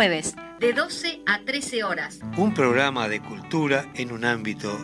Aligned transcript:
Jueves, 0.00 0.34
de 0.58 0.72
12 0.72 1.20
a 1.26 1.40
13 1.40 1.84
horas. 1.84 2.20
Un 2.38 2.54
programa 2.54 3.06
de 3.06 3.20
cultura 3.20 3.84
en 3.94 4.12
un 4.12 4.24
ámbito 4.24 4.74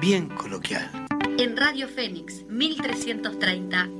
bien 0.00 0.30
coloquial. 0.30 0.90
En 1.36 1.58
Radio 1.58 1.86
Fénix, 1.86 2.46
1330 2.46 3.90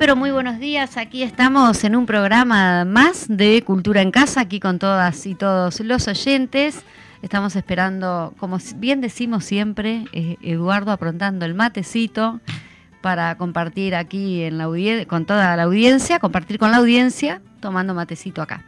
pero 0.00 0.16
muy 0.16 0.30
buenos 0.30 0.58
días. 0.58 0.96
Aquí 0.96 1.22
estamos 1.22 1.84
en 1.84 1.94
un 1.94 2.06
programa 2.06 2.86
más 2.86 3.26
de 3.28 3.62
Cultura 3.62 4.00
en 4.00 4.10
Casa, 4.10 4.40
aquí 4.40 4.58
con 4.58 4.78
todas 4.78 5.26
y 5.26 5.34
todos 5.34 5.78
los 5.80 6.08
oyentes. 6.08 6.82
Estamos 7.20 7.54
esperando, 7.54 8.32
como 8.38 8.56
bien 8.76 9.02
decimos 9.02 9.44
siempre, 9.44 10.06
eh, 10.12 10.38
Eduardo 10.40 10.90
aprontando 10.90 11.44
el 11.44 11.52
matecito 11.52 12.40
para 13.02 13.36
compartir 13.36 13.94
aquí 13.94 14.42
en 14.42 14.56
la 14.56 14.70
con 15.06 15.26
toda 15.26 15.54
la 15.54 15.64
audiencia, 15.64 16.18
compartir 16.18 16.58
con 16.58 16.70
la 16.70 16.78
audiencia, 16.78 17.42
tomando 17.60 17.92
matecito 17.92 18.40
acá. 18.40 18.64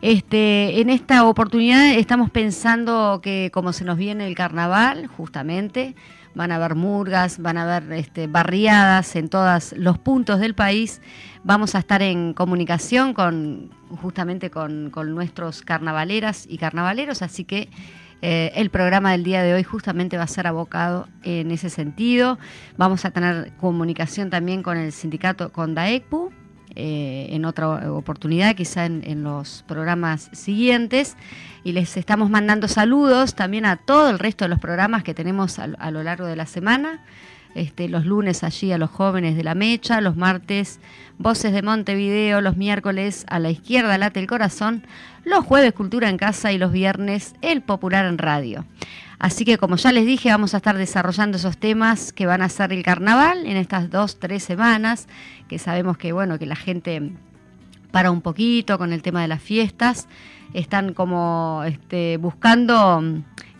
Este, 0.00 0.80
en 0.80 0.90
esta 0.90 1.22
oportunidad 1.28 1.92
estamos 1.92 2.28
pensando 2.28 3.20
que 3.22 3.52
como 3.54 3.72
se 3.72 3.84
nos 3.84 3.98
viene 3.98 4.26
el 4.26 4.34
carnaval, 4.34 5.06
justamente, 5.06 5.94
van 6.34 6.52
a 6.52 6.56
haber 6.56 6.74
murgas, 6.74 7.38
van 7.38 7.58
a 7.58 7.62
haber 7.62 7.92
este, 7.92 8.26
barriadas 8.26 9.16
en 9.16 9.28
todos 9.28 9.74
los 9.76 9.98
puntos 9.98 10.40
del 10.40 10.54
país. 10.54 11.00
Vamos 11.44 11.74
a 11.74 11.78
estar 11.78 12.02
en 12.02 12.34
comunicación 12.34 13.14
con 13.14 13.70
justamente 14.00 14.50
con, 14.50 14.90
nuestros 15.14 15.62
carnavaleras 15.62 16.46
y 16.48 16.58
carnavaleros, 16.58 17.22
así 17.22 17.44
que 17.44 17.68
eh, 18.22 18.52
el 18.54 18.70
programa 18.70 19.12
del 19.12 19.24
día 19.24 19.42
de 19.42 19.52
hoy 19.52 19.64
justamente 19.64 20.16
va 20.16 20.24
a 20.24 20.28
ser 20.28 20.46
abocado 20.46 21.08
en 21.24 21.50
ese 21.50 21.70
sentido. 21.70 22.38
Vamos 22.76 23.04
a 23.04 23.10
tener 23.10 23.52
comunicación 23.56 24.30
también 24.30 24.62
con 24.62 24.78
el 24.78 24.92
sindicato, 24.92 25.52
con 25.52 25.74
DAECPU, 25.74 26.32
eh, 26.74 27.28
en 27.30 27.44
otra 27.44 27.92
oportunidad, 27.92 28.54
quizá 28.54 28.86
en, 28.86 29.22
los 29.22 29.64
programas 29.66 30.30
siguientes. 30.32 31.16
Y 31.64 31.72
les 31.72 31.96
estamos 31.96 32.30
mandando 32.30 32.68
saludos 32.68 33.34
también 33.34 33.66
a 33.66 33.76
todo 33.76 34.10
el 34.10 34.18
resto 34.18 34.44
de 34.44 34.48
los 34.48 34.58
programas 34.58 35.02
que 35.04 35.14
tenemos 35.14 35.58
a, 35.58 35.90
lo 35.90 36.02
largo 36.02 36.26
de 36.26 36.36
la 36.36 36.46
semana. 36.46 37.04
Este, 37.54 37.88
los 37.88 38.06
lunes 38.06 38.44
allí 38.44 38.72
a 38.72 38.78
los 38.78 38.90
jóvenes 38.90 39.36
de 39.36 39.44
la 39.44 39.54
mecha, 39.54 40.00
los 40.00 40.16
martes 40.16 40.80
Voces 41.18 41.52
de 41.52 41.62
Montevideo, 41.62 42.40
los 42.40 42.56
miércoles 42.56 43.26
a 43.28 43.38
la 43.38 43.50
izquierda 43.50 43.98
late 43.98 44.18
el 44.20 44.26
corazón, 44.26 44.86
los 45.24 45.44
jueves 45.44 45.74
Cultura 45.74 46.08
en 46.08 46.16
casa 46.16 46.52
y 46.52 46.58
los 46.58 46.72
viernes 46.72 47.34
El 47.42 47.60
Popular 47.60 48.06
en 48.06 48.16
Radio. 48.16 48.64
Así 49.22 49.44
que 49.44 49.56
como 49.56 49.76
ya 49.76 49.92
les 49.92 50.04
dije, 50.04 50.30
vamos 50.30 50.52
a 50.52 50.56
estar 50.56 50.76
desarrollando 50.76 51.36
esos 51.36 51.56
temas 51.56 52.12
que 52.12 52.26
van 52.26 52.42
a 52.42 52.48
ser 52.48 52.72
el 52.72 52.82
carnaval 52.82 53.46
en 53.46 53.56
estas 53.56 53.88
dos, 53.88 54.18
tres 54.18 54.42
semanas, 54.42 55.06
que 55.48 55.60
sabemos 55.60 55.96
que 55.96 56.10
bueno, 56.10 56.40
que 56.40 56.46
la 56.46 56.56
gente 56.56 57.12
para 57.92 58.10
un 58.10 58.20
poquito 58.20 58.78
con 58.78 58.92
el 58.92 59.00
tema 59.00 59.22
de 59.22 59.28
las 59.28 59.40
fiestas, 59.40 60.08
están 60.54 60.92
como 60.92 61.62
este, 61.64 62.16
buscando 62.16 63.00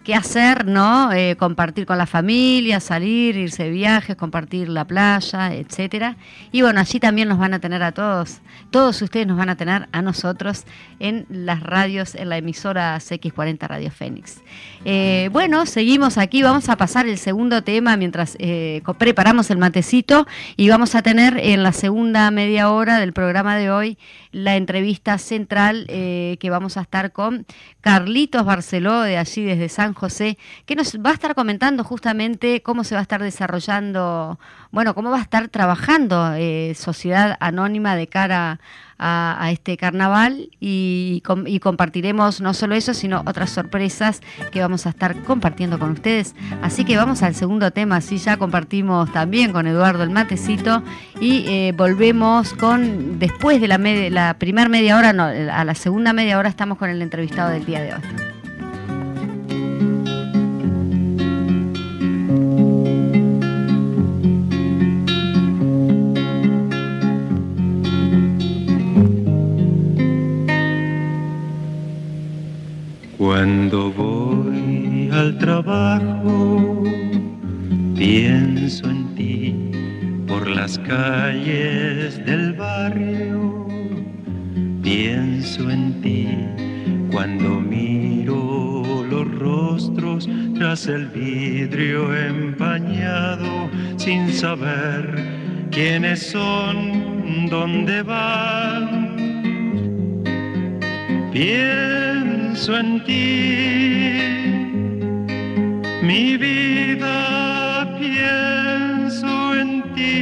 qué 0.05 0.15
hacer, 0.15 0.67
¿no? 0.67 1.13
Eh, 1.13 1.37
compartir 1.37 1.87
con 1.87 1.99
la 1.99 2.07
familia, 2.07 2.81
salir, 2.81 3.37
irse 3.37 3.65
de 3.65 3.71
viajes, 3.71 4.17
compartir 4.17 4.69
la 4.69 4.85
playa, 4.85 5.55
etcétera. 5.55 6.17
Y 6.51 6.63
bueno, 6.63 6.81
allí 6.81 6.99
también 6.99 7.29
nos 7.29 7.39
van 7.39 7.55
a 7.55 7.61
tener 7.61 7.83
a 7.83 7.93
todos, 7.93 8.41
todos 8.71 9.01
ustedes 9.01 9.27
nos 9.27 9.37
van 9.37 9.49
a 9.49 9.57
tener 9.57 9.89
a 9.93 10.03
nosotros 10.03 10.65
en 10.99 11.27
las 11.29 11.63
radios, 11.63 12.15
en 12.15 12.29
la 12.29 12.39
emisora 12.39 12.97
CX40 12.97 13.69
Radio 13.69 13.91
Fénix. 13.91 14.41
Eh, 14.85 15.29
bueno, 15.33 15.67
seguimos 15.67 16.19
aquí, 16.19 16.43
vamos 16.43 16.69
a 16.69 16.77
pasar 16.77 17.07
el 17.07 17.19
segundo 17.19 17.63
tema 17.63 17.97
mientras 17.97 18.37
eh, 18.41 18.83
preparamos 18.99 19.51
el 19.51 19.59
matecito 19.59 20.27
y 20.57 20.69
vamos 20.69 20.95
a 20.95 21.03
tener 21.03 21.39
en 21.39 21.63
la 21.63 21.73
segunda 21.73 22.31
media 22.31 22.71
hora 22.71 22.99
del 22.99 23.13
programa 23.13 23.57
de 23.57 23.71
hoy 23.71 23.99
la 24.33 24.57
entrevista 24.57 25.19
central 25.19 25.87
que 25.87 26.49
vamos 26.51 26.77
a 26.77 26.81
estar 26.83 27.13
con 27.13 27.47
Carlitos 27.81 28.45
Barceló 28.45 29.03
de 29.03 29.17
allí 29.19 29.45
desde 29.45 29.69
San 29.69 29.95
José, 29.95 30.39
que 30.67 30.75
nos 30.75 30.97
va 30.97 31.11
a 31.11 31.15
estar 31.15 31.35
comentando 31.35 31.85
justamente 31.85 32.63
cómo 32.63 32.83
se 32.83 32.95
va 32.95 33.01
a 33.01 33.03
estar 33.03 33.23
desarrollando, 33.23 34.39
bueno, 34.73 34.95
cómo 34.95 35.11
va 35.11 35.19
a 35.19 35.23
estar 35.23 35.49
trabajando 35.49 36.33
eh, 36.35 36.75
Sociedad 36.75 37.37
Anónima 37.41 37.95
de 37.95 38.07
cara 38.07 38.59
a, 38.99 39.51
este 39.51 39.77
carnaval 39.77 40.49
y, 40.61 41.23
compartiremos 41.61 42.41
no 42.41 42.55
solo 42.55 42.75
eso, 42.75 42.95
sino 42.95 43.23
otras 43.27 43.51
sorpresas 43.51 44.21
que 44.53 44.61
vamos 44.61 44.87
a 44.87 44.91
estar 44.91 45.21
compartiendo 45.25 45.79
con 45.79 45.91
ustedes. 45.91 46.35
Así 46.63 46.85
que 46.85 46.97
vamos 46.97 47.23
al 47.23 47.35
segundo 47.35 47.71
tema, 47.73 47.97
así 47.97 48.19
ya 48.19 48.37
compartimos 48.37 49.13
también 49.13 49.53
con 49.53 49.67
Eduardo 49.67 50.05
el 50.05 50.11
matecito 50.11 50.83
y 51.21 51.45
eh, 51.49 51.75
volvemos 51.77 52.55
con, 52.55 53.19
después 53.19 53.61
de 53.61 53.69
la, 53.69 53.79
la 53.79 54.35
primera 54.35 54.69
media 54.69 54.97
hora, 54.97 55.13
no, 55.13 55.25
a 55.25 55.65
la 55.65 55.75
segunda 55.75 56.13
media 56.13 56.39
hora 56.39 56.49
estamos 56.49 56.79
con 56.79 56.89
el 56.89 57.03
entrevistado 57.03 57.51
del 57.51 57.67
día 57.67 57.83
de 57.83 57.95
hoy. 57.95 58.32
Cuando 73.25 73.93
voy 73.93 75.09
al 75.13 75.39
trabajo, 75.39 76.83
pienso 77.95 78.91
en 78.91 79.15
ti 79.15 79.71
por 80.27 80.49
las 80.49 80.77
calles 80.81 82.19
del 82.27 82.53
barrio, 82.55 83.69
pienso 84.83 85.71
en 85.71 86.03
ti 86.03 86.27
cuando 87.13 87.61
miro 87.61 88.83
los 89.09 89.39
rostros 89.39 90.29
tras 90.57 90.89
el 90.89 91.07
vidrio 91.07 92.13
empañado 92.27 93.71
sin 93.99 94.33
saber 94.33 95.69
quiénes 95.71 96.27
son, 96.27 97.49
dónde 97.49 98.03
van. 98.03 99.17
Pienso 101.31 102.12
en 102.55 103.03
ti, 103.05 104.19
mi 106.03 106.37
vida 106.37 107.89
pienso 107.99 109.55
en 109.55 109.83
ti. 109.95 110.17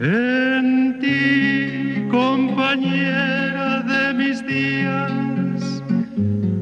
En 0.00 0.98
ti, 1.00 2.08
compañera 2.10 3.82
de 3.82 4.12
mis 4.14 4.44
días 4.44 5.82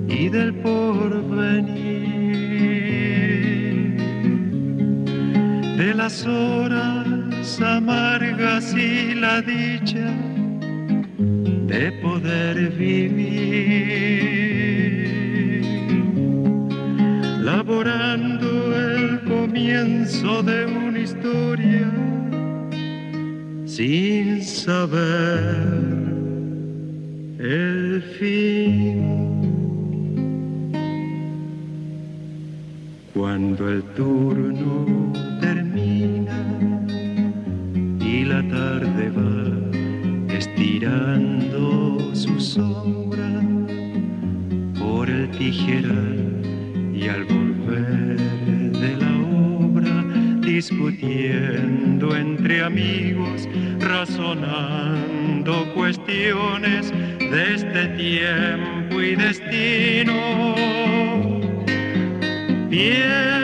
y 0.07 0.29
del 0.29 0.53
porvenir, 0.57 1.97
de 5.79 5.95
las 5.95 6.27
horas 6.27 7.61
amargas 7.63 8.75
y 8.75 9.15
la 9.15 9.41
dicha 9.41 10.26
poder 12.27 12.71
vivir, 12.71 13.23
laborando 17.41 18.49
el 18.77 19.21
comienzo 19.23 20.43
de 20.43 20.67
una 20.67 20.99
historia 20.99 21.89
sin 23.65 24.43
saber 24.43 25.69
el 27.39 28.03
fin. 28.19 29.05
Cuando 33.15 33.69
el 33.69 33.83
turno 33.95 35.13
y 45.59 47.09
al 47.09 47.25
volver 47.25 48.19
de 48.73 48.97
la 48.97 49.13
obra 49.59 50.05
discutiendo 50.43 52.15
entre 52.15 52.63
amigos, 52.63 53.49
razonando 53.81 55.73
cuestiones 55.75 56.93
de 57.19 57.55
este 57.55 57.87
tiempo 57.97 59.01
y 59.01 59.17
destino. 59.17 60.55
Pienso 62.69 63.36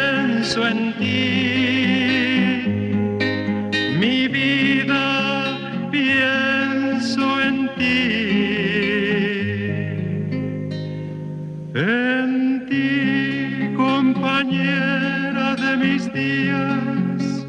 días 16.13 17.47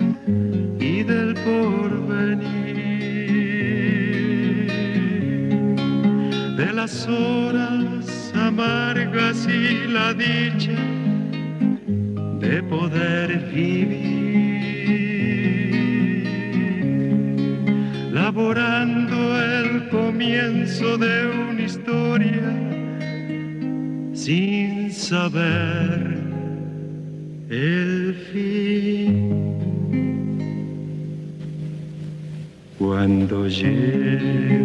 y 0.79 1.03
del 1.03 1.33
porvenir, 1.45 2.37
de 6.57 6.73
las 6.73 7.07
horas 7.07 8.33
amargas 8.35 9.47
y 9.47 9.87
la 9.87 10.13
dicha 10.13 10.77
de 12.39 12.61
poder 12.63 13.39
vivir, 13.53 14.13
laborando 18.11 19.41
el 19.41 19.89
comienzo 19.89 20.97
de 20.97 21.27
una 21.27 21.61
historia 21.61 22.53
sin 24.13 24.91
saber 24.91 26.02
Cuando 33.43 34.62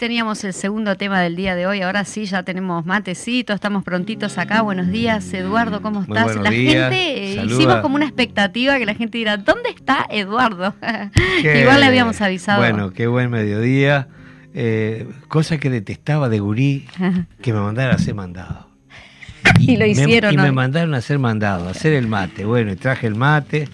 teníamos 0.00 0.42
el 0.44 0.54
segundo 0.54 0.96
tema 0.96 1.20
del 1.20 1.36
día 1.36 1.54
de 1.54 1.66
hoy. 1.66 1.82
Ahora 1.82 2.04
sí, 2.06 2.24
ya 2.24 2.42
tenemos 2.42 2.86
matecito, 2.86 3.52
estamos 3.52 3.84
prontitos 3.84 4.38
acá. 4.38 4.62
Buenos 4.62 4.88
días, 4.88 5.30
Eduardo, 5.34 5.82
¿cómo 5.82 6.00
estás? 6.00 6.36
la 6.36 6.48
días. 6.48 6.90
gente, 6.90 7.32
eh, 7.32 7.36
Saluda. 7.36 7.54
hicimos 7.54 7.76
como 7.80 7.96
una 7.96 8.06
expectativa 8.06 8.78
que 8.78 8.86
la 8.86 8.94
gente 8.94 9.18
dirá, 9.18 9.36
¿dónde 9.36 9.68
está 9.68 10.06
Eduardo? 10.10 10.74
Qué- 11.42 11.60
Igual 11.60 11.80
le 11.80 11.86
habíamos 11.86 12.18
avisado. 12.22 12.60
Bueno, 12.60 12.92
qué 12.92 13.06
buen 13.08 13.28
mediodía. 13.30 14.08
Eh, 14.54 15.06
cosa 15.28 15.58
que 15.58 15.68
detestaba 15.68 16.30
de 16.30 16.40
gurí, 16.40 16.88
que 17.42 17.52
me 17.52 17.60
mandaran 17.60 17.92
a 17.92 17.96
hacer 17.96 18.14
mandado. 18.14 18.68
Y 19.60 19.74
lo 19.76 19.80
me- 19.80 19.88
hicieron 19.88 20.32
y 20.32 20.36
hoy. 20.38 20.42
me 20.44 20.52
mandaron 20.52 20.94
a 20.94 20.98
hacer 20.98 21.18
mandado, 21.18 21.68
a 21.68 21.72
hacer 21.72 21.92
el 21.92 22.06
mate. 22.06 22.46
Bueno, 22.46 22.72
y 22.72 22.76
traje 22.76 23.06
el 23.06 23.16
mate. 23.16 23.68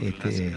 Este, 0.00 0.56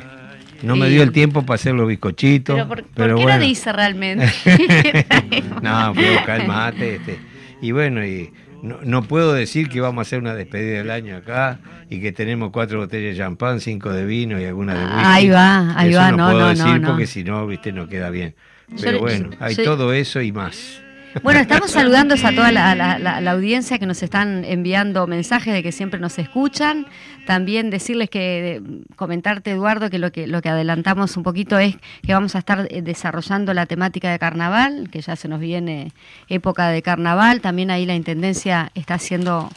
no 0.63 0.75
me 0.75 0.89
dio 0.89 1.03
el 1.03 1.11
tiempo 1.11 1.43
para 1.43 1.55
hacer 1.55 1.73
los 1.73 1.87
bizcochitos. 1.87 2.55
pero 2.55 2.67
¿por, 2.67 2.83
qué 2.83 3.13
bueno. 3.13 3.39
no 3.39 3.39
dice 3.39 3.71
realmente? 3.71 4.25
no, 5.61 5.93
fui 5.93 6.05
a 6.05 6.11
buscar 6.11 6.41
el 6.41 6.47
mate. 6.47 6.95
Este, 6.95 7.19
y 7.61 7.71
bueno, 7.71 8.05
y 8.05 8.31
no, 8.61 8.79
no 8.83 9.03
puedo 9.03 9.33
decir 9.33 9.69
que 9.69 9.81
vamos 9.81 9.99
a 9.99 10.01
hacer 10.03 10.19
una 10.19 10.33
despedida 10.33 10.79
del 10.79 10.91
año 10.91 11.17
acá 11.17 11.59
y 11.89 12.01
que 12.01 12.11
tenemos 12.11 12.51
cuatro 12.51 12.79
botellas 12.79 13.15
de 13.15 13.23
champán, 13.23 13.59
cinco 13.59 13.91
de 13.91 14.05
vino 14.05 14.39
y 14.39 14.45
alguna 14.45 14.73
de 14.73 14.83
whisky. 14.83 14.99
Ahí 15.03 15.29
va, 15.29 15.79
ahí 15.79 15.89
Eso 15.91 15.99
va, 15.99 16.11
no, 16.11 16.17
no, 16.17 16.31
puedo 16.31 16.39
no, 16.39 16.49
decir 16.49 16.65
no, 16.65 16.77
no. 16.79 16.87
porque 16.89 17.07
si 17.07 17.23
no, 17.23 17.47
viste, 17.47 17.71
no 17.71 17.87
queda 17.87 18.09
bien. 18.09 18.35
Pero 18.81 18.99
bueno, 18.99 19.29
hay 19.39 19.55
yo- 19.55 19.63
todo 19.63 19.93
eso 19.93 20.21
y 20.21 20.31
más. 20.31 20.81
Bueno, 21.23 21.39
estamos 21.39 21.71
saludando 21.71 22.15
a 22.15 22.31
toda 22.31 22.51
la, 22.51 22.75
la- 22.75 22.97
la- 23.21 23.31
audiencia 23.31 23.77
que 23.79 23.85
nos 23.85 24.01
están 24.03 24.43
enviando 24.45 25.05
mensajes 25.07 25.53
de 25.53 25.61
que 25.63 25.71
siempre 25.71 25.99
nos 25.99 26.17
escuchan. 26.19 26.85
También 27.25 27.69
decirles 27.69 28.09
que, 28.09 28.61
comentarte 28.95 29.51
Eduardo, 29.51 29.89
que 29.89 29.99
lo 29.99 30.11
que 30.11 30.27
lo 30.27 30.41
que 30.41 30.49
adelantamos 30.49 31.17
un 31.17 31.23
poquito 31.23 31.57
es 31.59 31.75
que 32.05 32.13
vamos 32.13 32.35
a 32.35 32.39
estar 32.39 32.67
eh, 32.69 32.81
desarrollando 32.81 33.53
la 33.53 33.65
temática 33.65 34.09
de 34.11 34.19
carnaval, 34.19 34.89
que 34.91 35.01
ya 35.01 35.15
se 35.15 35.27
nos 35.27 35.39
viene 35.39 35.91
época 36.29 36.69
de 36.69 36.81
carnaval. 36.81 37.41
También 37.41 37.69
ahí 37.71 37.85
la 37.85 37.95
Intendencia 37.95 38.71
está 38.75 38.95
haciendo 38.95 39.49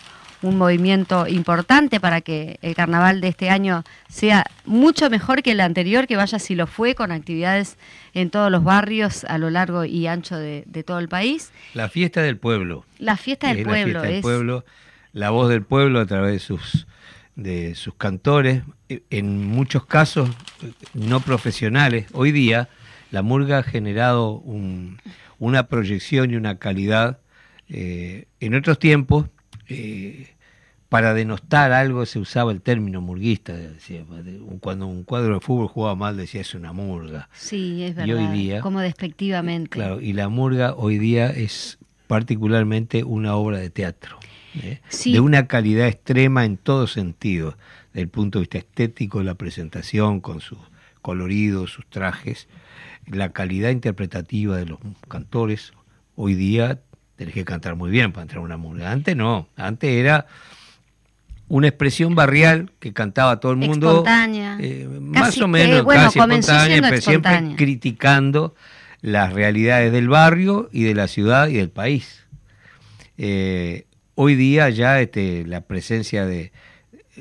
un 0.42 0.56
movimiento 0.56 1.26
importante 1.26 2.00
para 2.00 2.20
que 2.20 2.58
el 2.62 2.74
carnaval 2.74 3.20
de 3.20 3.28
este 3.28 3.50
año 3.50 3.84
sea 4.08 4.44
mucho 4.64 5.10
mejor 5.10 5.42
que 5.42 5.52
el 5.52 5.60
anterior, 5.60 6.06
que 6.06 6.16
vaya 6.16 6.38
si 6.38 6.54
lo 6.54 6.66
fue, 6.66 6.94
con 6.94 7.12
actividades 7.12 7.76
en 8.14 8.30
todos 8.30 8.50
los 8.50 8.64
barrios 8.64 9.24
a 9.24 9.38
lo 9.38 9.50
largo 9.50 9.84
y 9.84 10.06
ancho 10.06 10.36
de, 10.36 10.64
de 10.66 10.82
todo 10.82 10.98
el 10.98 11.08
país. 11.08 11.52
La 11.74 11.88
fiesta 11.88 12.22
del 12.22 12.36
pueblo. 12.38 12.84
La 12.98 13.16
fiesta 13.16 13.48
del 13.48 13.58
es 13.58 13.64
la 13.66 13.70
pueblo 13.70 13.84
fiesta 13.92 14.06
del 14.08 14.16
es 14.16 14.22
pueblo, 14.22 14.64
la 15.12 15.30
voz 15.30 15.48
del 15.50 15.62
pueblo 15.62 16.00
a 16.00 16.06
través 16.06 16.32
de 16.32 16.38
sus 16.40 16.86
de 17.36 17.74
sus 17.74 17.94
cantores, 17.94 18.62
eh, 18.90 19.02
en 19.08 19.46
muchos 19.46 19.86
casos 19.86 20.28
eh, 20.62 20.72
no 20.94 21.20
profesionales. 21.20 22.06
Hoy 22.12 22.32
día 22.32 22.68
la 23.10 23.22
murga 23.22 23.58
ha 23.58 23.62
generado 23.62 24.32
un- 24.32 25.00
una 25.38 25.66
proyección 25.68 26.30
y 26.30 26.36
una 26.36 26.58
calidad. 26.58 27.18
eh, 27.72 28.26
en 28.40 28.54
otros 28.56 28.78
tiempos, 28.80 29.26
eh, 29.70 30.28
para 30.88 31.14
denostar 31.14 31.72
algo 31.72 32.04
se 32.04 32.18
usaba 32.18 32.50
el 32.52 32.60
término 32.60 33.00
murguista. 33.00 33.52
decía, 33.54 34.04
cuando 34.60 34.86
un 34.88 35.04
cuadro 35.04 35.34
de 35.34 35.40
fútbol 35.40 35.68
jugaba 35.68 35.94
mal 35.94 36.16
decía 36.16 36.40
es 36.40 36.54
una 36.54 36.72
murga. 36.72 37.28
Sí, 37.32 37.82
es 37.84 37.92
Y 37.92 37.94
verdad. 37.94 38.16
hoy 38.32 38.36
día- 38.38 38.60
como 38.60 38.80
despectivamente. 38.80 39.70
Claro, 39.70 40.00
y 40.00 40.12
la 40.12 40.28
murga 40.28 40.74
hoy 40.74 40.98
día 40.98 41.30
es 41.30 41.78
particularmente 42.08 43.04
una 43.04 43.36
obra 43.36 43.58
de 43.58 43.70
teatro, 43.70 44.18
¿eh? 44.62 44.80
Sí. 44.88 45.12
de 45.12 45.20
una 45.20 45.46
calidad 45.46 45.86
extrema 45.86 46.44
en 46.44 46.56
todo 46.56 46.86
sentido, 46.88 47.56
desde 47.92 48.02
el 48.02 48.08
punto 48.08 48.38
de 48.38 48.42
vista 48.42 48.58
estético, 48.58 49.22
la 49.22 49.34
presentación 49.36 50.20
con 50.20 50.40
sus 50.40 50.58
coloridos, 51.02 51.70
sus 51.72 51.86
trajes, 51.86 52.48
la 53.06 53.30
calidad 53.30 53.70
interpretativa 53.70 54.56
de 54.56 54.66
los 54.66 54.78
cantores. 55.08 55.72
Hoy 56.16 56.34
día 56.34 56.80
tenés 57.20 57.34
que 57.34 57.44
cantar 57.44 57.76
muy 57.76 57.90
bien 57.90 58.12
para 58.12 58.22
entrar 58.22 58.38
a 58.38 58.40
una 58.40 58.56
murga. 58.56 58.90
Antes 58.90 59.14
no, 59.14 59.46
antes 59.54 59.90
era 59.90 60.24
una 61.48 61.68
expresión 61.68 62.14
barrial 62.14 62.72
que 62.78 62.94
cantaba 62.94 63.40
todo 63.40 63.52
el 63.52 63.58
mundo. 63.58 63.90
Espontánea. 63.90 64.56
eh, 64.58 64.88
más 64.88 65.36
o 65.36 65.44
eh, 65.44 65.48
menos, 65.48 65.84
bueno, 65.84 66.04
casi 66.04 66.18
espontánea, 66.18 66.80
pero 66.80 67.02
siempre 67.02 67.56
criticando 67.58 68.54
las 69.02 69.34
realidades 69.34 69.92
del 69.92 70.08
barrio 70.08 70.70
y 70.72 70.84
de 70.84 70.94
la 70.94 71.08
ciudad 71.08 71.48
y 71.48 71.58
del 71.58 71.68
país. 71.68 72.24
Eh, 73.18 73.84
hoy 74.14 74.34
día 74.34 74.70
ya 74.70 74.98
este, 75.02 75.44
la 75.44 75.60
presencia 75.60 76.24
de 76.24 76.52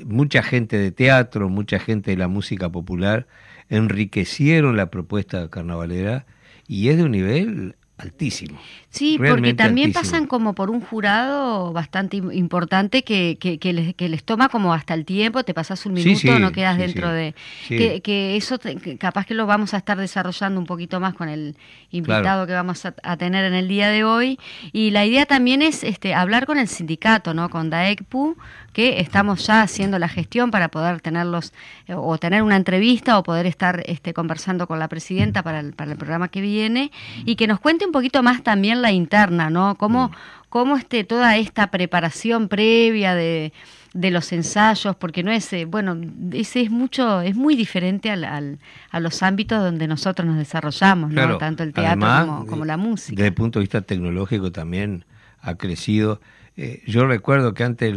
mucha 0.06 0.42
gente 0.42 0.78
de 0.78 0.92
teatro, 0.92 1.50
mucha 1.50 1.78
gente 1.78 2.12
de 2.12 2.16
la 2.16 2.28
música 2.28 2.70
popular, 2.70 3.26
enriquecieron 3.68 4.78
la 4.78 4.86
propuesta 4.86 5.50
carnavalera 5.50 6.24
y 6.66 6.88
es 6.88 6.96
de 6.96 7.02
un 7.02 7.10
nivel 7.10 7.76
altísimo. 8.00 8.58
Sí, 8.92 9.18
porque 9.18 9.54
también 9.54 9.90
altísimo. 9.90 10.02
pasan 10.12 10.26
como 10.26 10.52
por 10.54 10.68
un 10.68 10.80
jurado 10.80 11.72
bastante 11.72 12.16
im- 12.16 12.34
importante 12.34 13.04
que, 13.04 13.38
que, 13.40 13.58
que 13.60 13.72
les, 13.72 13.94
que 13.94 14.08
les 14.08 14.24
toma 14.24 14.48
como 14.48 14.74
hasta 14.74 14.94
el 14.94 15.04
tiempo, 15.04 15.44
te 15.44 15.54
pasas 15.54 15.86
un 15.86 15.92
minuto, 15.94 16.18
sí, 16.18 16.28
no 16.40 16.50
quedas 16.50 16.74
sí, 16.74 16.82
dentro 16.82 17.08
de... 17.10 17.34
Que, 17.68 18.00
que 18.02 18.36
eso 18.36 18.58
te- 18.58 18.98
capaz 18.98 19.26
que 19.26 19.34
lo 19.34 19.46
vamos 19.46 19.74
a 19.74 19.76
estar 19.76 19.96
desarrollando 19.96 20.58
un 20.58 20.66
poquito 20.66 20.98
más 20.98 21.14
con 21.14 21.28
el 21.28 21.56
invitado 21.92 22.20
Claro. 22.20 22.46
que 22.48 22.52
vamos 22.54 22.84
a, 22.84 22.94
a 23.04 23.16
tener 23.16 23.44
en 23.44 23.54
el 23.54 23.68
día 23.68 23.88
de 23.90 24.02
hoy. 24.02 24.38
Y 24.72 24.90
la 24.90 25.06
idea 25.06 25.24
también 25.24 25.62
es 25.62 25.84
este, 25.84 26.12
hablar 26.14 26.44
con 26.46 26.58
el 26.58 26.66
sindicato, 26.66 27.32
¿no? 27.32 27.48
con 27.48 27.70
DAECPU, 27.70 28.36
que 28.72 29.00
estamos 29.00 29.46
ya 29.46 29.62
haciendo 29.62 29.98
la 29.98 30.08
gestión 30.08 30.50
para 30.50 30.68
poder 30.68 31.00
tenerlos 31.00 31.52
eh, 31.86 31.94
o 31.96 32.18
tener 32.18 32.42
una 32.42 32.56
entrevista 32.56 33.18
o 33.18 33.22
poder 33.22 33.46
estar 33.46 33.82
este, 33.86 34.14
conversando 34.14 34.66
con 34.66 34.78
la 34.80 34.88
presidenta 34.88 35.42
para 35.44 35.60
el, 35.60 35.72
para 35.74 35.92
el 35.92 35.96
programa 35.98 36.28
que 36.28 36.40
viene 36.40 36.90
y 37.24 37.34
que 37.36 37.46
nos 37.46 37.58
cuente 37.60 37.84
un 37.86 37.92
poquito 37.92 38.22
más 38.22 38.42
también 38.42 38.79
la 38.80 38.90
interna, 38.92 39.50
¿no? 39.50 39.76
Cómo, 39.76 40.10
cómo 40.48 40.76
este, 40.76 41.04
toda 41.04 41.36
esta 41.36 41.70
preparación 41.70 42.48
previa 42.48 43.14
de, 43.14 43.52
de 43.94 44.10
los 44.10 44.32
ensayos, 44.32 44.96
porque 44.96 45.22
no 45.22 45.30
es, 45.30 45.52
eh, 45.52 45.64
bueno, 45.64 45.96
ese 46.32 46.60
es 46.62 46.70
mucho, 46.70 47.20
es 47.20 47.36
muy 47.36 47.54
diferente 47.54 48.10
al, 48.10 48.24
al- 48.24 48.58
a 48.90 48.98
los 49.00 49.22
ámbitos 49.22 49.60
donde 49.62 49.86
nosotros 49.86 50.26
nos 50.26 50.36
desarrollamos, 50.38 51.12
¿no? 51.12 51.38
Tanto 51.38 51.62
el 51.62 51.72
teatro 51.72 51.88
además, 52.06 52.26
como, 52.26 52.46
como 52.46 52.64
la 52.64 52.76
música. 52.76 53.14
Desde 53.16 53.28
el 53.28 53.34
punto 53.34 53.58
de 53.58 53.62
vista 53.64 53.82
tecnológico 53.82 54.50
también 54.50 55.04
ha 55.40 55.54
crecido. 55.54 56.20
Eh, 56.56 56.82
yo 56.86 57.06
recuerdo 57.06 57.54
que 57.54 57.64
antes 57.64 57.94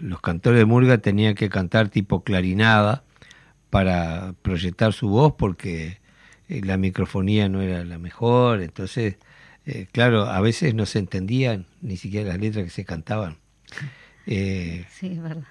los 0.00 0.20
cantores 0.20 0.58
de 0.58 0.64
Murga 0.66 0.98
tenían 0.98 1.34
que 1.36 1.48
cantar 1.48 1.88
tipo 1.88 2.22
clarinada 2.24 3.02
para 3.70 4.34
proyectar 4.42 4.92
su 4.92 5.08
voz 5.08 5.34
porque 5.36 5.98
eh, 6.48 6.60
la 6.64 6.76
microfonía 6.76 7.48
no 7.48 7.60
era 7.62 7.84
la 7.84 7.98
mejor, 7.98 8.60
entonces, 8.62 9.16
eh, 9.66 9.86
claro, 9.92 10.24
a 10.24 10.40
veces 10.40 10.74
no 10.74 10.86
se 10.86 10.98
entendían 10.98 11.66
ni 11.80 11.96
siquiera 11.96 12.28
las 12.30 12.38
letras 12.40 12.64
que 12.64 12.70
se 12.70 12.84
cantaban. 12.84 13.36
Eh, 14.26 14.84
Sí, 14.98 15.08
es 15.08 15.22
verdad. 15.22 15.44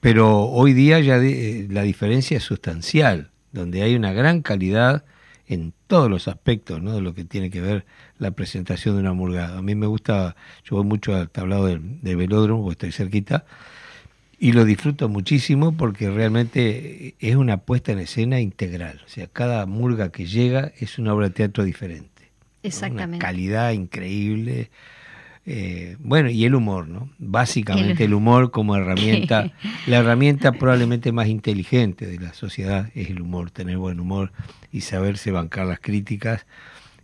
pero 0.00 0.40
hoy 0.46 0.72
día 0.72 0.98
ya 1.00 1.18
de- 1.18 1.60
eh, 1.60 1.66
la 1.70 1.82
diferencia 1.82 2.36
es 2.36 2.42
sustancial, 2.42 3.30
donde 3.52 3.82
hay 3.82 3.94
una 3.94 4.12
gran 4.12 4.42
calidad 4.42 5.04
en 5.46 5.72
todos 5.86 6.08
los 6.10 6.28
aspectos, 6.28 6.82
¿no? 6.82 6.94
De 6.94 7.00
lo 7.02 7.14
que 7.14 7.24
tiene 7.24 7.50
que 7.50 7.60
ver 7.60 7.84
la 8.18 8.30
presentación 8.30 8.94
de 8.94 9.00
una 9.02 9.12
murga. 9.12 9.56
A 9.58 9.62
mí 9.62 9.74
me 9.74 9.86
gusta, 9.86 10.34
yo 10.64 10.76
voy 10.76 10.84
mucho 10.84 11.14
al 11.14 11.28
tablado 11.30 11.66
del, 11.66 12.00
del 12.00 12.16
velódromo, 12.16 12.62
porque 12.64 12.86
estoy 12.88 12.92
cerquita, 12.92 13.44
y 14.38 14.52
lo 14.52 14.64
disfruto 14.64 15.08
muchísimo 15.08 15.76
porque 15.76 16.10
realmente 16.10 17.14
es 17.20 17.36
una 17.36 17.58
puesta 17.58 17.92
en 17.92 17.98
escena 18.00 18.40
integral. 18.40 19.00
O 19.04 19.08
sea, 19.08 19.26
cada 19.28 19.66
murga 19.66 20.10
que 20.10 20.26
llega 20.26 20.72
es 20.80 20.98
una 20.98 21.14
obra 21.14 21.28
de 21.28 21.34
teatro 21.34 21.62
diferente. 21.64 22.10
Exactamente. 22.62 23.16
Una 23.16 23.18
calidad 23.18 23.72
increíble. 23.72 24.70
Eh, 25.44 25.96
bueno, 25.98 26.30
y 26.30 26.44
el 26.44 26.54
humor, 26.54 26.86
¿no? 26.86 27.10
Básicamente 27.18 28.04
el, 28.04 28.14
humor 28.14 28.52
como 28.52 28.76
herramienta, 28.76 29.50
la 29.86 29.98
herramienta 29.98 30.52
probablemente 30.52 31.10
más 31.10 31.26
inteligente 31.26 32.06
de 32.06 32.20
la 32.20 32.32
sociedad 32.32 32.90
es 32.94 33.10
el 33.10 33.20
humor, 33.20 33.50
tener 33.50 33.78
buen 33.78 33.98
humor 33.98 34.32
y 34.70 34.82
saberse 34.82 35.32
bancar 35.32 35.66
las 35.66 35.80
críticas. 35.80 36.46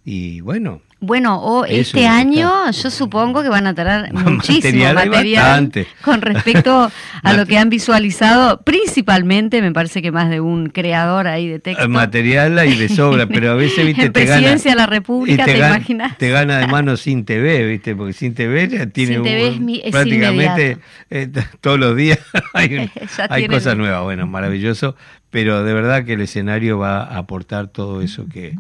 Y 0.05 0.41
bueno, 0.41 0.83
bueno, 1.01 1.41
o 1.41 1.65
este 1.65 2.09
año 2.09 2.51
yo 2.73 2.91
supongo 2.91 3.43
que 3.43 3.49
van 3.49 3.69
a 3.69 3.75
tener 3.75 4.13
muchísimo 4.15 4.93
material, 4.93 5.71
con 6.03 6.21
respecto 6.21 6.91
a 7.23 7.33
lo 7.35 7.47
que 7.47 7.57
han 7.57 7.71
visualizado, 7.71 8.63
principalmente 8.63 9.63
me 9.63 9.73
parece 9.73 10.03
que 10.03 10.11
más 10.11 10.29
de 10.29 10.41
un 10.41 10.71
creador 10.71 11.29
ahí 11.29 11.47
de 11.47 11.61
texto. 11.61 11.89
Material 11.89 12.59
hay 12.59 12.77
de 12.77 12.89
sobra, 12.89 13.27
pero 13.29 13.53
a 13.53 13.55
veces 13.55 13.87
viste 13.87 14.07
en 14.07 14.13
te 14.13 14.25
Presidencia 14.25 14.73
de 14.73 14.77
la 14.77 14.87
República, 14.87 15.45
te, 15.45 15.59
imaginas. 15.59 16.19
Te 16.19 16.31
gana 16.31 16.59
de 16.59 16.67
mano 16.67 16.97
sin 16.97 17.25
TV, 17.25 17.65
viste, 17.65 17.95
porque 17.95 18.13
sin 18.13 18.35
TV 18.35 18.69
ya 18.69 18.87
tiene 18.87 19.21
prácticamente 19.93 20.79
eh, 21.11 21.31
todos 21.61 21.79
los 21.79 21.95
días 21.95 22.19
hay, 22.55 22.91
hay 23.31 23.47
cosas 23.47 23.77
nuevas, 23.77 24.03
bueno, 24.03 24.27
maravilloso, 24.27 24.97
pero 25.31 25.63
de 25.63 25.75
verdad 25.75 26.05
que 26.05 26.15
el 26.15 26.23
escenario 26.23 26.79
va 26.79 27.05
a 27.05 27.19
aportar 27.19 27.69
todo 27.69 28.03
eso 28.03 28.27
que 28.29 28.57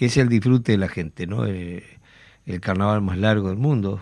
que 0.00 0.06
es 0.06 0.16
el 0.16 0.30
disfrute 0.30 0.72
de 0.72 0.78
la 0.78 0.88
gente, 0.88 1.26
¿no? 1.26 1.44
Eh, 1.44 1.84
el, 2.46 2.60
carnaval 2.62 3.02
más 3.02 3.18
largo 3.18 3.50
del 3.50 3.58
mundo, 3.58 4.00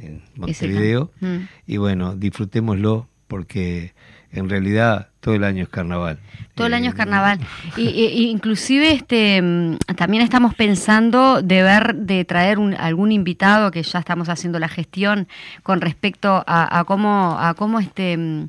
en 0.00 0.22
Montevideo, 0.36 1.10
mm. 1.18 1.38
y 1.66 1.76
bueno, 1.76 2.14
disfrutémoslo 2.14 3.08
porque 3.26 3.92
en 4.30 4.48
realidad 4.48 5.08
todo 5.18 5.34
el 5.34 5.42
año 5.42 5.64
es 5.64 5.68
carnaval. 5.68 6.20
Todo 6.54 6.68
el 6.68 6.74
año 6.74 6.90
es 6.90 6.94
eh, 6.94 6.96
carnaval. 6.96 7.40
y, 7.76 8.28
inclusive 8.30 8.92
este 8.92 9.42
mm, 9.42 9.78
también 9.96 10.22
estamos 10.22 10.54
pensando 10.54 11.42
de 11.42 11.64
ver, 11.64 11.96
de 11.96 12.24
traer 12.24 12.58
algún 12.78 13.10
invitado 13.10 13.72
que 13.72 13.82
ya 13.82 13.98
estamos 13.98 14.28
haciendo 14.28 14.60
la 14.60 14.68
gestión 14.68 15.26
con 15.64 15.80
respecto 15.80 16.44
a, 16.46 16.78
a 16.78 16.84
cómo, 16.84 17.36
a 17.40 17.54
cómo 17.54 17.80
este 17.80 18.16
mm, 18.16 18.48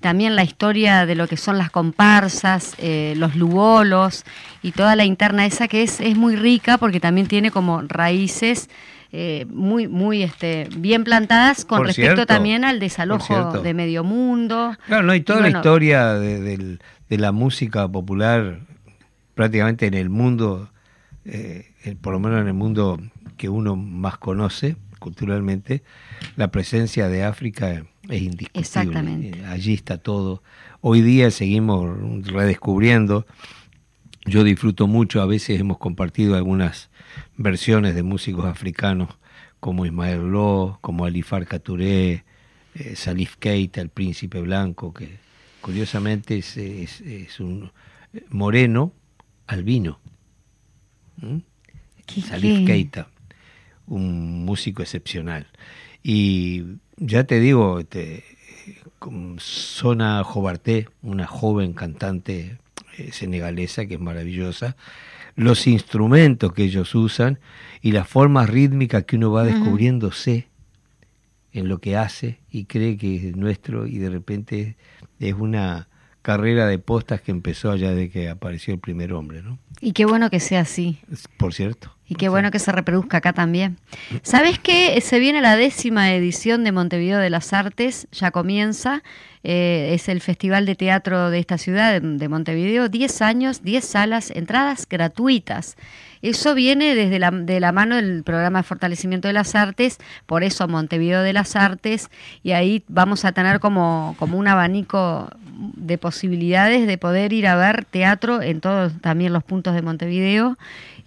también 0.00 0.36
la 0.36 0.44
historia 0.44 1.06
de 1.06 1.14
lo 1.14 1.26
que 1.26 1.36
son 1.36 1.58
las 1.58 1.70
comparsas, 1.70 2.74
eh, 2.78 3.14
los 3.16 3.34
lugolos 3.34 4.24
y 4.62 4.72
toda 4.72 4.94
la 4.96 5.04
interna 5.04 5.44
esa 5.44 5.68
que 5.68 5.82
es, 5.82 6.00
es 6.00 6.16
muy 6.16 6.36
rica 6.36 6.78
porque 6.78 7.00
también 7.00 7.26
tiene 7.26 7.50
como 7.50 7.82
raíces 7.82 8.68
eh, 9.10 9.46
muy 9.48 9.88
muy 9.88 10.22
este 10.22 10.68
bien 10.76 11.02
plantadas 11.02 11.64
con 11.64 11.86
respecto 11.86 12.26
también 12.26 12.62
al 12.62 12.78
desalojo 12.78 13.62
de 13.62 13.72
medio 13.72 14.04
mundo. 14.04 14.76
Claro, 14.86 15.02
no, 15.02 15.12
hay 15.12 15.22
toda 15.22 15.40
la 15.40 15.48
historia 15.48 16.12
de, 16.14 16.78
la 17.08 17.32
música 17.32 17.88
popular 17.88 18.60
prácticamente 19.34 19.86
en 19.86 19.94
el 19.94 20.10
mundo, 20.10 20.68
eh, 21.24 21.72
por 22.02 22.12
lo 22.12 22.20
menos 22.20 22.42
en 22.42 22.48
el 22.48 22.54
mundo 22.54 23.00
que 23.38 23.48
uno 23.48 23.76
más 23.76 24.18
conoce 24.18 24.76
culturalmente, 24.98 25.82
la 26.36 26.48
presencia 26.48 27.08
de 27.08 27.24
África 27.24 27.84
es 28.08 28.22
indiscutible. 28.22 28.60
Exactamente. 28.60 29.38
Eh, 29.38 29.46
allí 29.46 29.74
está 29.74 29.98
todo. 29.98 30.42
Hoy 30.80 31.02
día 31.02 31.30
seguimos 31.30 32.26
redescubriendo. 32.26 33.26
Yo 34.24 34.44
disfruto 34.44 34.86
mucho, 34.86 35.22
a 35.22 35.26
veces 35.26 35.60
hemos 35.60 35.78
compartido 35.78 36.36
algunas 36.36 36.90
versiones 37.36 37.94
de 37.94 38.02
músicos 38.02 38.44
africanos 38.44 39.08
como 39.60 39.86
Ismael 39.86 40.30
Lo, 40.30 40.78
como 40.80 41.04
Alifar 41.04 41.46
Katuré, 41.46 42.24
eh, 42.74 42.96
Salif 42.96 43.36
Keita, 43.36 43.80
el 43.80 43.88
príncipe 43.88 44.40
blanco, 44.40 44.92
que 44.92 45.18
curiosamente 45.60 46.38
es, 46.38 46.56
es, 46.56 47.40
un 47.40 47.72
moreno 48.28 48.92
albino. 49.46 49.98
¿Mm? 51.16 51.38
Salif 52.22 52.66
Keita, 52.66 53.08
un 53.86 54.44
músico 54.44 54.82
excepcional. 54.82 55.46
Y 56.02 56.64
ya 56.96 57.24
te 57.24 57.40
digo, 57.40 57.80
este, 57.80 58.24
Sona 59.38 60.22
Jobarté, 60.24 60.88
una 61.02 61.26
joven 61.26 61.72
cantante 61.72 62.58
eh, 62.98 63.12
senegalesa 63.12 63.86
que 63.86 63.94
es 63.94 64.00
maravillosa, 64.00 64.76
los 65.36 65.66
instrumentos 65.66 66.52
que 66.52 66.64
ellos 66.64 66.94
usan 66.94 67.38
y 67.80 67.92
las 67.92 68.08
formas 68.08 68.50
rítmicas 68.50 69.04
que 69.04 69.16
uno 69.16 69.30
va 69.30 69.44
descubriéndose 69.44 70.48
en 71.52 71.68
lo 71.68 71.78
que 71.78 71.96
hace 71.96 72.40
y 72.50 72.64
cree 72.64 72.96
que 72.96 73.28
es 73.28 73.36
nuestro 73.36 73.86
y 73.86 73.98
de 73.98 74.10
repente 74.10 74.76
es 75.20 75.34
una 75.34 75.88
carrera 76.22 76.66
de 76.66 76.78
postas 76.78 77.20
que 77.20 77.30
empezó 77.30 77.70
allá 77.70 77.92
de 77.92 78.10
que 78.10 78.28
apareció 78.28 78.74
el 78.74 78.80
primer 78.80 79.12
hombre, 79.12 79.42
¿no? 79.42 79.58
Y 79.80 79.92
qué 79.92 80.04
bueno 80.04 80.28
que 80.28 80.40
sea 80.40 80.60
así. 80.60 80.98
Por 81.38 81.54
cierto. 81.54 81.97
Y 82.08 82.14
qué 82.14 82.28
bueno 82.28 82.50
que 82.50 82.58
se 82.58 82.72
reproduzca 82.72 83.18
acá 83.18 83.32
también. 83.32 83.76
¿Sabes 84.22 84.58
qué? 84.58 84.98
Se 85.00 85.18
viene 85.18 85.40
la 85.40 85.56
décima 85.56 86.12
edición 86.12 86.64
de 86.64 86.72
Montevideo 86.72 87.18
de 87.18 87.30
las 87.30 87.52
Artes, 87.52 88.08
ya 88.12 88.30
comienza. 88.30 89.02
Eh, 89.50 89.94
es 89.94 90.10
el 90.10 90.20
festival 90.20 90.66
de 90.66 90.74
teatro 90.74 91.30
de 91.30 91.38
esta 91.38 91.56
ciudad, 91.56 92.02
de, 92.02 92.28
Montevideo. 92.28 92.90
Diez 92.90 93.22
años, 93.22 93.62
diez 93.62 93.86
salas, 93.86 94.30
entradas 94.30 94.86
gratuitas. 94.86 95.78
Eso 96.20 96.54
viene 96.54 96.94
desde 96.94 97.18
la, 97.18 97.30
de 97.30 97.58
la 97.58 97.72
mano 97.72 97.96
del 97.96 98.24
programa 98.24 98.58
de 98.58 98.64
fortalecimiento 98.64 99.26
de 99.26 99.32
las 99.32 99.54
artes, 99.54 99.96
por 100.26 100.44
eso 100.44 100.68
Montevideo 100.68 101.22
de 101.22 101.32
las 101.32 101.56
Artes, 101.56 102.10
y 102.42 102.50
ahí 102.50 102.84
vamos 102.88 103.24
a 103.24 103.32
tener 103.32 103.58
como, 103.58 104.16
como 104.18 104.36
un 104.36 104.48
abanico 104.48 105.30
de 105.58 105.96
posibilidades 105.96 106.86
de 106.86 106.98
poder 106.98 107.32
ir 107.32 107.46
a 107.46 107.56
ver 107.56 107.86
teatro 107.86 108.42
en 108.42 108.60
todos 108.60 108.92
también 109.00 109.32
los 109.32 109.44
puntos 109.44 109.74
de 109.74 109.80
Montevideo 109.80 110.58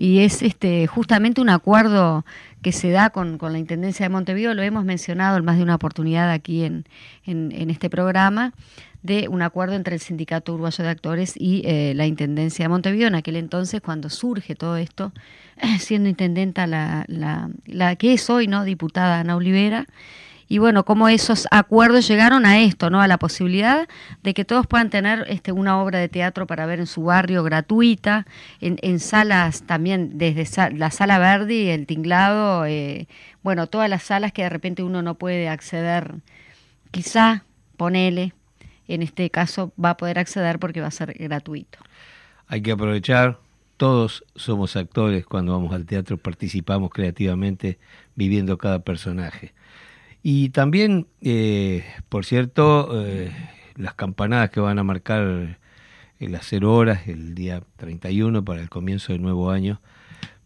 y 0.02 0.22
es 0.22 0.42
este 0.42 0.88
justamente 0.88 1.42
un 1.42 1.50
acuerdo 1.50 2.26
que 2.62 2.72
se 2.72 2.92
da 2.92 3.10
con, 3.10 3.38
la 3.40 3.58
Intendencia 3.58 4.06
de 4.06 4.10
Montevideo, 4.10 4.54
lo 4.54 4.62
hemos 4.62 4.86
mencionado 4.86 5.38
en 5.38 5.46
más 5.46 5.58
de 5.58 5.64
una 5.64 5.76
oportunidad 5.76 6.30
aquí 6.32 6.64
en, 6.64 6.86
en, 7.26 7.70
este 7.70 7.90
programa, 7.90 8.54
de 9.02 9.28
un 9.28 9.42
acuerdo 9.42 9.76
entre 9.76 9.96
el 9.96 10.02
Sindicato 10.02 10.54
Uruguayo 10.54 10.84
de 10.84 10.90
Actores 10.90 11.34
y 11.36 11.64
eh, 11.66 11.94
la 11.96 12.06
Intendencia 12.06 12.66
de 12.66 12.70
Montevideo, 12.70 13.08
en 13.08 13.16
aquel 13.16 13.36
entonces 13.36 13.82
cuando 13.82 14.10
surge 14.10 14.56
todo 14.56 14.78
esto, 14.78 15.12
siendo 15.80 16.08
intendenta 16.08 16.68
la, 16.68 17.06
la, 17.08 17.50
la 17.66 17.96
que 17.96 18.14
es 18.14 18.30
hoy, 18.30 18.48
¿no? 18.48 18.64
diputada 18.64 19.20
Ana 19.20 19.36
Olivera, 19.36 19.88
y 20.52 20.58
bueno, 20.58 20.84
cómo 20.84 21.08
esos 21.08 21.48
acuerdos 21.50 22.10
llegaron 22.10 22.46
a 22.46 22.60
esto, 22.60 22.90
¿no? 22.90 23.00
A 23.00 23.08
la 23.08 23.18
posibilidad 23.18 23.88
de 24.22 24.34
que 24.34 24.44
todos 24.44 24.68
puedan 24.68 24.90
tener 24.90 25.24
este, 25.30 25.54
una 25.54 25.82
obra 25.82 25.98
de 26.00 26.10
teatro 26.10 26.46
para 26.46 26.66
ver 26.66 26.82
en 26.82 26.88
su 26.88 27.04
barrio 27.04 27.42
gratuita, 27.42 28.28
en, 28.60 29.00
salas 29.00 29.64
también, 29.64 30.18
desde 30.18 30.74
la 30.74 30.92
sala 30.92 31.20
verde 31.20 31.54
y 31.54 31.70
el 31.70 31.86
tinglado, 31.86 32.66
eh, 32.66 33.08
bueno, 33.44 33.68
todas 33.68 33.90
las 33.90 34.04
salas 34.04 34.34
que 34.34 34.44
de 34.44 34.50
repente 34.50 34.84
uno 34.84 35.02
no 35.02 35.16
puede 35.16 35.48
acceder, 35.48 36.16
quizá, 36.92 37.46
ponele, 37.78 38.34
en 38.90 39.04
este 39.04 39.30
caso 39.30 39.72
va 39.82 39.92
a 39.92 39.98
poder 39.98 40.20
acceder 40.20 40.60
porque 40.60 40.82
va 40.82 40.88
a 40.88 40.92
ser 40.92 41.14
gratuito. 41.14 41.80
Hay 42.48 42.62
que 42.62 42.74
aprovechar, 42.74 43.40
todos 43.78 44.26
somos 44.36 44.76
actores 44.76 45.26
cuando 45.26 45.54
vamos 45.54 45.74
al 45.74 45.86
teatro, 45.86 46.18
participamos 46.18 46.90
creativamente 46.90 47.80
viviendo 48.16 48.58
cada 48.58 48.80
personaje. 48.80 49.54
Y 50.24 50.50
también, 50.50 51.08
eh, 51.22 51.84
por 52.10 52.26
cierto, 52.26 52.90
eh, 53.06 53.32
las 53.76 53.96
campanadas 53.96 54.50
que 54.50 54.60
van 54.60 54.80
a 54.80 54.84
marcar 54.84 55.58
las 56.20 56.46
cero 56.46 56.74
horas 56.74 57.08
el 57.08 57.34
día 57.34 57.64
31 57.78 58.46
para 58.46 58.62
el 58.62 58.70
comienzo 58.70 59.14
del 59.14 59.22
nuevo 59.22 59.50
año. 59.50 59.82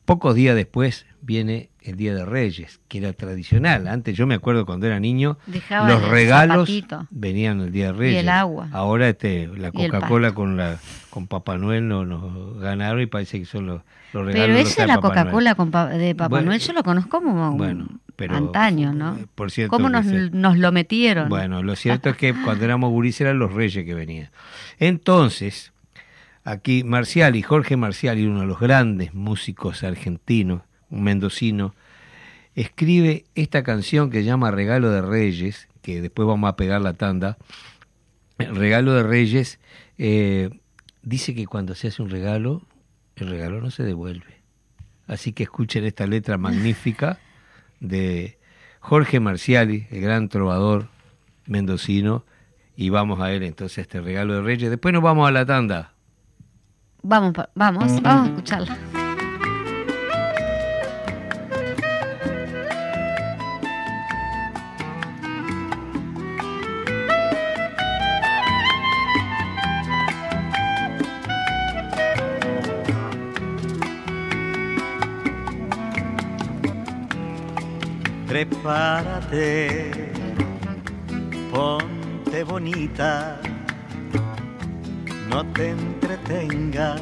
Pocos 0.05 0.35
días 0.35 0.55
después 0.55 1.07
viene 1.21 1.71
el 1.81 1.97
Día 1.97 2.13
de 2.13 2.25
Reyes, 2.25 2.79
que 2.87 2.99
era 2.99 3.11
tradicional. 3.13 3.87
Antes 3.87 4.15
yo 4.15 4.27
me 4.27 4.35
acuerdo 4.35 4.65
cuando 4.65 4.85
era 4.85 4.99
niño, 4.99 5.37
los 5.47 6.09
regalos 6.09 6.69
venían 7.09 7.59
el 7.61 7.71
Día 7.71 7.87
de 7.87 7.93
Reyes. 7.93 8.15
Y 8.15 8.19
el 8.19 8.29
agua. 8.29 8.69
Ahora 8.71 9.09
este, 9.09 9.47
la 9.47 9.71
Coca-Cola 9.71 10.33
con 10.33 10.57
la 10.57 10.79
con 11.09 11.27
Papá 11.27 11.57
Noel 11.57 11.87
no, 11.87 12.05
nos 12.05 12.59
ganaron 12.59 13.01
y 13.01 13.05
parece 13.05 13.39
que 13.39 13.45
son 13.45 13.67
los, 13.67 13.81
regalos. 14.11 14.33
Pero 14.33 14.57
esa 14.57 14.81
es 14.83 14.87
la 14.87 14.97
Coca-Cola 14.97 15.55
de 15.97 16.13
Papá 16.15 16.41
Noel, 16.41 16.59
yo 16.59 16.73
lo 16.73 16.83
conozco 16.83 17.21
como 17.21 17.53
bueno, 17.53 17.87
pero, 18.15 18.35
antaño, 18.35 18.93
¿no? 18.93 19.17
Por 19.35 19.51
cierto, 19.51 19.75
¿Cómo 19.75 19.89
nos, 19.89 20.05
nos, 20.05 20.57
lo 20.57 20.71
metieron? 20.71 21.29
Bueno, 21.29 21.63
lo 21.63 21.75
cierto 21.75 22.09
es 22.09 22.17
que 22.17 22.33
cuando 22.43 22.65
éramos 22.65 22.91
gurises 22.91 23.21
eran 23.21 23.39
los 23.39 23.53
reyes 23.53 23.85
que 23.85 23.93
venían. 23.93 24.29
Entonces, 24.79 25.73
aquí 26.43 26.83
Marcial 26.83 27.35
y 27.35 27.41
Jorge 27.41 27.77
Marcial, 27.77 28.17
uno 28.27 28.41
de 28.41 28.47
los 28.47 28.59
grandes 28.59 29.13
músicos 29.13 29.83
argentinos, 29.83 30.61
un 30.89 31.03
mendocino, 31.03 31.75
escribe 32.55 33.25
esta 33.35 33.63
canción 33.63 34.09
que 34.09 34.19
se 34.19 34.25
llama 34.25 34.51
Regalo 34.51 34.89
de 34.89 35.01
Reyes, 35.01 35.67
que 35.81 36.01
después 36.01 36.27
vamos 36.27 36.49
a 36.49 36.55
pegar 36.55 36.81
la 36.81 36.93
tanda. 36.93 37.37
Regalo 38.37 38.93
de 38.93 39.03
Reyes 39.03 39.59
eh, 39.97 40.49
dice 41.03 41.35
que 41.35 41.45
cuando 41.45 41.75
se 41.75 41.89
hace 41.89 42.01
un 42.01 42.09
regalo, 42.09 42.61
el 43.15 43.29
regalo 43.29 43.61
no 43.61 43.71
se 43.71 43.83
devuelve. 43.83 44.41
Así 45.07 45.33
que 45.33 45.43
escuchen 45.43 45.85
esta 45.85 46.07
letra 46.07 46.37
magnífica 46.37 47.19
de 47.79 48.37
Jorge 48.79 49.19
Marciali, 49.19 49.87
el 49.91 50.01
gran 50.01 50.29
trovador 50.29 50.87
mendocino, 51.45 52.23
y 52.75 52.89
vamos 52.89 53.19
a 53.21 53.25
ver 53.27 53.43
entonces 53.43 53.79
este 53.79 54.01
regalo 54.01 54.35
de 54.35 54.41
Reyes. 54.41 54.69
Después 54.69 54.93
nos 54.93 55.03
vamos 55.03 55.27
a 55.27 55.31
la 55.31 55.45
tanda. 55.45 55.93
Vamos, 57.01 57.33
vamos, 57.53 58.01
vamos 58.01 58.25
a 58.25 58.29
escucharla. 58.29 58.94
Prepárate, 78.35 80.11
ponte 81.53 82.43
bonita, 82.43 83.39
no 85.29 85.45
te 85.53 85.69
entretengas 85.69 86.99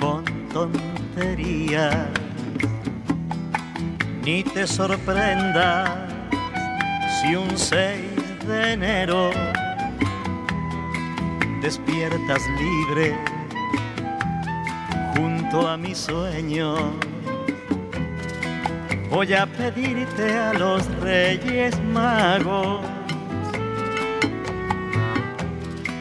con 0.00 0.24
tonterías, 0.48 2.08
ni 4.24 4.42
te 4.44 4.66
sorprendas 4.66 5.90
si 7.20 7.34
un 7.34 7.50
6 7.54 8.00
de 8.46 8.72
enero 8.72 9.30
despiertas 11.60 12.40
libre 12.58 13.14
junto 15.14 15.68
a 15.68 15.76
mi 15.76 15.94
sueño 15.94 17.07
voy 19.18 19.34
a 19.34 19.46
pedirte 19.46 20.32
a 20.32 20.52
los 20.52 20.86
reyes 21.00 21.76
magos, 21.82 22.86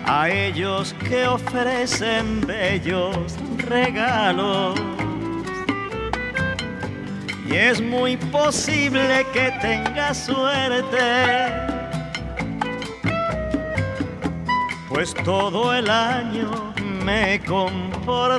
a 0.06 0.30
ellos 0.30 0.94
que 1.10 1.26
ofrecen 1.26 2.42
bellos 2.46 3.18
regalos. 3.58 4.80
Y 7.50 7.56
es 7.56 7.82
muy 7.82 8.18
posible 8.18 9.26
que 9.34 9.52
tengas 9.62 10.26
suerte, 10.28 11.52
pues 14.90 15.16
todo 15.26 15.74
el 15.74 15.90
año 15.90 16.72
me 17.04 17.34
he 17.34 17.40
comportado 17.40 18.38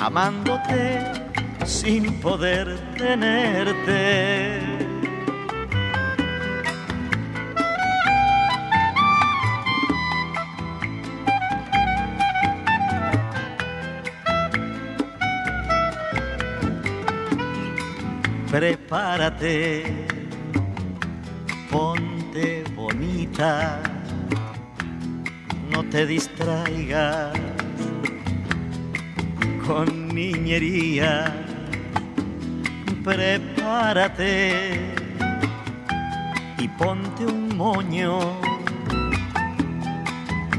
amándote 0.00 1.12
sin 1.64 2.12
poder 2.20 2.78
tenerte. 2.96 4.60
Prepárate, 18.50 20.06
ponte 21.70 22.64
bonita, 22.74 23.80
no 25.70 25.84
te 25.84 26.04
distraigas 26.04 27.49
con 29.70 30.08
niñería. 30.08 31.32
Prepárate 33.04 34.80
y 36.58 36.66
ponte 36.66 37.24
un 37.24 37.56
moño 37.56 38.18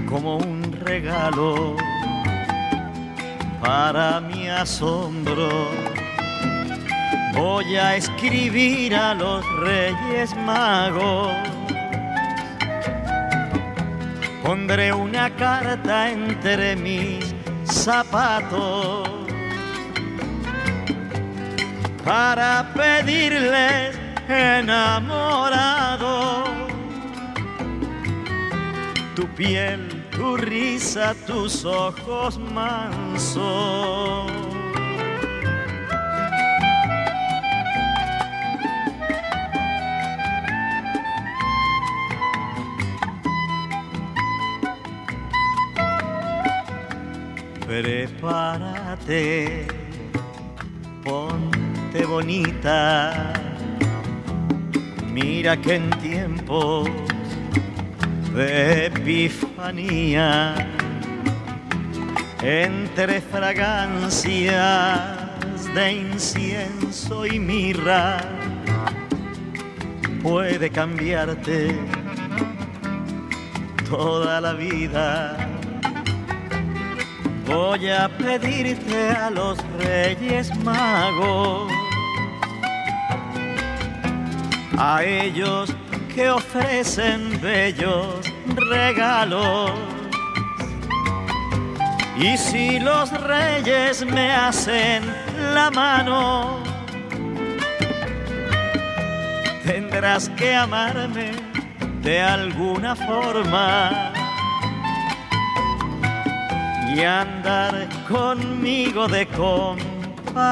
como 0.09 0.37
un 0.37 0.71
regalo 0.85 1.75
para 3.61 4.21
mi 4.21 4.47
asombro. 4.47 5.49
Voy 7.33 7.75
a 7.75 7.97
escribir 7.97 8.95
a 8.95 9.13
los 9.13 9.43
reyes 9.59 10.33
magos. 10.45 11.33
Pondré 14.41 14.93
una 14.93 15.29
carta 15.35 16.09
entre 16.09 16.77
mis 16.77 17.30
zapatos 17.73 19.09
para 22.03 22.71
pedirles 22.73 23.97
enamorado 24.27 26.43
tu 29.15 29.27
piel, 29.35 29.87
tu 30.11 30.37
risa, 30.37 31.15
tus 31.27 31.65
ojos 31.65 32.37
mansos. 32.37 34.40
Prepárate, 47.81 49.65
ponte 51.03 52.05
bonita. 52.05 53.33
Mira 55.07 55.57
que 55.57 55.77
en 55.77 55.89
tiempos 55.99 56.87
de 58.35 58.85
epifanía, 58.85 60.53
entre 62.43 63.19
fragancias 63.19 64.13
de 65.73 65.91
incienso 65.91 67.25
y 67.25 67.39
mirra, 67.39 68.19
puede 70.21 70.69
cambiarte 70.69 71.75
toda 73.89 74.39
la 74.39 74.53
vida 74.53 75.40
voy 77.51 77.89
a 77.89 78.07
pedirte 78.07 79.09
a 79.09 79.29
los 79.29 79.57
reyes 79.77 80.55
magos, 80.63 81.71
a 84.77 85.03
ellos 85.03 85.75
que 86.15 86.29
ofrecen 86.29 87.39
bellos 87.41 88.15
regalos. 88.69 89.71
Y 92.17 92.37
si 92.37 92.79
los 92.79 93.09
reyes 93.21 94.05
me 94.05 94.31
hacen 94.31 95.03
la 95.53 95.71
mano, 95.71 96.63
tendrás 99.65 100.29
que 100.29 100.55
amarme 100.55 101.31
de 102.01 102.21
alguna 102.21 102.95
forma 102.95 104.20
y 106.95 107.01
andar 107.01 107.87
conmigo 108.09 109.07
de 109.07 109.27
compañera, 109.27 110.51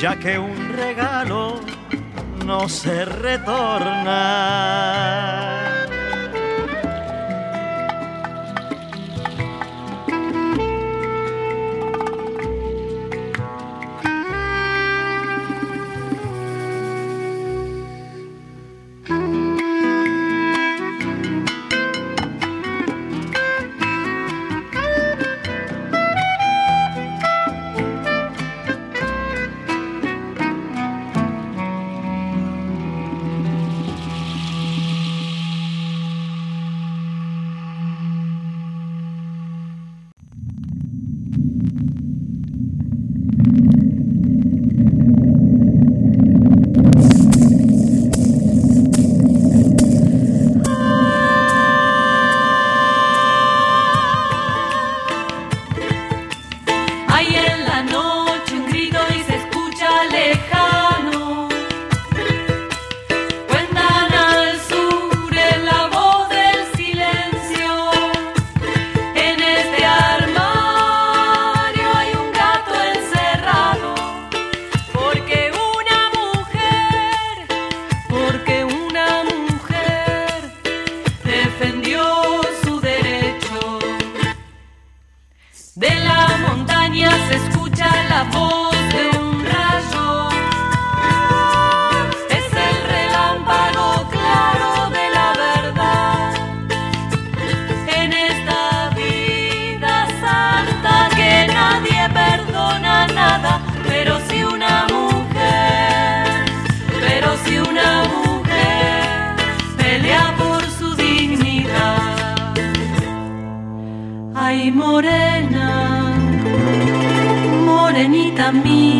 ya 0.00 0.16
que 0.18 0.38
un 0.38 0.68
regalo 0.74 1.60
no 2.44 2.68
se 2.68 3.04
retorna. 3.04 4.18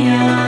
yeah. 0.08 0.47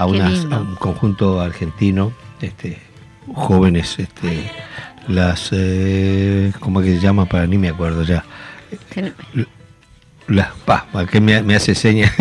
A- 0.00 0.06
unas- 0.06 0.44
a 0.52 0.58
un 0.60 0.74
conjunto 0.76 1.40
argentino, 1.40 2.12
este, 2.40 2.78
jóvenes, 3.34 3.98
este, 3.98 4.50
las, 5.08 5.48
eh, 5.52 6.52
¿cómo 6.60 6.80
es 6.80 6.86
que 6.86 6.94
se 6.96 7.00
llama? 7.00 7.26
Para 7.26 7.46
ni 7.46 7.58
me 7.58 7.68
acuerdo 7.68 8.02
ya. 8.02 8.24
Las, 10.28 10.48
pa, 10.64 10.86
que 11.10 11.20
me, 11.20 11.42
me 11.42 11.56
hace 11.56 11.74
señas. 11.74 12.12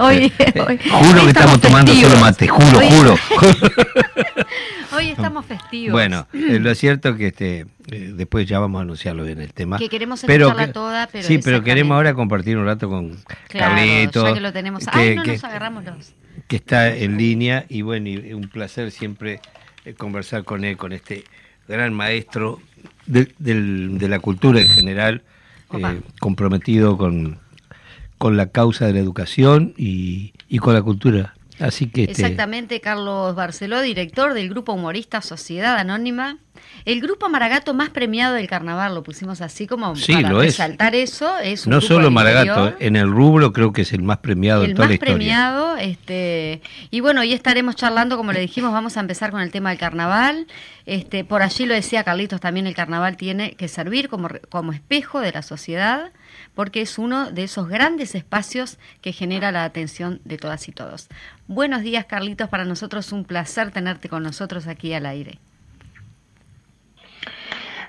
Hoy- 0.00 0.80
juro 0.90 1.20
hoy 1.20 1.24
que 1.26 1.28
estamos 1.28 1.60
tomando 1.60 1.94
solo 1.94 2.16
mate, 2.18 2.48
juro, 2.48 2.78
Hoy- 2.78 2.88
juro. 2.90 3.16
Hoy 4.96 5.10
estamos 5.10 5.44
festivos. 5.46 5.92
Bueno, 5.92 6.26
eh, 6.32 6.58
lo 6.60 6.74
cierto 6.74 7.10
es 7.10 7.16
que 7.16 7.26
este, 7.28 7.60
eh, 7.90 8.12
después 8.14 8.46
ya 8.46 8.58
vamos 8.58 8.78
a 8.78 8.82
anunciarlo 8.82 9.24
bien 9.24 9.40
el 9.40 9.52
tema. 9.52 9.78
Que 9.78 9.88
queremos 9.88 10.22
Pero 10.26 10.46
escucharla 10.46 10.66
que- 10.68 10.72
toda, 10.72 11.06
pero 11.08 11.26
Sí, 11.26 11.38
pero 11.42 11.62
queremos 11.62 11.94
ahora 11.96 12.14
compartir 12.14 12.56
un 12.58 12.66
rato 12.66 12.88
con 12.88 13.16
Claro, 13.48 13.74
Carlito. 13.74 14.26
ya 14.28 14.34
que 14.34 14.40
lo 14.40 14.52
tenemos. 14.52 14.84
que- 14.84 14.90
Ay, 14.98 15.16
no 15.16 15.22
que- 15.22 15.32
nos 15.32 15.44
agarramos 15.44 15.84
los. 15.84 16.12
que 16.48 16.56
está 16.56 16.94
en 16.94 17.16
línea 17.16 17.64
y 17.68 17.82
bueno, 17.82 18.08
y 18.08 18.32
un 18.32 18.48
placer 18.48 18.90
siempre 18.90 19.40
eh, 19.84 19.94
conversar 19.94 20.44
con 20.44 20.64
él, 20.64 20.76
con 20.76 20.92
este 20.92 21.24
gran 21.68 21.92
maestro 21.94 22.60
de, 23.06 23.32
del- 23.38 23.98
de 23.98 24.08
la 24.08 24.18
cultura 24.18 24.60
en 24.60 24.68
general, 24.68 25.22
eh, 25.72 26.00
comprometido 26.20 26.96
con, 26.98 27.38
con 28.18 28.36
la 28.36 28.50
causa 28.50 28.86
de 28.86 28.92
la 28.94 28.98
educación 29.00 29.74
y, 29.76 30.32
y 30.48 30.58
con 30.58 30.74
la 30.74 30.82
cultura. 30.82 31.33
Así 31.60 31.86
que 31.88 32.02
este, 32.04 32.12
Exactamente, 32.12 32.80
Carlos 32.80 33.34
Barceló, 33.34 33.80
director 33.80 34.34
del 34.34 34.48
grupo 34.48 34.72
humorista 34.72 35.22
Sociedad 35.22 35.76
Anónima. 35.78 36.38
El 36.84 37.00
grupo 37.00 37.28
Maragato 37.28 37.74
más 37.74 37.90
premiado 37.90 38.34
del 38.34 38.46
carnaval, 38.46 38.94
lo 38.94 39.02
pusimos 39.02 39.40
así 39.40 39.66
como 39.66 39.94
Sí, 39.96 40.12
para 40.14 40.28
es. 40.30 40.34
resaltar 40.58 40.94
eso. 40.94 41.38
Es 41.38 41.66
un 41.66 41.70
no 41.72 41.80
solo 41.80 42.10
Maragato, 42.10 42.66
interior. 42.66 42.76
en 42.80 42.96
el 42.96 43.10
rubro 43.10 43.52
creo 43.52 43.72
que 43.72 43.82
es 43.82 43.92
el 43.92 44.02
más 44.02 44.18
premiado 44.18 44.64
el 44.64 44.70
en 44.70 44.76
toda 44.76 44.84
más 44.86 44.90
la 44.90 44.94
historia. 44.94 45.14
premiado, 45.14 45.76
este, 45.76 46.60
y 46.90 47.00
bueno, 47.00 47.20
hoy 47.22 47.32
estaremos 47.32 47.76
charlando, 47.76 48.16
como 48.16 48.32
le 48.32 48.40
dijimos, 48.40 48.72
vamos 48.72 48.96
a 48.96 49.00
empezar 49.00 49.30
con 49.30 49.40
el 49.40 49.50
tema 49.50 49.70
del 49.70 49.78
carnaval. 49.78 50.46
Este, 50.86 51.24
por 51.24 51.42
allí 51.42 51.66
lo 51.66 51.74
decía 51.74 52.04
Carlitos, 52.04 52.40
también 52.40 52.66
el 52.66 52.74
carnaval 52.74 53.16
tiene 53.16 53.52
que 53.52 53.68
servir 53.68 54.08
como, 54.08 54.28
como 54.48 54.72
espejo 54.72 55.20
de 55.20 55.32
la 55.32 55.42
sociedad, 55.42 56.12
porque 56.54 56.80
es 56.82 56.98
uno 56.98 57.30
de 57.30 57.44
esos 57.44 57.68
grandes 57.68 58.14
espacios 58.14 58.78
que 59.00 59.12
genera 59.12 59.50
la 59.52 59.64
atención 59.64 60.20
de 60.24 60.36
todas 60.38 60.68
y 60.68 60.72
todos. 60.72 61.08
Buenos 61.48 61.82
días, 61.82 62.04
Carlitos, 62.06 62.48
para 62.48 62.64
nosotros 62.64 63.10
un 63.12 63.24
placer 63.24 63.70
tenerte 63.70 64.08
con 64.08 64.22
nosotros 64.22 64.66
aquí 64.66 64.92
al 64.94 65.06
aire. 65.06 65.38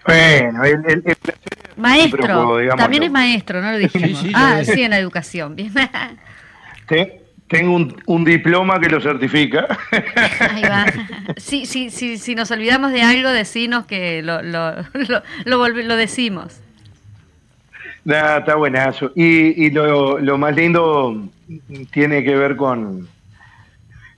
Bueno, 0.06 0.63
el, 0.63 0.73
el- 0.88 1.04
el- 1.06 1.17
Maestro, 1.78 2.58
digámoslo. 2.58 2.75
también 2.78 3.04
es 3.04 3.12
maestro, 3.12 3.62
¿no 3.62 3.71
lo 3.71 3.78
dijimos? 3.78 4.19
sí, 4.21 4.32
ah, 4.34 4.62
sí, 4.63 4.84
en 4.84 4.91
la 4.91 4.99
educación, 4.99 5.56
bien. 5.56 5.73
tengo 7.49 7.75
un, 7.75 8.01
un 8.06 8.23
diploma 8.23 8.80
que 8.80 8.88
lo 8.89 9.01
certifica. 9.01 9.67
Ahí 10.39 10.62
va. 10.63 10.86
Sí, 11.38 11.65
sí, 11.65 11.89
sí, 11.89 12.17
si 12.17 12.34
nos 12.34 12.49
olvidamos 12.51 12.91
de 12.91 13.01
algo, 13.01 13.30
decinos 13.30 13.86
que 13.86 14.21
lo, 14.21 14.41
lo, 14.41 14.73
lo, 14.93 15.23
lo, 15.45 15.67
lo 15.67 15.95
decimos. 15.95 16.62
Nada, 18.05 18.37
está 18.37 18.55
buenazo. 18.55 19.11
Y, 19.15 19.65
y 19.65 19.71
lo, 19.71 20.19
lo 20.19 20.37
más 20.37 20.55
lindo 20.55 21.27
tiene 21.91 22.23
que 22.23 22.35
ver 22.35 22.55
con, 22.55 23.07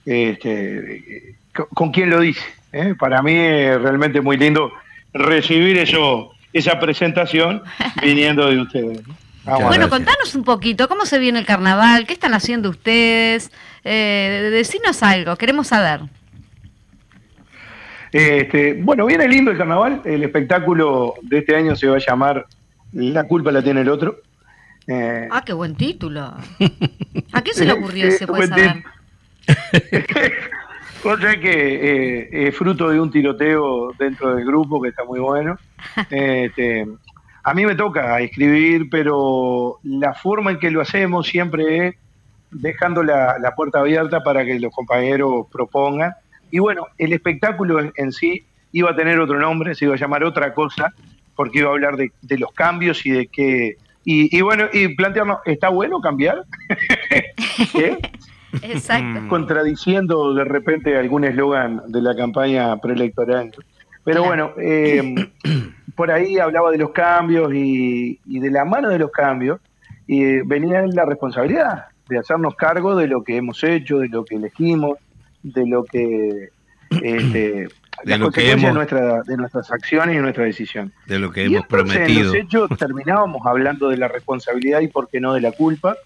este, 0.04 1.34
con, 1.54 1.66
con 1.74 1.90
quién 1.90 2.10
lo 2.10 2.20
dice. 2.20 2.44
¿eh? 2.72 2.94
Para 2.98 3.22
mí 3.22 3.34
es 3.34 3.80
realmente 3.80 4.20
muy 4.20 4.36
lindo 4.36 4.70
recibir 5.14 5.78
eso, 5.78 6.32
esa 6.52 6.78
presentación 6.78 7.62
viniendo 8.02 8.46
de 8.48 8.60
ustedes. 8.60 9.06
¿no? 9.08 9.14
Vamos 9.44 9.62
a 9.62 9.66
bueno, 9.68 9.88
contanos 9.88 10.34
un 10.34 10.44
poquito, 10.44 10.86
¿cómo 10.88 11.06
se 11.06 11.18
viene 11.18 11.38
el 11.38 11.46
carnaval? 11.46 12.06
¿Qué 12.06 12.12
están 12.12 12.34
haciendo 12.34 12.68
ustedes? 12.68 13.50
Eh, 13.84 14.50
decinos 14.52 15.02
algo, 15.02 15.36
queremos 15.36 15.68
saber. 15.68 16.00
Este, 18.12 18.74
bueno, 18.74 19.06
viene 19.06 19.26
lindo 19.28 19.50
el 19.50 19.56
carnaval. 19.56 20.02
El 20.04 20.22
espectáculo 20.22 21.14
de 21.22 21.38
este 21.38 21.56
año 21.56 21.76
se 21.76 21.86
va 21.86 21.96
a 21.96 22.00
llamar 22.00 22.46
La 22.92 23.24
culpa 23.24 23.52
la 23.52 23.62
tiene 23.62 23.82
el 23.82 23.88
otro. 23.88 24.20
Eh, 24.86 25.28
Ah, 25.30 25.42
qué 25.44 25.52
buen 25.52 25.74
título. 25.76 26.22
¿A 27.32 27.42
qué 27.42 27.52
se 27.52 27.64
le 27.64 27.72
ocurrió 27.72 28.06
ese, 28.06 28.26
puede 28.26 28.46
buen 28.48 28.50
saber? 28.60 30.32
Cosa 31.02 31.38
que 31.38 31.50
eh, 32.24 32.48
es 32.48 32.56
fruto 32.56 32.88
de 32.90 33.00
un 33.00 33.10
tiroteo 33.10 33.92
dentro 33.98 34.34
del 34.34 34.44
grupo 34.44 34.80
que 34.80 34.88
está 34.88 35.04
muy 35.04 35.20
bueno. 35.20 35.58
Este, 36.10 36.86
a 37.44 37.54
mí 37.54 37.64
me 37.64 37.74
toca 37.74 38.20
escribir, 38.20 38.88
pero 38.90 39.78
la 39.84 40.12
forma 40.14 40.50
en 40.50 40.58
que 40.58 40.70
lo 40.70 40.80
hacemos 40.80 41.26
siempre 41.28 41.88
es 41.88 41.94
dejando 42.50 43.02
la, 43.02 43.38
la 43.38 43.54
puerta 43.54 43.80
abierta 43.80 44.22
para 44.22 44.44
que 44.44 44.58
los 44.58 44.72
compañeros 44.72 45.46
propongan. 45.52 46.14
Y 46.50 46.58
bueno, 46.58 46.86
el 46.96 47.12
espectáculo 47.12 47.78
en, 47.80 47.92
en 47.96 48.12
sí 48.12 48.44
iba 48.72 48.90
a 48.90 48.96
tener 48.96 49.18
otro 49.20 49.38
nombre, 49.38 49.74
se 49.74 49.84
iba 49.84 49.94
a 49.94 49.98
llamar 49.98 50.24
otra 50.24 50.52
cosa, 50.54 50.92
porque 51.38 51.60
iba 51.60 51.68
a 51.68 51.72
hablar 51.72 51.96
de, 51.96 52.10
de 52.20 52.36
los 52.36 52.50
cambios 52.52 53.06
y 53.06 53.10
de 53.12 53.28
qué... 53.28 53.76
Y, 54.04 54.36
y 54.36 54.40
bueno, 54.40 54.64
y 54.72 54.88
plantearnos, 54.96 55.38
¿está 55.44 55.68
bueno 55.68 56.00
cambiar? 56.00 56.42
¿Eh? 57.74 57.96
Exacto. 58.62 59.28
contradiciendo 59.28 60.34
de 60.34 60.42
repente 60.44 60.96
algún 60.96 61.24
eslogan 61.24 61.82
de 61.86 62.02
la 62.02 62.16
campaña 62.16 62.76
preelectoral. 62.78 63.52
Pero 64.04 64.24
Claro. 64.24 64.26
bueno, 64.26 64.52
eh, 64.60 65.14
por 65.94 66.10
ahí 66.10 66.38
hablaba 66.38 66.72
de 66.72 66.78
los 66.78 66.90
cambios 66.90 67.54
y, 67.54 68.18
y 68.26 68.40
de 68.40 68.50
la 68.50 68.64
mano 68.64 68.88
de 68.88 68.98
los 68.98 69.12
cambios 69.12 69.60
y 70.08 70.40
venía 70.40 70.84
la 70.88 71.04
responsabilidad 71.04 71.84
de 72.08 72.18
hacernos 72.18 72.56
cargo 72.56 72.96
de 72.96 73.06
lo 73.06 73.22
que 73.22 73.36
hemos 73.36 73.62
hecho, 73.62 73.98
de 73.98 74.08
lo 74.08 74.24
que 74.24 74.34
elegimos, 74.34 74.98
de 75.44 75.66
lo 75.68 75.84
que... 75.84 76.48
Este, 77.02 77.68
De 78.04 78.10
las 78.10 78.20
lo 78.20 78.30
que 78.30 78.42
consecuencias 78.42 78.54
hemos- 78.54 78.68
de, 78.68 78.74
nuestra, 78.74 79.22
de 79.22 79.36
nuestras 79.36 79.70
acciones 79.72 80.16
y 80.16 80.18
nuestra 80.20 80.44
decisión. 80.44 80.92
de 81.06 81.18
lo 81.18 81.30
que 81.32 81.42
Y 81.42 81.46
hemos 81.46 81.62
entonces, 81.64 81.96
prometido. 81.96 82.20
En 82.20 82.26
los 82.26 82.34
hechos 82.34 82.78
terminábamos 82.78 83.46
hablando 83.46 83.88
de 83.88 83.96
la 83.96 84.08
responsabilidad 84.08 84.80
y 84.80 84.88
por 84.88 85.08
qué 85.08 85.20
no 85.20 85.34
de 85.34 85.40
la 85.40 85.52
culpa. 85.52 85.96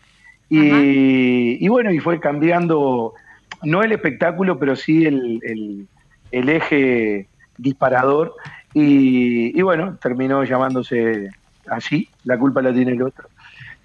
Y, 0.48 1.64
y 1.64 1.68
bueno, 1.68 1.90
y 1.92 1.98
fue 1.98 2.20
cambiando, 2.20 3.14
no 3.62 3.83
el 3.83 3.92
espectáculo, 3.92 4.59
pero 4.59 4.76
sí 4.76 5.05
el, 5.07 5.40
el- 5.42 5.87
el 6.31 6.48
eje 6.48 7.28
disparador. 7.59 8.35
Y, 8.74 9.59
y 9.59 9.62
bueno, 9.62 9.96
terminó 10.00 10.44
llamándose 10.44 11.28
así, 11.68 12.09
la 12.24 12.38
culpa 12.38 12.62
la 12.62 12.72
tiene 12.72 12.92
el 12.92 13.02
otro. 13.02 13.28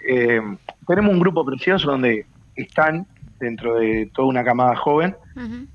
Eh, 0.08 0.41
tenemos 0.88 1.12
un 1.13 1.20
grupo 1.20 1.46
precioso 1.46 1.91
donde 1.91 2.26
están, 2.56 3.06
dentro 3.39 3.76
de 3.76 4.10
toda 4.13 4.28
una 4.28 4.43
camada 4.43 4.76
joven 4.76 5.15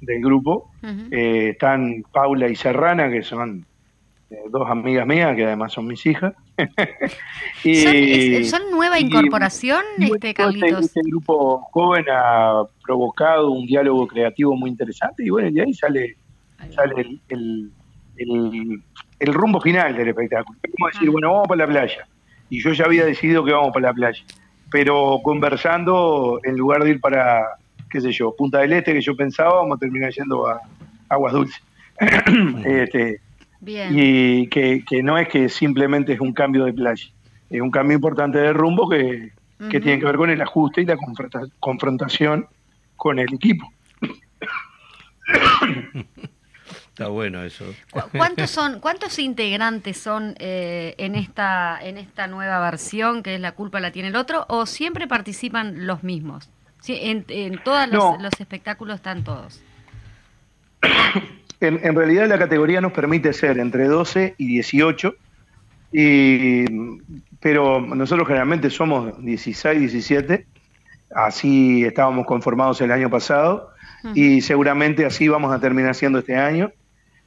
del 0.00 0.20
grupo, 0.22 0.70
eh, 1.10 1.50
están 1.52 2.04
Paula 2.12 2.48
y 2.48 2.56
Serrana, 2.56 3.10
que 3.10 3.22
son 3.22 3.64
eh, 4.30 4.36
dos 4.50 4.68
amigas 4.68 5.06
mías, 5.06 5.36
que 5.36 5.44
además 5.46 5.72
son 5.72 5.86
mis 5.86 6.04
hijas. 6.06 6.34
Y- 7.64 7.76
¿Son, 7.76 7.92
es- 7.94 8.50
¿Son 8.50 8.62
nueva 8.70 8.98
incorporación, 8.98 9.82
y 9.98 10.04
este 10.04 10.14
este, 10.30 10.34
Carlitos? 10.34 10.84
este 10.86 11.00
grupo 11.04 11.60
joven 11.70 12.04
ha 12.10 12.62
provocado 12.84 13.50
un 13.52 13.66
diálogo 13.66 14.06
creativo 14.06 14.56
muy 14.56 14.70
interesante 14.70 15.24
y 15.24 15.30
bueno, 15.30 15.50
de 15.52 15.62
ahí 15.62 15.72
sale, 15.74 16.16
sale 16.74 16.94
el, 17.00 17.20
el, 17.28 17.70
el- 18.16 18.82
el 19.20 19.32
rumbo 19.34 19.60
final 19.60 19.96
del 19.96 20.08
espectáculo. 20.08 20.58
Es 20.62 20.72
como 20.76 20.88
decir, 20.88 21.08
Ah. 21.08 21.12
bueno, 21.12 21.32
vamos 21.32 21.48
para 21.48 21.58
la 21.64 21.66
playa. 21.68 22.06
Y 22.50 22.60
yo 22.60 22.72
ya 22.72 22.84
había 22.84 23.04
decidido 23.06 23.44
que 23.44 23.52
vamos 23.52 23.72
para 23.72 23.88
la 23.88 23.94
playa. 23.94 24.22
Pero 24.72 25.20
conversando, 25.22 26.40
en 26.42 26.56
lugar 26.56 26.82
de 26.82 26.90
ir 26.90 27.00
para, 27.00 27.42
qué 27.90 28.00
sé 28.00 28.10
yo, 28.10 28.34
Punta 28.34 28.58
del 28.60 28.72
Este, 28.72 28.94
que 28.94 29.02
yo 29.02 29.14
pensaba, 29.14 29.54
vamos 29.56 29.76
a 29.76 29.80
terminar 29.80 30.10
yendo 30.12 30.48
a 30.48 30.60
Aguas 31.08 31.34
Dulces. 31.34 31.62
este, 32.64 33.20
Bien. 33.60 33.88
y 33.92 34.46
que, 34.48 34.82
que 34.88 35.02
no 35.02 35.18
es 35.18 35.28
que 35.28 35.48
simplemente 35.48 36.14
es 36.14 36.20
un 36.20 36.32
cambio 36.32 36.64
de 36.64 36.72
playa, 36.72 37.06
es 37.50 37.60
un 37.60 37.70
cambio 37.70 37.96
importante 37.96 38.38
de 38.38 38.52
rumbo 38.52 38.88
que, 38.88 39.30
que 39.70 39.80
tiene 39.80 40.00
que 40.00 40.06
ver 40.06 40.16
con 40.16 40.30
el 40.30 40.40
ajuste 40.40 40.80
y 40.80 40.86
la 40.86 40.96
confronta- 40.96 41.46
confrontación 41.60 42.46
con 42.96 43.18
el 43.18 43.32
equipo. 43.34 43.70
Está 46.92 47.08
bueno 47.08 47.42
eso. 47.42 47.64
¿Cu- 47.90 48.00
¿Cuántos 48.16 48.50
son, 48.50 48.78
cuántos 48.80 49.18
integrantes 49.18 49.96
son 49.96 50.34
eh, 50.38 50.94
en 50.98 51.14
esta 51.14 51.78
en 51.82 51.96
esta 51.96 52.26
nueva 52.26 52.60
versión 52.60 53.22
que 53.22 53.36
es 53.36 53.40
la 53.40 53.52
culpa 53.52 53.80
la 53.80 53.90
tiene 53.92 54.08
el 54.08 54.16
otro 54.16 54.44
o 54.48 54.66
siempre 54.66 55.08
participan 55.08 55.86
los 55.86 56.02
mismos? 56.02 56.50
Sí, 56.82 56.98
en, 57.00 57.24
en 57.28 57.62
todos 57.62 57.90
No. 57.90 58.18
los 58.20 58.32
espectáculos 58.38 58.96
están 58.96 59.24
todos. 59.24 59.62
En, 61.60 61.80
en 61.82 61.94
realidad 61.94 62.28
la 62.28 62.38
categoría 62.38 62.80
nos 62.80 62.92
permite 62.92 63.32
ser 63.32 63.58
entre 63.58 63.84
12 63.86 64.34
y 64.36 64.46
18, 64.48 65.14
y, 65.92 66.64
pero 67.40 67.80
nosotros 67.80 68.26
generalmente 68.26 68.68
somos 68.68 69.22
16, 69.24 69.78
17, 69.78 70.46
así 71.14 71.84
estábamos 71.84 72.26
conformados 72.26 72.80
el 72.80 72.90
año 72.90 73.08
pasado 73.10 73.70
y 74.14 74.40
seguramente 74.40 75.06
así 75.06 75.28
vamos 75.28 75.54
a 75.54 75.60
terminar 75.60 75.94
siendo 75.94 76.18
este 76.18 76.36
año. 76.36 76.72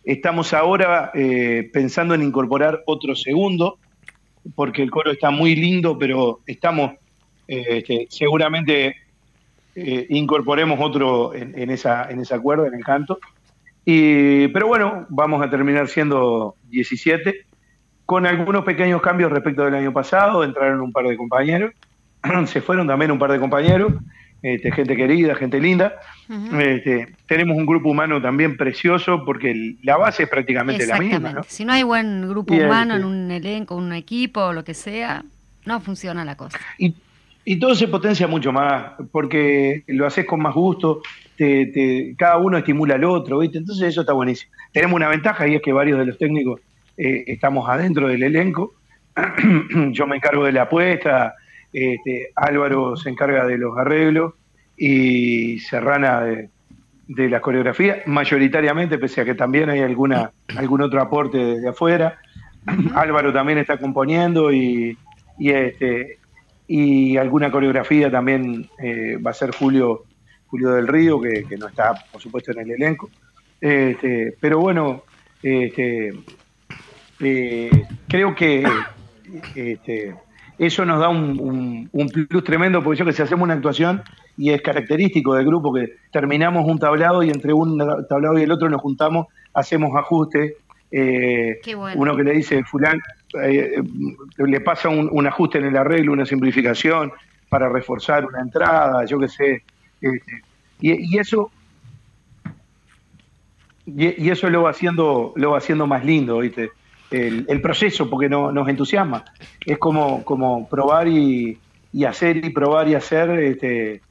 Estamos 0.06 0.54
ahora 0.54 1.10
eh, 1.16 1.68
pensando 1.74 2.14
en 2.14 2.22
incorporar 2.22 2.84
otro 2.86 3.16
segundo, 3.16 3.80
porque 4.54 4.84
el 4.84 4.92
coro 4.92 5.12
está 5.12 5.32
muy 5.32 5.56
lindo, 5.56 5.98
pero 5.98 6.42
estamos 6.46 6.92
eh, 7.48 7.78
este, 7.78 8.08
seguramente 8.10 8.96
eh, 9.76 10.06
incorporemos 10.10 10.80
otro 10.80 11.34
en, 11.34 11.58
en 11.58 11.72
esa, 11.72 12.08
en 12.12 12.24
cuerda, 12.40 12.68
en 12.68 12.76
el 12.76 12.84
canto. 12.84 13.18
Y, 13.84 14.48
pero 14.50 14.68
bueno, 14.68 15.08
vamos 15.10 15.44
a 15.44 15.50
terminar 15.50 15.88
siendo 15.88 16.56
17, 16.70 17.46
con 18.06 18.28
algunos 18.28 18.64
pequeños 18.64 19.02
cambios 19.02 19.32
respecto 19.32 19.66
del 19.66 19.74
año 19.74 19.92
pasado. 19.92 20.44
Entraron 20.44 20.82
un 20.82 20.92
par 20.92 21.08
de 21.08 21.18
compañeros, 21.18 21.72
se 22.46 22.62
fueron 22.62 22.86
también 22.86 23.12
un 23.12 23.18
par 23.18 23.32
de 23.32 23.40
compañeros, 23.40 23.94
este, 24.42 24.72
gente 24.72 24.96
querida, 24.96 25.36
gente 25.36 25.60
linda. 25.60 25.96
Este, 26.60 27.16
tenemos 27.28 27.58
un 27.58 27.66
grupo 27.66 27.90
humano 27.90 28.22
también 28.22 28.58
precioso, 28.58 29.24
porque 29.26 29.52
el- 29.52 29.78
la 29.84 29.98
base 29.98 30.24
es 30.24 30.30
prácticamente 30.30 30.86
la 30.86 31.00
misma. 31.00 31.32
¿no? 31.34 31.44
Si 31.48 31.66
no 31.66 31.74
hay 31.74 31.84
buen 31.84 32.28
grupo 32.30 32.54
Y 32.54 32.60
humano 32.62 32.96
en 32.96 33.04
un 33.06 33.32
elenco, 33.32 33.76
un 33.76 33.94
equipo 33.94 34.42
o 34.42 34.54
lo 34.54 34.64
que 34.64 34.74
sea, 34.74 35.24
no 35.66 35.80
funciona 35.82 36.24
la 36.26 36.36
cosa. 36.38 36.60
Y, 36.78 36.94
y 37.44 37.58
todo 37.60 37.74
se 37.76 37.88
potencia 37.88 38.28
mucho 38.28 38.52
más, 38.52 38.94
porque 39.12 39.84
lo 39.88 40.06
haces 40.06 40.26
con 40.26 40.42
más 40.42 40.54
gusto, 40.54 41.02
te, 41.38 41.66
te- 41.68 42.16
cada 42.18 42.38
uno 42.38 42.58
estimula 42.58 42.96
al 42.96 43.04
otro, 43.04 43.40
¿viste? 43.40 43.58
Entonces 43.58 43.88
eso 43.90 44.02
está 44.02 44.14
buenísimo. 44.14 44.52
Tenemos 44.72 44.96
una 44.96 45.10
ventaja 45.10 45.48
y 45.48 45.56
es 45.56 45.62
que 45.62 45.74
varios 45.74 46.00
de 46.00 46.06
los 46.06 46.18
técnicos 46.18 46.62
eh, 46.98 47.24
estamos 47.28 47.68
adentro 47.70 48.08
del 48.08 48.24
elenco. 48.24 48.74
Yo 49.92 50.08
me 50.08 50.18
encargo 50.18 50.46
de 50.46 50.52
la 50.52 50.64
apuesta, 50.64 51.34
este, 51.76 52.32
Álvaro 52.36 52.96
se 52.96 53.10
encarga 53.10 53.46
de 53.46 53.58
los 53.58 53.78
arreglos 53.78 54.34
y 54.78 55.60
Serrana 55.60 56.22
de, 56.22 56.50
de 57.08 57.30
la 57.30 57.42
coreografía, 57.42 58.02
mayoritariamente, 58.06 58.98
pese 58.98 59.22
a 59.22 59.26
que 59.26 59.36
también 59.36 59.70
hay 59.70 59.82
alguna, 59.82 60.32
algún 60.58 60.82
otro 60.82 61.02
aporte 61.02 61.38
desde 61.38 61.70
afuera. 61.70 62.18
Álvaro 62.96 63.32
también 63.32 63.58
está 63.58 63.78
componiendo 63.78 64.52
y, 64.52 64.98
y, 65.38 65.50
este, 65.50 66.18
y 66.68 67.18
alguna 67.18 67.52
coreografía 67.52 68.10
también 68.10 68.70
eh, 68.80 69.18
va 69.18 69.32
a 69.32 69.34
ser 69.34 69.52
Julio, 69.52 70.06
Julio 70.48 70.72
del 70.72 70.88
Río, 70.88 71.22
que, 71.22 71.44
que 71.44 71.58
no 71.58 71.68
está, 71.68 71.94
por 72.12 72.22
supuesto, 72.22 72.52
en 72.54 72.60
el 72.62 72.72
elenco. 72.72 73.10
Este, 73.62 74.36
pero 74.40 74.60
bueno, 74.60 75.04
este, 75.44 76.14
eh, 77.20 77.70
creo 78.08 78.34
que 78.34 78.64
este, 79.56 80.16
eso 80.58 80.86
nos 80.86 81.00
da 81.00 81.10
un, 81.10 81.40
un- 81.40 81.90
un 81.92 82.10
plus 82.10 82.44
tremendo, 82.44 82.82
porque 82.84 83.00
yo 83.00 83.06
que 83.06 83.14
si 83.14 83.22
hacemos 83.22 83.44
una 83.44 83.54
actuación 83.56 84.02
y 84.38 84.52
es 84.52 84.62
característico 84.62 85.34
del 85.36 85.46
grupo 85.46 85.74
que 85.74 85.94
terminamos 86.12 86.66
un 86.68 86.78
tablado 86.80 87.24
y 87.24 87.30
entre 87.30 87.54
un 87.54 87.78
tablado 88.10 88.38
y 88.38 88.44
el 88.44 88.52
otro 88.52 88.70
nos 88.70 88.82
juntamos, 88.82 89.28
hacemos 89.54 89.96
ajustes. 89.96 90.54
eh, 90.92 91.60
bueno. 91.76 92.00
Uno 92.02 92.16
que 92.16 92.24
le 92.24 92.32
dice, 92.34 92.64
fulán, 92.64 93.00
eh, 93.44 93.76
eh, 93.78 93.84
le 94.46 94.62
pasa 94.62 94.88
un, 94.90 95.10
un 95.12 95.28
ajuste 95.28 95.58
en 95.58 95.66
el 95.66 95.76
arreglo, 95.78 96.14
una 96.14 96.26
simplificación 96.26 97.12
para 97.50 97.68
reforzar 97.70 98.26
una 98.26 98.40
entrada, 98.42 99.04
yo 99.06 99.20
qué 99.20 99.28
sé. 99.28 99.64
este, 100.02 100.42
y, 100.80 101.16
y 101.16 101.18
eso 101.20 101.50
y, 103.86 104.24
y 104.26 104.30
eso 104.30 104.50
lo 104.50 104.64
va 104.64 104.72
haciendo 104.72 105.34
lo 105.36 105.52
va 105.52 105.58
haciendo 105.60 105.86
más 105.88 106.04
lindo 106.04 106.40
¿viste? 106.40 106.72
El, 107.12 107.46
el 107.48 107.62
proceso 107.62 108.10
porque 108.10 108.28
no, 108.30 108.52
nos 108.52 108.68
entusiasma 108.68 109.24
es 109.66 109.78
como 109.78 110.24
como 110.26 110.68
probar 110.68 111.08
y, 111.08 111.58
y 111.94 112.04
hacer 112.04 112.38
y 112.44 112.50
probar 112.50 112.88
y 112.88 112.96
hacer 112.96 113.30
este, 113.40 114.02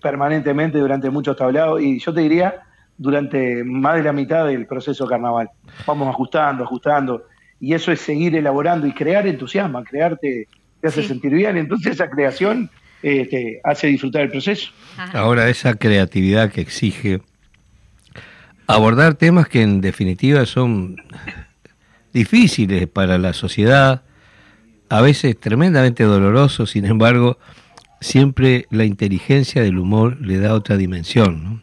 permanentemente 0.00 0.78
durante 0.78 1.08
muchos 1.10 1.36
tablados 1.36 1.80
y 1.82 1.98
yo 1.98 2.12
te 2.12 2.20
diría 2.20 2.56
durante 2.98 3.64
más 3.64 3.96
de 3.96 4.02
la 4.02 4.12
mitad 4.12 4.46
del 4.46 4.66
proceso 4.66 5.06
carnaval 5.06 5.48
vamos 5.86 6.08
ajustando 6.08 6.64
ajustando 6.64 7.24
y 7.58 7.72
eso 7.74 7.90
es 7.90 8.00
seguir 8.00 8.36
elaborando 8.36 8.86
y 8.86 8.92
crear 8.92 9.26
entusiasma 9.26 9.82
crearte 9.82 10.46
te 10.80 10.88
hace 10.88 11.02
Sí. 11.02 11.08
sentir 11.08 11.32
bien 11.32 11.56
entonces 11.56 11.92
esa 11.92 12.10
creación 12.10 12.68
eh, 13.02 13.26
te 13.28 13.60
hace 13.64 13.86
disfrutar 13.88 14.22
el 14.22 14.30
proceso 14.30 14.70
Ajá. 14.98 15.18
Ahora, 15.20 15.48
esa 15.48 15.74
creatividad 15.74 16.52
que 16.52 16.60
exige 16.60 17.20
abordar 18.66 19.14
temas 19.14 19.48
que 19.48 19.62
en 19.62 19.80
definitiva 19.80 20.46
son 20.46 20.96
difíciles 22.12 22.86
para 22.88 23.18
la 23.18 23.32
sociedad, 23.32 24.02
a 24.88 25.00
veces 25.00 25.38
tremendamente 25.38 26.04
dolorosos, 26.04 26.70
sin 26.70 26.84
embargo, 26.84 27.38
siempre 28.00 28.66
la 28.70 28.84
inteligencia 28.84 29.62
del 29.62 29.78
humor 29.78 30.20
le 30.20 30.38
da 30.38 30.54
otra 30.54 30.76
dimensión. 30.76 31.44
¿no? 31.44 31.62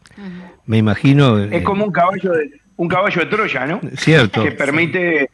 Me 0.65 0.77
imagino... 0.77 1.37
es 1.37 1.51
eh, 1.51 1.63
como 1.63 1.85
un 1.85 1.91
caballo 1.91 2.31
de 2.31 2.59
un 2.79 2.87
caballo 2.87 3.19
de 3.19 3.27
Troya 3.27 3.65
no 3.65 3.81
Cierto. 3.97 4.41
que 4.41 4.51
permite 4.53 5.29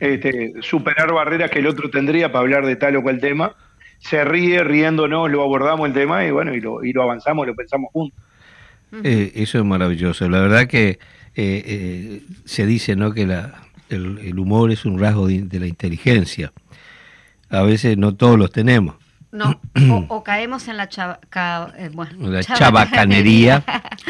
este, 0.00 0.54
superar 0.62 1.12
barreras 1.12 1.48
que 1.48 1.60
el 1.60 1.68
otro 1.68 1.90
tendría 1.90 2.32
para 2.32 2.40
hablar 2.40 2.66
de 2.66 2.74
tal 2.74 2.96
o 2.96 3.02
cual 3.02 3.20
tema. 3.20 3.54
Se 4.00 4.24
ríe, 4.24 4.64
riéndonos, 4.64 5.30
lo 5.30 5.42
abordamos 5.42 5.86
el 5.86 5.94
tema 5.94 6.24
y 6.24 6.32
bueno, 6.32 6.52
y 6.52 6.60
lo, 6.60 6.82
y 6.82 6.92
lo 6.92 7.04
avanzamos, 7.04 7.46
lo 7.46 7.54
pensamos 7.54 7.88
juntos. 7.92 8.18
Eh, 9.04 9.30
eso 9.36 9.58
es 9.58 9.64
maravilloso. 9.64 10.28
La 10.28 10.40
verdad 10.40 10.66
que 10.66 10.88
eh, 10.88 10.98
eh, 11.36 12.22
se 12.44 12.66
dice 12.66 12.96
¿no? 12.96 13.14
que 13.14 13.26
la, 13.26 13.62
el, 13.92 14.18
el 14.18 14.38
humor 14.38 14.70
es 14.70 14.84
un 14.84 14.98
rasgo 14.98 15.26
de, 15.28 15.42
de 15.42 15.60
la 15.60 15.66
inteligencia. 15.66 16.52
A 17.50 17.62
veces 17.62 17.96
no 17.98 18.14
todos 18.14 18.38
los 18.38 18.50
tenemos. 18.50 18.96
No, 19.30 19.60
o, 19.90 20.04
o 20.08 20.22
caemos 20.24 20.68
en 20.68 20.76
la 20.76 20.88
chava- 20.90 21.18
ca- 21.30 21.72
eh, 21.78 21.90
bueno, 21.92 22.28
La 22.30 22.42
chabacanería, 22.44 23.64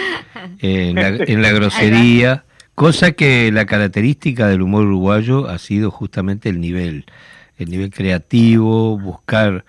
en, 0.58 0.96
la, 0.96 1.08
en 1.08 1.42
la 1.42 1.52
grosería, 1.52 2.44
cosa 2.74 3.12
que 3.12 3.52
la 3.52 3.64
característica 3.66 4.48
del 4.48 4.62
humor 4.62 4.84
uruguayo 4.84 5.48
ha 5.48 5.58
sido 5.58 5.90
justamente 5.92 6.48
el 6.48 6.60
nivel, 6.60 7.04
el 7.56 7.70
nivel 7.70 7.90
creativo, 7.90 8.98
buscar 8.98 9.64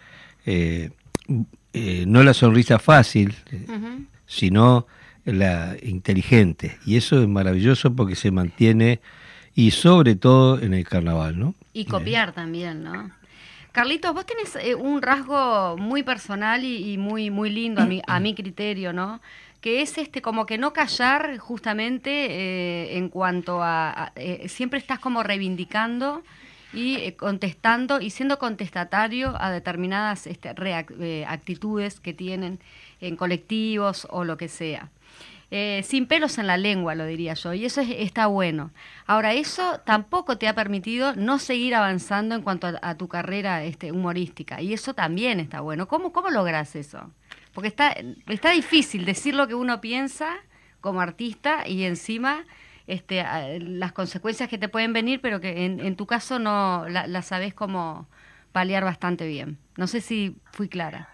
eh, 0.47 0.89
eh, 1.74 2.05
no 2.07 2.24
la 2.24 2.34
sonrisa 2.34 2.80
fácil, 2.80 3.36
sino 4.26 4.88
la 5.26 5.76
inteligente. 5.84 6.78
Y 6.86 6.97
eso 6.97 7.22
es 7.22 7.28
maravilloso 7.28 7.95
porque 7.95 8.16
se 8.16 8.32
mantiene, 8.32 9.01
y 9.56 9.72
sobre 9.72 10.16
todo 10.16 10.60
en 10.60 10.74
el 10.74 10.88
carnaval, 10.88 11.39
¿no? 11.39 11.56
Y 11.74 11.86
copiar 11.86 12.32
también, 12.34 12.84
¿no? 12.84 13.12
Carlitos, 13.72 14.14
vos 14.14 14.26
tenés 14.26 14.56
eh, 14.58 14.76
un 14.76 15.01
rasgo 15.01 15.76
muy 15.78 16.04
personal 16.04 16.64
y, 16.64 16.93
y 16.93 16.97
muy, 16.97 17.32
muy 17.32 17.49
lindo 17.49 17.82
a 17.82 17.86
mi, 17.86 18.01
a 18.06 18.20
mi 18.20 18.36
criterio, 18.36 18.93
¿no? 18.93 19.20
Que 19.62 19.82
es 19.82 19.97
este 19.97 20.22
como 20.22 20.45
que 20.45 20.58
no 20.58 20.74
callar 20.74 21.38
justamente 21.38 22.10
eh, 22.30 22.97
en 22.97 23.10
cuanto 23.10 23.64
a, 23.64 23.89
a- 23.91 24.12
eh, 24.16 24.47
siempre 24.49 24.78
estás 24.78 24.99
como 24.99 25.24
reivindicando 25.24 26.22
y 26.74 26.95
eh, 26.97 27.16
contestando 27.16 27.99
y 28.01 28.10
siendo 28.12 28.38
contestatario 28.38 29.36
a 29.39 29.49
determinadas 29.51 30.28
este, 30.28 30.54
eh, 30.99 31.26
actitudes 31.28 31.99
que 31.99 32.14
tienen 32.14 32.60
en 33.01 33.16
colectivos 33.16 34.08
o 34.12 34.24
lo 34.24 34.38
que 34.38 34.49
sea. 34.49 34.89
Eh, 35.56 35.84
sin 35.84 36.08
pelos 36.08 36.39
en 36.39 36.47
la 36.47 36.58
lengua, 36.58 36.95
lo 36.95 37.06
diría 37.06 37.36
yo, 37.36 37.54
y 37.54 37.64
eso 37.64 37.80
es- 37.82 37.91
está 37.91 38.26
bueno. 38.26 38.72
Ahora, 39.06 39.34
eso 39.34 39.80
tampoco 39.86 40.39
te 40.39 40.47
ha 40.47 40.56
permitido 40.56 41.14
no 41.16 41.38
seguir 41.38 41.76
avanzando 41.76 42.34
en 42.34 42.41
cuanto 42.41 42.66
a, 42.82 42.95
tu 42.95 43.08
carrera 43.08 43.64
este, 43.64 43.91
humorística, 43.91 44.62
y 44.62 44.74
eso 44.74 44.95
también 44.95 45.39
está 45.39 45.62
bueno. 45.62 45.88
¿Cómo, 45.88 46.12
cómo 46.12 46.32
logras 46.32 46.76
eso? 46.76 47.12
Porque 47.54 47.68
está, 47.68 47.95
está 48.28 48.49
difícil 48.49 49.06
decir 49.06 49.36
lo 49.36 49.47
que 49.47 49.54
uno 49.54 49.80
piensa 49.80 50.38
como 50.82 51.01
artista 51.01 51.68
y 51.68 51.84
encima 51.84 52.45
este, 52.88 53.24
las 53.60 53.91
consecuencias 53.91 54.49
que 54.49 54.58
te 54.58 54.70
pueden 54.70 54.91
venir, 54.91 55.22
pero 55.22 55.39
que 55.39 55.66
en, 55.66 55.80
en 55.82 55.95
tu 55.95 56.08
caso 56.08 56.39
no 56.39 56.89
la, 56.89 57.06
la 57.06 57.22
sabes 57.22 57.54
cómo 57.54 58.08
paliar 58.54 58.84
bastante 58.84 59.28
bien. 59.28 59.60
No 59.78 59.86
sé 59.86 60.01
si 60.01 60.36
fui 60.51 60.68
clara. 60.68 61.12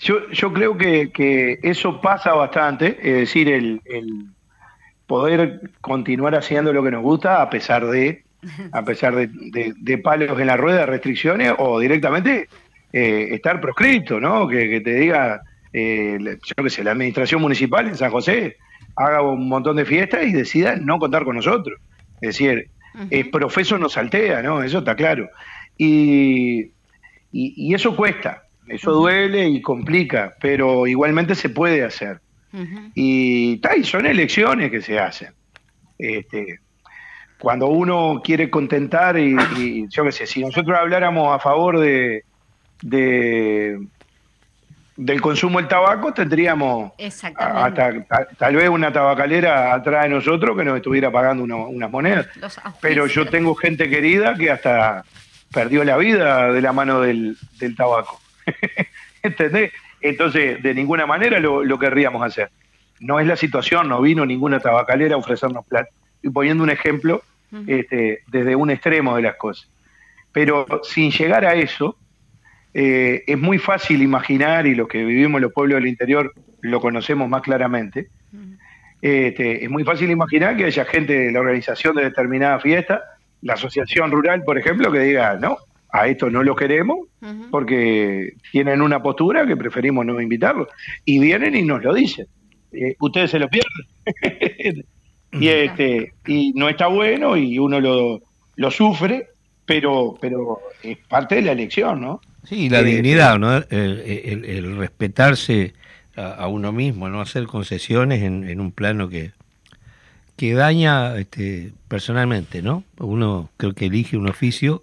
Yo, 0.00 0.28
yo 0.30 0.52
creo 0.52 0.76
que, 0.76 1.10
que 1.10 1.58
eso 1.62 2.00
pasa 2.00 2.32
bastante, 2.34 2.98
es 3.02 3.14
decir, 3.16 3.48
el, 3.48 3.80
el 3.84 4.26
poder 5.06 5.60
continuar 5.80 6.34
haciendo 6.34 6.72
lo 6.72 6.82
que 6.82 6.90
nos 6.90 7.02
gusta 7.02 7.40
a 7.42 7.50
pesar 7.50 7.86
de 7.86 8.22
a 8.72 8.84
pesar 8.84 9.16
de, 9.16 9.26
de- 9.26 9.74
de 9.76 9.98
palos 9.98 10.38
en 10.38 10.46
la 10.46 10.56
rueda, 10.56 10.86
restricciones 10.86 11.52
o 11.58 11.80
directamente 11.80 12.48
eh, 12.92 13.28
estar 13.32 13.60
proscrito, 13.60 14.20
¿no? 14.20 14.46
Que, 14.46 14.68
que 14.70 14.80
te 14.80 14.94
diga, 14.94 15.42
eh, 15.72 16.18
yo 16.20 16.62
qué 16.64 16.70
sé, 16.70 16.84
la 16.84 16.92
administración 16.92 17.40
municipal 17.42 17.88
en 17.88 17.96
San 17.96 18.10
José 18.12 18.56
haga 18.94 19.22
un 19.22 19.48
montón 19.48 19.76
de 19.76 19.84
fiestas 19.84 20.24
y 20.24 20.32
decida 20.32 20.76
no 20.76 20.98
contar 21.00 21.24
con 21.24 21.34
nosotros. 21.36 21.80
Es 22.20 22.28
decir, 22.38 22.70
el 23.10 23.30
profeso 23.30 23.76
nos 23.76 23.92
saltea, 23.94 24.40
¿no? 24.42 24.62
Eso 24.62 24.78
está 24.78 24.94
claro. 24.94 25.28
Y, 25.76 26.70
y, 27.32 27.74
eso 27.74 27.94
cuesta, 27.96 28.42
eso 28.68 28.92
duele 28.92 29.48
y 29.48 29.60
complica, 29.60 30.34
pero 30.40 30.86
igualmente 30.86 31.34
se 31.34 31.48
puede 31.48 31.84
hacer. 31.84 32.20
y, 32.94 33.60
y 33.76 33.84
son 33.84 34.06
elecciones 34.06 34.70
que 34.70 34.80
se 34.80 34.98
hacen. 34.98 35.32
Este, 35.98 36.60
cuando 37.38 37.68
uno 37.68 38.20
quiere 38.22 38.50
contentar 38.50 39.18
y, 39.18 39.86
yo 39.88 40.04
qué 40.04 40.12
sé, 40.12 40.26
si 40.26 40.40
nosotros 40.40 40.76
habláramos 40.78 41.34
a 41.34 41.38
favor 41.38 41.78
de, 41.78 42.24
de 42.82 43.78
del 44.96 45.20
consumo 45.20 45.60
del 45.60 45.68
tabaco, 45.68 46.12
tendríamos 46.12 46.92
hasta, 47.36 48.04
tal 48.36 48.56
vez 48.56 48.68
una 48.68 48.92
tabacalera 48.92 49.72
atrás 49.72 50.02
de 50.02 50.08
nosotros 50.08 50.56
que 50.56 50.64
nos 50.64 50.76
estuviera 50.76 51.12
pagando 51.12 51.44
unas 51.44 51.90
monedas. 51.90 52.26
Pero 52.80 53.06
yo 53.06 53.26
tengo 53.26 53.54
gente 53.54 53.88
querida 53.88 54.34
que 54.34 54.50
hasta 54.50 55.04
perdió 55.52 55.84
la 55.84 55.96
vida 55.96 56.52
de 56.52 56.60
la 56.60 56.72
mano 56.72 57.00
del, 57.00 57.36
del 57.60 57.76
tabaco. 57.76 58.20
¿Entendés? 59.22 59.72
Entonces, 60.00 60.62
de 60.62 60.74
ninguna 60.74 61.06
manera 61.06 61.40
lo, 61.40 61.64
lo, 61.64 61.78
querríamos 61.78 62.22
hacer. 62.22 62.50
No 63.00 63.20
es 63.20 63.26
la 63.26 63.36
situación, 63.36 63.88
no 63.88 64.00
vino 64.00 64.24
ninguna 64.24 64.60
tabacalera 64.60 65.14
a 65.14 65.18
ofrecernos 65.18 65.66
plata. 65.66 65.90
Y 66.22 66.30
poniendo 66.30 66.64
un 66.64 66.70
ejemplo 66.70 67.22
este, 67.66 68.20
desde 68.26 68.56
un 68.56 68.70
extremo 68.70 69.16
de 69.16 69.22
las 69.22 69.36
cosas. 69.36 69.68
Pero 70.32 70.66
sin 70.82 71.10
llegar 71.10 71.44
a 71.44 71.54
eso, 71.54 71.96
eh, 72.74 73.24
es 73.26 73.38
muy 73.38 73.58
fácil 73.58 74.02
imaginar, 74.02 74.66
y 74.66 74.74
los 74.74 74.88
que 74.88 75.04
vivimos 75.04 75.38
en 75.38 75.42
los 75.42 75.52
pueblos 75.52 75.76
del 75.76 75.86
interior 75.86 76.32
lo 76.60 76.80
conocemos 76.80 77.28
más 77.28 77.42
claramente, 77.42 78.08
este, 79.00 79.64
es 79.64 79.70
muy 79.70 79.84
fácil 79.84 80.10
imaginar 80.10 80.56
que 80.56 80.64
haya 80.64 80.84
gente 80.84 81.12
de 81.12 81.32
la 81.32 81.40
organización 81.40 81.94
de 81.94 82.04
determinada 82.04 82.58
fiesta, 82.58 83.02
la 83.42 83.54
asociación 83.54 84.10
rural, 84.10 84.42
por 84.42 84.58
ejemplo, 84.58 84.90
que 84.90 84.98
diga, 84.98 85.34
no, 85.34 85.58
a 85.90 86.06
esto 86.06 86.30
no 86.30 86.42
lo 86.42 86.54
queremos, 86.54 87.08
porque 87.50 88.34
tienen 88.52 88.82
una 88.82 89.02
postura 89.02 89.46
que 89.46 89.56
preferimos 89.56 90.04
no 90.04 90.20
invitarlos. 90.20 90.68
Y 91.04 91.18
vienen 91.18 91.54
y 91.54 91.62
nos 91.62 91.82
lo 91.82 91.94
dicen. 91.94 92.26
Eh, 92.72 92.94
ustedes 93.00 93.30
se 93.30 93.38
lo 93.38 93.48
pierden. 93.48 94.84
y 95.32 95.48
este 95.48 96.12
y 96.26 96.52
no 96.54 96.68
está 96.68 96.86
bueno 96.86 97.36
y 97.36 97.58
uno 97.58 97.80
lo, 97.80 98.22
lo 98.56 98.70
sufre, 98.70 99.28
pero, 99.64 100.16
pero 100.20 100.60
es 100.82 100.98
parte 101.08 101.36
de 101.36 101.42
la 101.42 101.52
elección, 101.52 102.00
¿no? 102.00 102.20
Sí, 102.44 102.68
la 102.68 102.82
dignidad, 102.82 103.38
¿no? 103.38 103.56
El, 103.56 104.76
respetarse 104.76 105.74
a, 106.16 106.48
uno 106.48 106.72
mismo, 106.72 107.08
no 107.08 107.20
hacer 107.20 107.46
concesiones 107.46 108.22
en, 108.22 108.60
un 108.60 108.72
plano 108.72 109.08
que, 109.08 109.32
que 110.36 110.54
daña 110.54 111.16
este, 111.18 111.72
personalmente, 111.88 112.62
¿no? 112.62 112.84
Uno 112.98 113.50
creo 113.58 113.74
que 113.74 113.86
elige 113.86 114.16
un 114.16 114.28
oficio, 114.28 114.82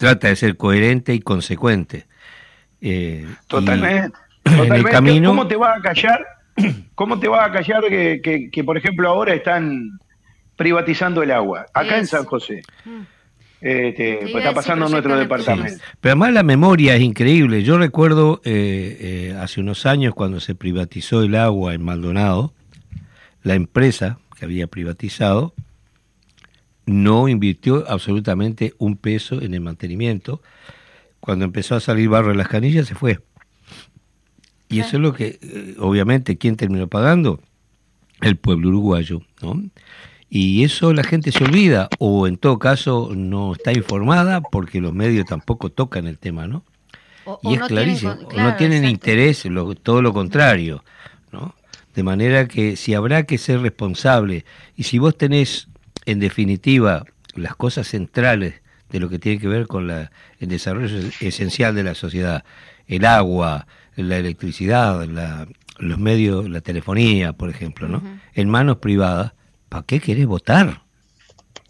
trata 0.00 0.28
de 0.28 0.36
ser 0.36 0.56
coherente 0.56 1.12
y 1.12 1.20
consecuente. 1.20 2.06
Eh, 2.80 3.26
totalmente. 3.46 4.16
En 4.46 4.72
el 4.72 4.84
camino, 4.84 5.28
¿Cómo 5.28 5.46
te 5.46 5.56
va 5.56 5.74
a 5.74 5.82
callar? 5.82 6.26
¿Cómo 6.94 7.20
te 7.20 7.28
va 7.28 7.44
a 7.44 7.52
callar 7.52 7.84
que, 7.86 8.48
que, 8.50 8.64
por 8.64 8.78
ejemplo, 8.78 9.10
ahora 9.10 9.34
están 9.34 10.00
privatizando 10.56 11.22
el 11.22 11.30
agua? 11.30 11.66
Acá 11.74 11.98
en 11.98 12.06
San 12.06 12.24
José. 12.24 12.62
Mm. 12.86 13.00
Este, 13.60 14.20
pues 14.22 14.36
está 14.36 14.54
pasando 14.54 14.86
en 14.86 14.92
nuestro 14.92 15.18
departamento. 15.18 15.84
Pero 16.00 16.12
además 16.12 16.32
la 16.32 16.44
memoria 16.44 16.96
es 16.96 17.02
increíble. 17.02 17.62
Yo 17.62 17.76
recuerdo 17.76 18.40
eh, 18.42 18.96
eh, 19.00 19.36
hace 19.38 19.60
unos 19.60 19.84
años 19.84 20.14
cuando 20.14 20.40
se 20.40 20.54
privatizó 20.54 21.22
el 21.22 21.34
agua 21.34 21.74
en 21.74 21.82
Maldonado, 21.82 22.54
la 23.42 23.52
empresa 23.52 24.18
que 24.38 24.46
había 24.46 24.66
privatizado 24.66 25.52
no 26.86 27.28
invirtió 27.28 27.84
absolutamente 27.88 28.74
un 28.78 28.96
peso 28.96 29.40
en 29.40 29.54
el 29.54 29.60
mantenimiento. 29.60 30.42
Cuando 31.20 31.44
empezó 31.44 31.74
a 31.74 31.80
salir 31.80 32.08
barro 32.08 32.30
en 32.30 32.38
las 32.38 32.48
canillas 32.48 32.86
se 32.86 32.94
fue. 32.94 33.20
Y 34.68 34.80
eso 34.80 34.96
es 34.96 35.02
lo 35.02 35.12
que, 35.12 35.38
eh, 35.42 35.74
obviamente, 35.78 36.38
¿quién 36.38 36.56
terminó 36.56 36.86
pagando? 36.86 37.40
El 38.20 38.36
pueblo 38.36 38.68
uruguayo, 38.68 39.22
¿no? 39.42 39.60
Y 40.28 40.62
eso 40.62 40.92
la 40.94 41.02
gente 41.02 41.32
se 41.32 41.42
olvida 41.42 41.88
o 41.98 42.28
en 42.28 42.36
todo 42.36 42.60
caso 42.60 43.10
no 43.16 43.52
está 43.54 43.72
informada 43.72 44.40
porque 44.40 44.80
los 44.80 44.92
medios 44.92 45.26
tampoco 45.26 45.70
tocan 45.70 46.06
el 46.06 46.18
tema, 46.18 46.46
¿no? 46.46 46.64
y 47.42 47.54
es 47.54 47.60
clarísimo, 47.62 48.16
no 48.36 48.56
tienen 48.56 48.84
interés, 48.84 49.44
todo 49.82 50.02
lo 50.02 50.12
contrario, 50.12 50.84
¿no? 51.32 51.54
De 51.94 52.02
manera 52.02 52.48
que 52.48 52.76
si 52.76 52.94
habrá 52.94 53.24
que 53.24 53.38
ser 53.38 53.60
responsable 53.60 54.44
y 54.76 54.84
si 54.84 54.98
vos 54.98 55.16
tenés 55.16 55.68
en 56.10 56.20
definitiva 56.20 57.04
las 57.34 57.54
cosas 57.56 57.88
centrales 57.88 58.60
de 58.90 59.00
lo 59.00 59.08
que 59.08 59.18
tiene 59.18 59.38
que 59.38 59.48
ver 59.48 59.66
con 59.66 59.86
la, 59.86 60.10
el 60.38 60.48
desarrollo 60.48 61.10
esencial 61.20 61.74
de 61.74 61.84
la 61.84 61.94
sociedad, 61.94 62.44
el 62.86 63.04
agua, 63.04 63.66
la 63.94 64.16
electricidad, 64.16 65.04
la, 65.06 65.46
los 65.78 65.98
medios, 65.98 66.48
la 66.48 66.60
telefonía, 66.60 67.32
por 67.32 67.50
ejemplo, 67.50 67.88
¿no? 67.88 68.02
En 68.34 68.48
manos 68.48 68.78
privadas, 68.78 69.32
¿para 69.68 69.84
qué 69.84 70.00
querés 70.00 70.26
votar? 70.26 70.82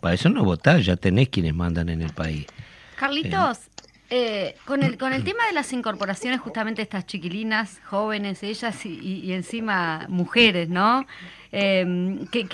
Para 0.00 0.14
eso 0.14 0.30
no 0.30 0.44
votás, 0.44 0.86
ya 0.86 0.96
tenés 0.96 1.28
quienes 1.28 1.54
mandan 1.54 1.90
en 1.90 2.00
el 2.00 2.12
país. 2.12 2.46
Carlitos, 2.96 3.58
eh, 4.12 4.56
con, 4.64 4.82
el, 4.82 4.98
con 4.98 5.12
el 5.12 5.22
tema 5.22 5.46
de 5.46 5.52
las 5.52 5.72
incorporaciones, 5.72 6.40
justamente 6.40 6.82
estas 6.82 7.06
chiquilinas, 7.06 7.80
jóvenes, 7.84 8.42
ellas 8.42 8.84
y, 8.84 9.32
encima 9.32 10.06
mujeres, 10.08 10.68
¿no? 10.68 11.06
Eh, 11.52 12.18
¿qué, 12.32 12.48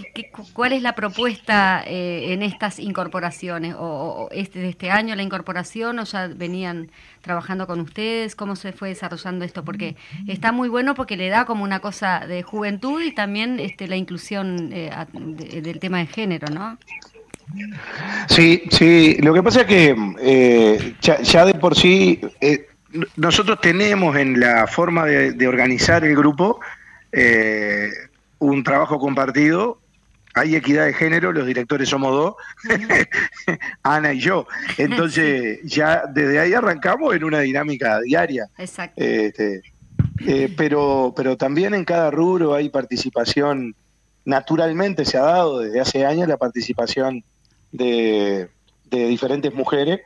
cuál 0.53 0.73
es 0.73 0.83
la 0.83 0.95
propuesta 0.95 1.83
eh, 1.87 2.35
en 2.35 2.43
estas 2.43 2.79
incorporaciones? 2.79 3.75
¿O, 3.79 4.29
este, 4.33 4.59
de 4.59 4.69
este 4.69 4.91
año 4.91 5.15
la 5.15 5.23
incorporación 5.23 5.99
o 5.99 6.05
ya 6.05 6.29
venían 6.29 6.91
trabajando 7.23 7.67
con 7.67 7.81
ustedes? 7.81 8.37
¿Cómo 8.37 8.55
se 8.55 8.73
fue 8.73 8.91
desarrollando 8.91 9.45
esto? 9.47 9.65
Porque 9.65 9.97
está 10.27 10.53
muy 10.53 10.69
bueno 10.69 10.95
porque 10.95 11.17
le 11.17 11.31
da 11.31 11.47
como 11.47 11.65
una 11.65 11.81
cosa 11.81 12.27
de 12.27 12.43
juventud 12.43 13.01
y 13.01 13.15
también 13.15 13.61
este, 13.61 13.89
la 13.89 13.97
inclusión 13.97 14.71
eh, 14.75 14.91
del 15.13 15.79
tema 15.79 15.99
de 15.99 16.07
género, 16.07 16.49
¿no? 16.49 16.77
Sí, 18.28 18.64
sí, 18.70 19.16
lo 19.22 19.32
que 19.32 19.42
pasa 19.42 19.62
es 19.62 19.66
que 19.66 19.97
eh, 20.20 20.94
ya, 21.01 21.44
de 21.44 21.55
por 21.55 21.76
sí 21.76 22.20
eh, 22.40 22.66
nosotros 23.16 23.61
tenemos 23.61 24.16
en 24.16 24.40
la 24.40 24.66
forma 24.66 25.07
de, 25.07 25.49
organizar 25.49 26.05
el 26.05 26.16
grupo 26.16 26.61
eh, 27.12 27.90
un 28.38 28.62
trabajo 28.62 28.99
compartido. 28.99 29.80
Hay 30.34 30.55
equidad 30.55 30.84
de 30.84 30.92
género, 30.92 31.32
los 31.32 31.47
directores 31.47 31.88
somos 31.88 32.12
dos, 32.12 32.34
Ana 33.82 34.12
y 34.12 34.20
yo. 34.20 34.47
Entonces 34.76 35.61
ya 35.64 36.03
desde 36.12 36.38
ahí 36.38 36.53
arrancamos 36.53 37.14
en 37.14 37.24
una 37.24 37.40
dinámica 37.40 38.01
diaria. 38.01 38.47
Exacto. 38.59 39.03
Este, 39.03 39.62
pero, 40.57 41.14
pero 41.16 41.38
también 41.38 41.72
en 41.72 41.86
cada 41.86 42.11
rubro 42.11 42.55
hay 42.55 42.68
participación, 42.68 43.74
naturalmente 44.26 45.07
se 45.07 45.16
ha 45.16 45.22
dado 45.22 45.61
desde 45.61 45.80
hace 45.80 46.05
años 46.05 46.28
la 46.28 46.36
participación 46.36 47.24
de, 47.77 48.49
diferentes 48.91 49.53
mujeres, 49.55 50.01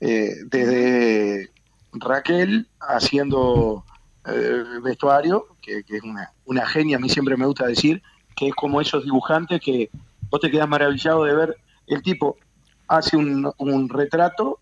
eh, 0.00 0.34
desde 0.46 1.50
Raquel 1.92 2.66
haciendo 2.80 3.84
eh, 4.26 4.62
vestuario, 4.82 5.46
que, 5.60 5.78
es 5.78 6.02
una, 6.02 6.32
una 6.44 6.66
genia, 6.66 6.96
a 6.96 7.00
mí 7.00 7.08
siempre 7.08 7.36
me 7.36 7.46
gusta 7.46 7.66
decir, 7.66 8.02
que 8.34 8.48
es 8.48 8.54
como 8.54 8.80
esos 8.80 9.04
dibujantes 9.04 9.60
que 9.60 9.90
vos 10.30 10.40
te 10.40 10.50
quedas 10.50 10.68
maravillado 10.68 11.24
de 11.24 11.34
ver, 11.34 11.56
el 11.86 12.02
tipo 12.02 12.36
hace 12.88 13.16
un, 13.16 13.50
un 13.58 13.88
retrato 13.88 14.60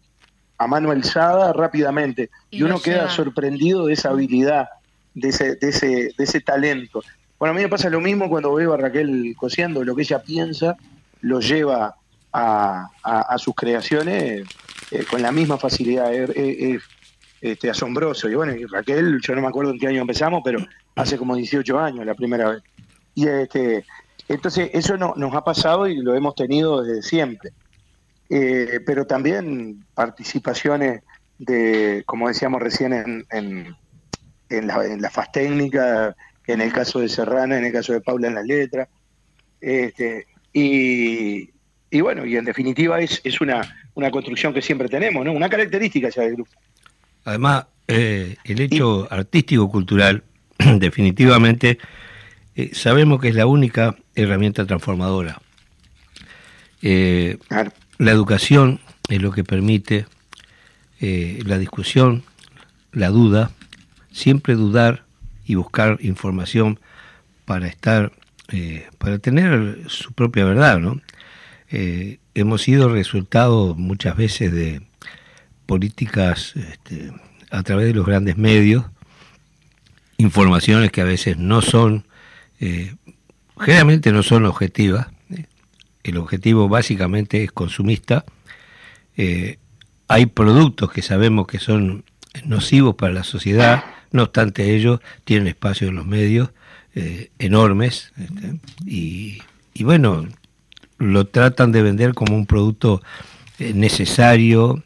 a 0.59 0.67
mano 0.67 0.91
alzada 0.91 1.53
rápidamente 1.53 2.31
y, 2.51 2.62
uno 2.62 2.81
queda 2.81 3.09
sorprendido 3.09 3.87
de 3.87 3.95
esa 3.95 4.11
habilidad, 4.11 4.69
de 5.15 5.29
ese, 5.29 5.57
de, 5.57 5.69
ese, 5.69 5.87
de 6.17 6.25
ese 6.25 6.41
talento. 6.41 7.03
Bueno, 7.39 7.53
a 7.53 7.57
mí 7.57 7.62
me 7.62 7.69
pasa 7.69 7.91
lo 7.91 8.01
mismo 8.01 8.29
cuando 8.29 8.55
veo 8.55 8.73
a 8.73 8.77
Raquel 8.77 9.35
cosiendo, 9.37 9.85
lo 9.85 9.95
que 9.95 10.03
ella 10.03 10.23
piensa 10.23 10.77
lo 11.21 11.41
lleva 11.41 11.97
a, 12.35 13.39
sus 13.39 13.55
creaciones 13.55 14.47
eh, 14.91 15.05
con 15.09 15.22
la 15.22 15.32
misma 15.32 15.57
facilidad. 15.57 16.12
Es, 16.12 16.82
este, 17.41 17.68
asombroso. 17.68 18.28
Y 18.28 18.35
bueno, 18.35 18.55
y 18.55 18.64
Raquel, 18.64 19.20
yo 19.20 19.35
no 19.35 19.43
me 19.43 19.49
acuerdo 19.49 19.70
en 19.72 19.78
qué 19.78 19.87
año 19.87 20.01
empezamos, 20.01 20.41
pero 20.43 20.61
hace 20.97 21.18
como 21.18 21.37
18 21.37 21.78
años 21.78 22.07
la 22.07 22.14
primera 22.14 22.49
vez. 22.49 22.62
Y 23.14 23.28
este, 23.28 23.85
entonces 24.28 24.70
eso 24.72 24.97
no, 24.97 25.12
nos 25.16 25.35
ha 25.35 25.45
pasado 25.45 25.87
y 25.87 25.97
lo 25.97 26.14
hemos 26.14 26.35
tenido 26.35 26.82
desde 26.82 27.03
siempre. 27.03 27.51
Eh, 28.30 28.80
pero 28.87 29.07
también 29.07 29.85
participaciones 29.95 31.03
de, 31.39 32.03
como 32.07 32.28
decíamos 32.28 32.62
recién, 32.62 32.95
en, 32.95 33.76
en, 34.49 34.66
la, 34.66 34.85
en 34.87 35.01
faz 35.11 35.30
técnica, 35.30 36.16
en 36.47 36.62
el 36.62 36.72
caso 36.72 37.01
de 37.01 37.11
Serrana, 37.11 37.59
en 37.59 37.66
el 37.66 37.72
caso 37.72 37.93
de 37.93 38.01
Paula 38.01 38.28
en 38.28 38.35
la 38.37 38.43
letra. 38.43 38.89
Este, 39.61 40.26
y, 40.55 41.54
y 41.95 42.01
bueno, 42.01 42.27
y 42.27 42.37
en 42.37 42.45
definitiva 42.45 43.01
es, 43.01 43.21
es 43.23 43.41
una, 43.41 43.63
una 43.95 44.11
construcción 44.11 44.53
que 44.53 44.61
siempre 44.61 44.89
tenemos, 44.89 45.25
¿no? 45.25 45.33
Una 45.33 45.49
característica 45.49 46.09
ya 46.09 46.23
del 46.23 46.35
grupo. 46.35 46.51
Además, 47.25 47.67
eh, 47.87 48.35
el 48.43 48.61
hecho 48.61 49.07
artístico-cultural 49.09 50.25
definitivamente 50.79 51.79
eh, 52.57 52.71
sabemos 52.73 53.21
que 53.21 53.29
es 53.29 53.37
la 53.37 53.47
única 53.47 53.95
herramienta 54.17 54.67
transformadora. 54.67 55.41
Eh, 56.83 57.39
Claro. 57.47 57.73
la 57.99 58.11
educación 58.11 58.81
es 59.09 59.23
lo 59.23 59.31
que 59.31 59.45
permite 59.45 60.07
la 61.01 61.59
discusión, 61.59 62.25
la 62.93 63.11
duda, 63.11 63.51
siempre 64.11 64.55
dudar 64.55 65.05
y 65.45 65.55
buscar 65.55 65.99
información 66.01 66.81
para 67.45 67.67
estar, 67.67 68.11
para 68.97 69.19
tener 69.19 69.83
su 69.89 70.15
propia 70.15 70.47
verdad, 70.47 70.79
¿no? 70.79 71.03
Eh, 71.77 72.20
hemos 72.35 72.62
sido 72.62 72.89
resultado 72.89 73.75
muchas 73.75 74.16
veces 74.16 74.53
de 74.53 74.81
políticas 75.66 76.55
este, 76.55 77.11
a 77.51 77.64
través 77.64 77.89
de 77.89 77.95
los 77.95 78.07
grandes 78.07 78.37
medios, 78.37 78.85
informaciones 80.16 80.93
que 80.93 81.01
a 81.01 81.05
veces 81.05 81.37
no 81.37 81.62
son, 81.62 82.07
eh, 82.61 82.95
generalmente 83.59 84.12
no 84.12 84.22
son 84.22 84.47
objetivas. 84.47 85.09
El 86.05 86.18
objetivo 86.18 86.68
básicamente 86.68 87.43
es 87.43 87.51
consumista. 87.51 88.25
Eh, 89.16 89.59
hay 90.07 90.27
productos 90.27 90.93
que 90.93 91.03
sabemos 91.03 91.49
que 91.49 91.59
son 91.59 92.05
nocivos 92.45 92.95
para 92.95 93.12
la 93.12 93.25
sociedad, 93.25 93.83
no 94.12 94.22
obstante 94.22 94.77
ellos 94.77 95.01
tienen 95.25 95.49
espacio 95.49 95.89
en 95.89 95.97
los 95.97 96.07
medios 96.07 96.51
enormes 97.41 98.12
este, 98.16 98.61
y 98.87 99.43
bueno, 99.83 100.29
lo 100.99 101.27
tratan 101.27 101.73
de 101.73 101.83
vender 101.83 102.15
como 102.15 102.35
un 102.37 102.47
producto 102.47 103.03
eh, 103.59 103.73
necesario, 103.75 104.83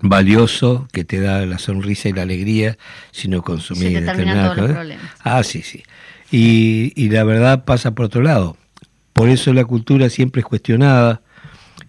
valioso, 0.00 0.88
que 0.92 1.04
te 1.04 1.20
da 1.20 1.44
la 1.46 1.58
sonrisa 1.58 2.08
y 2.08 2.12
la 2.12 2.22
alegría 2.22 2.76
si 3.12 3.28
no 3.28 3.42
consumís 3.42 3.82
Se 3.92 4.00
te 4.00 4.24
todos 4.24 4.56
los. 4.56 4.96
Ah, 5.20 5.42
sí, 5.42 5.62
sí. 5.62 5.82
Y, 6.30 6.92
y 6.96 7.10
la 7.10 7.24
verdad 7.24 7.64
pasa 7.64 7.94
por 7.94 8.06
otro 8.06 8.22
lado. 8.22 8.56
Por 9.12 9.28
eso 9.28 9.52
la 9.52 9.64
cultura 9.64 10.08
siempre 10.10 10.40
es 10.40 10.46
cuestionada 10.46 11.22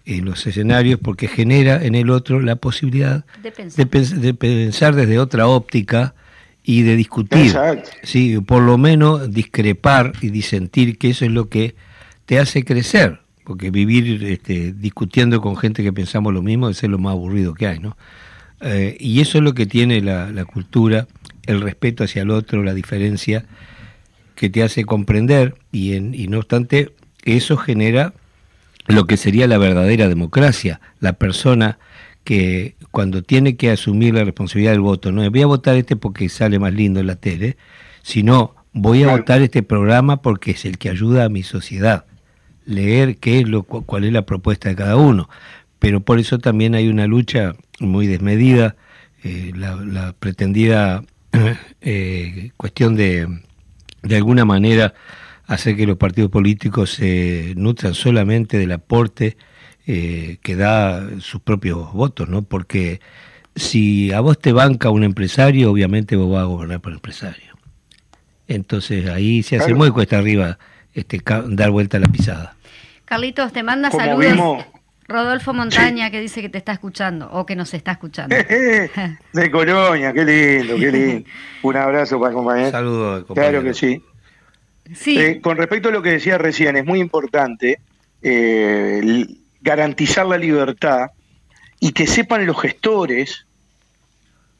en 0.04 0.24
los 0.24 0.46
escenarios 0.46 1.00
porque 1.02 1.26
genera 1.26 1.84
en 1.84 1.96
el 1.96 2.10
otro 2.10 2.40
la 2.40 2.56
posibilidad 2.56 3.24
De 3.42 3.50
pensar. 3.50 3.84
de, 3.84 3.90
pens- 3.90 4.14
de 4.14 4.34
pensar 4.34 4.94
desde 4.94 5.18
otra 5.18 5.48
óptica 5.48 6.14
y 6.62 6.82
de 6.82 6.94
discutir. 6.96 7.46
Exacto. 7.46 7.90
Sí, 8.04 8.38
por 8.40 8.62
lo 8.62 8.78
menos 8.78 9.32
discrepar 9.32 10.12
y 10.20 10.30
disentir, 10.30 10.98
que 10.98 11.10
eso 11.10 11.24
es 11.24 11.32
lo 11.32 11.48
que 11.48 11.74
te 12.24 12.38
hace 12.38 12.64
crecer. 12.64 13.20
Porque 13.46 13.70
vivir 13.70 14.24
este, 14.24 14.72
discutiendo 14.72 15.40
con 15.40 15.56
gente 15.56 15.84
que 15.84 15.92
pensamos 15.92 16.34
lo 16.34 16.42
mismo 16.42 16.68
es 16.68 16.82
lo 16.82 16.98
más 16.98 17.12
aburrido 17.12 17.54
que 17.54 17.68
hay, 17.68 17.78
¿no? 17.78 17.96
Eh, 18.60 18.96
y 18.98 19.20
eso 19.20 19.38
es 19.38 19.44
lo 19.44 19.54
que 19.54 19.66
tiene 19.66 20.00
la, 20.00 20.30
la 20.32 20.44
cultura, 20.44 21.06
el 21.46 21.60
respeto 21.60 22.02
hacia 22.02 22.22
el 22.22 22.30
otro, 22.30 22.64
la 22.64 22.74
diferencia, 22.74 23.44
que 24.34 24.50
te 24.50 24.64
hace 24.64 24.84
comprender 24.84 25.54
y, 25.70 25.94
en, 25.94 26.12
y 26.12 26.26
no 26.26 26.38
obstante 26.38 26.92
eso 27.24 27.56
genera 27.56 28.14
lo 28.88 29.06
que 29.06 29.16
sería 29.16 29.46
la 29.46 29.58
verdadera 29.58 30.08
democracia, 30.08 30.80
la 31.00 31.12
persona 31.12 31.78
que 32.24 32.74
cuando 32.90 33.22
tiene 33.22 33.56
que 33.56 33.70
asumir 33.70 34.14
la 34.14 34.24
responsabilidad 34.24 34.72
del 34.72 34.80
voto, 34.80 35.12
no 35.12 35.22
es 35.22 35.30
voy 35.30 35.42
a 35.42 35.46
votar 35.46 35.76
este 35.76 35.94
porque 35.94 36.28
sale 36.28 36.58
más 36.58 36.72
lindo 36.74 36.98
en 36.98 37.06
la 37.06 37.16
tele, 37.16 37.56
sino 38.02 38.56
voy 38.72 39.02
a 39.02 39.06
Claro. 39.06 39.18
votar 39.18 39.42
este 39.42 39.62
programa 39.62 40.20
porque 40.22 40.50
es 40.50 40.64
el 40.64 40.78
que 40.78 40.90
ayuda 40.90 41.24
a 41.24 41.28
mi 41.28 41.42
sociedad, 41.44 42.04
leer 42.66 43.16
qué 43.18 43.40
es 43.40 43.48
lo 43.48 43.62
cu- 43.62 43.84
cuál 43.86 44.04
es 44.04 44.12
la 44.12 44.26
propuesta 44.26 44.68
de 44.68 44.76
cada 44.76 44.96
uno, 44.96 45.28
pero 45.78 46.00
por 46.00 46.18
eso 46.18 46.38
también 46.38 46.74
hay 46.74 46.88
una 46.88 47.06
lucha 47.06 47.54
muy 47.80 48.06
desmedida, 48.06 48.76
eh, 49.24 49.52
la, 49.56 49.76
la 49.76 50.12
pretendida 50.12 51.02
eh, 51.80 52.50
cuestión 52.56 52.96
de 52.96 53.28
de 54.02 54.16
alguna 54.16 54.44
manera 54.44 54.94
hacer 55.46 55.76
que 55.76 55.86
los 55.86 55.96
partidos 55.96 56.30
políticos 56.30 56.90
se 56.90 57.54
nutran 57.56 57.94
solamente 57.94 58.56
del 58.58 58.72
aporte 58.72 59.36
eh, 59.86 60.38
que 60.42 60.54
da 60.56 61.08
sus 61.20 61.40
propios 61.40 61.92
votos, 61.92 62.28
¿no? 62.28 62.42
Porque 62.42 63.00
si 63.56 64.12
a 64.12 64.20
vos 64.20 64.38
te 64.38 64.52
banca 64.52 64.90
un 64.90 65.02
empresario, 65.02 65.70
obviamente 65.72 66.14
vos 66.16 66.30
vas 66.30 66.42
a 66.42 66.46
gobernar 66.46 66.80
por 66.80 66.92
el 66.92 66.98
empresario. 66.98 67.54
Entonces 68.48 69.08
ahí 69.08 69.42
se 69.42 69.56
hace 69.56 69.66
Claro. 69.66 69.78
muy 69.78 69.90
cuesta 69.90 70.18
arriba 70.18 70.58
este, 70.96 71.20
dar 71.48 71.70
vuelta 71.70 71.96
a 71.96 72.00
la 72.00 72.08
pisada. 72.08 72.56
Carlitos, 73.04 73.52
te 73.52 73.62
manda 73.62 73.90
Como 73.90 74.04
saludos. 74.04 74.32
vimos- 74.32 74.64
Rodolfo 75.08 75.54
Montaña 75.54 76.10
que 76.10 76.20
dice 76.20 76.42
que 76.42 76.48
te 76.48 76.58
está 76.58 76.72
escuchando 76.72 77.30
o 77.30 77.46
que 77.46 77.54
nos 77.54 77.72
está 77.74 77.92
escuchando. 77.92 78.34
de 79.32 79.50
Colonia, 79.52 80.12
qué 80.12 80.24
lindo, 80.24 80.74
qué 80.76 80.90
lindo. 80.90 81.28
Un 81.62 81.76
abrazo 81.76 82.18
para 82.18 82.32
acompañar. 82.32 82.72
Saludos, 82.72 83.22
¿Eh? 83.22 83.32
Claro 83.34 83.62
que 83.62 83.72
sí. 83.74 84.02
Sí, 84.94 85.16
Eh, 85.18 85.40
con 85.40 85.56
respecto 85.58 85.90
a 85.90 85.92
lo 85.92 86.02
que 86.02 86.10
decía 86.10 86.38
recién, 86.38 86.76
es 86.76 86.84
muy 86.84 87.00
importante 87.00 87.78
eh, 88.22 89.26
garantizar 89.60 90.26
la 90.26 90.38
libertad 90.38 91.10
y 91.78 91.92
que 91.92 92.06
sepan 92.08 92.44
los 92.46 92.60
gestores 92.60 93.46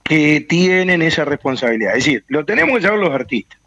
que 0.05 0.41
tienen 0.49 1.03
esa 1.03 1.25
responsabilidad. 1.25 1.97
Es 1.97 2.05
decir, 2.05 2.25
lo 2.29 2.45
tenemos 2.45 2.77
que 2.77 2.83
saber 2.83 3.01
los 3.01 3.11
artistas, 3.13 3.59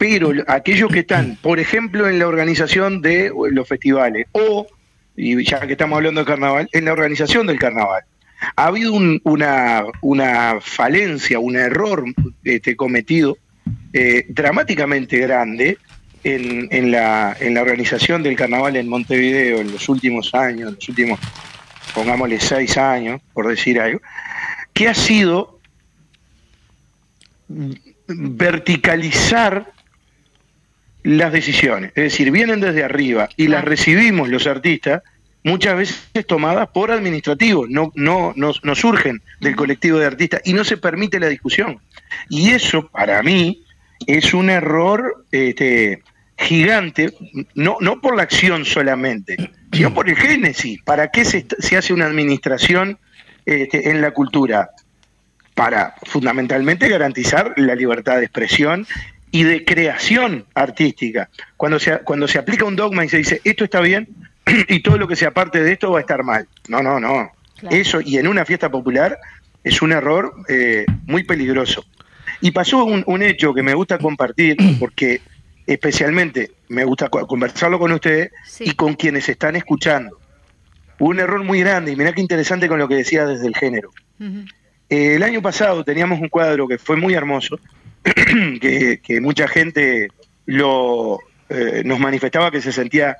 pero 0.00 0.32
aquellos 0.46 0.90
que 0.90 1.00
están, 1.00 1.36
por 1.42 1.60
ejemplo, 1.60 2.08
en 2.08 2.18
la 2.18 2.26
organización 2.26 3.02
de 3.02 3.30
los 3.50 3.68
festivales 3.68 4.26
o, 4.32 4.66
y 5.14 5.44
ya 5.44 5.60
que 5.66 5.72
estamos 5.72 5.98
hablando 5.98 6.22
de 6.22 6.26
carnaval, 6.26 6.70
en 6.72 6.86
la 6.86 6.92
organización 6.94 7.46
del 7.46 7.58
carnaval. 7.58 8.02
Ha 8.56 8.64
habido 8.68 8.94
un- 8.94 9.20
una, 9.24 10.56
falencia, 10.62 11.38
un 11.38 11.54
error 11.56 12.02
este, 12.44 12.76
cometido 12.76 13.36
eh, 13.92 14.24
dramáticamente 14.30 15.18
grande 15.18 15.76
en 16.24 16.90
la, 16.90 17.36
en 17.38 17.52
la 17.52 17.60
organización 17.60 18.22
del 18.22 18.36
carnaval 18.36 18.76
en 18.76 18.88
Montevideo 18.88 19.60
en 19.60 19.70
los 19.70 19.86
últimos 19.90 20.34
años, 20.34 20.70
en 20.70 20.74
los 20.76 20.88
últimos, 20.88 21.20
pongámosle 21.94 22.40
seis 22.40 22.78
años, 22.78 23.20
por 23.34 23.48
decir 23.48 23.78
algo, 23.78 24.00
que 24.72 24.88
ha 24.88 24.94
sido 24.94 25.60
verticalizar 28.08 29.72
las 31.02 31.32
decisiones. 31.32 31.92
Es 31.94 32.04
decir, 32.04 32.30
vienen 32.30 32.60
desde 32.60 32.84
arriba 32.84 33.28
y 33.36 33.48
las 33.48 33.64
recibimos 33.64 34.28
los 34.28 34.46
artistas 34.46 35.02
muchas 35.42 35.76
veces 35.76 36.26
tomadas 36.26 36.68
por 36.68 36.90
administrativos, 36.90 37.68
no, 37.70 37.92
no, 37.94 38.32
no, 38.36 38.52
no 38.62 38.74
surgen 38.74 39.22
del 39.40 39.56
colectivo 39.56 39.98
de 39.98 40.06
artistas 40.06 40.42
y 40.44 40.52
no 40.52 40.64
se 40.64 40.76
permite 40.76 41.18
la 41.18 41.28
discusión. 41.28 41.80
Y 42.28 42.50
eso, 42.50 42.88
para 42.88 43.22
mí, 43.22 43.64
es 44.06 44.34
un 44.34 44.50
error 44.50 45.24
este, 45.30 46.02
gigante, 46.36 47.12
no, 47.54 47.76
no 47.80 48.00
por 48.00 48.16
la 48.16 48.22
acción 48.22 48.64
solamente, 48.64 49.36
sino 49.72 49.94
por 49.94 50.08
el 50.08 50.16
génesis. 50.16 50.80
¿Para 50.82 51.08
qué 51.10 51.24
se, 51.24 51.46
se 51.58 51.76
hace 51.76 51.92
una 51.92 52.06
administración 52.06 52.98
este, 53.46 53.90
en 53.90 54.00
la 54.00 54.10
cultura? 54.12 54.70
Para 55.54 55.94
fundamentalmente 56.04 56.88
garantizar 56.88 57.52
la 57.56 57.74
libertad 57.74 58.16
de 58.16 58.24
expresión 58.24 58.86
y 59.30 59.44
de 59.44 59.64
creación 59.64 60.44
artística. 60.54 61.28
Cuando 61.56 61.78
se, 61.78 61.98
cuando 62.00 62.26
se 62.28 62.38
aplica 62.38 62.64
un 62.64 62.76
dogma 62.76 63.04
y 63.04 63.08
se 63.08 63.18
dice 63.18 63.40
esto 63.44 63.64
está 63.64 63.80
bien 63.80 64.08
y 64.68 64.80
todo 64.80 64.98
lo 64.98 65.06
que 65.06 65.16
sea 65.16 65.28
aparte 65.28 65.62
de 65.62 65.72
esto 65.72 65.90
va 65.92 65.98
a 65.98 66.00
estar 66.02 66.22
mal. 66.24 66.46
No, 66.68 66.82
no, 66.82 66.98
no. 67.00 67.30
Claro. 67.58 67.76
Eso, 67.76 68.00
y 68.00 68.16
en 68.18 68.26
una 68.26 68.44
fiesta 68.44 68.70
popular, 68.70 69.18
es 69.62 69.82
un 69.82 69.92
error 69.92 70.34
eh, 70.48 70.86
muy 71.06 71.24
peligroso. 71.24 71.84
Y 72.40 72.50
pasó 72.52 72.84
un, 72.84 73.04
un 73.06 73.22
hecho 73.22 73.52
que 73.52 73.62
me 73.62 73.74
gusta 73.74 73.98
compartir, 73.98 74.56
porque 74.80 75.20
especialmente 75.66 76.50
me 76.68 76.84
gusta 76.84 77.08
co- 77.08 77.26
conversarlo 77.26 77.78
con 77.78 77.92
ustedes 77.92 78.30
Sí. 78.44 78.64
y 78.66 78.72
con 78.72 78.94
quienes 78.94 79.28
están 79.28 79.56
escuchando. 79.56 80.18
Hubo 80.98 81.10
un 81.10 81.20
error 81.20 81.44
muy 81.44 81.60
grande, 81.60 81.92
y 81.92 81.96
mirá 81.96 82.12
qué 82.12 82.20
interesante 82.20 82.66
con 82.68 82.78
lo 82.78 82.88
que 82.88 82.96
decía 82.96 83.24
desde 83.26 83.46
el 83.46 83.54
género. 83.56 83.90
Eh, 84.88 85.14
el 85.14 85.22
año 85.22 85.40
pasado 85.40 85.84
teníamos 85.84 86.20
un 86.20 86.28
cuadro 86.28 86.66
que 86.68 86.76
fue 86.78 86.96
muy 86.96 87.14
hermoso, 87.14 87.58
que, 88.60 89.20
mucha 89.20 89.48
gente 89.48 90.08
lo, 90.46 91.18
eh, 91.48 91.82
nos 91.84 91.98
manifestaba 92.00 92.50
que 92.50 92.62
se 92.62 92.72
sentía 92.72 93.18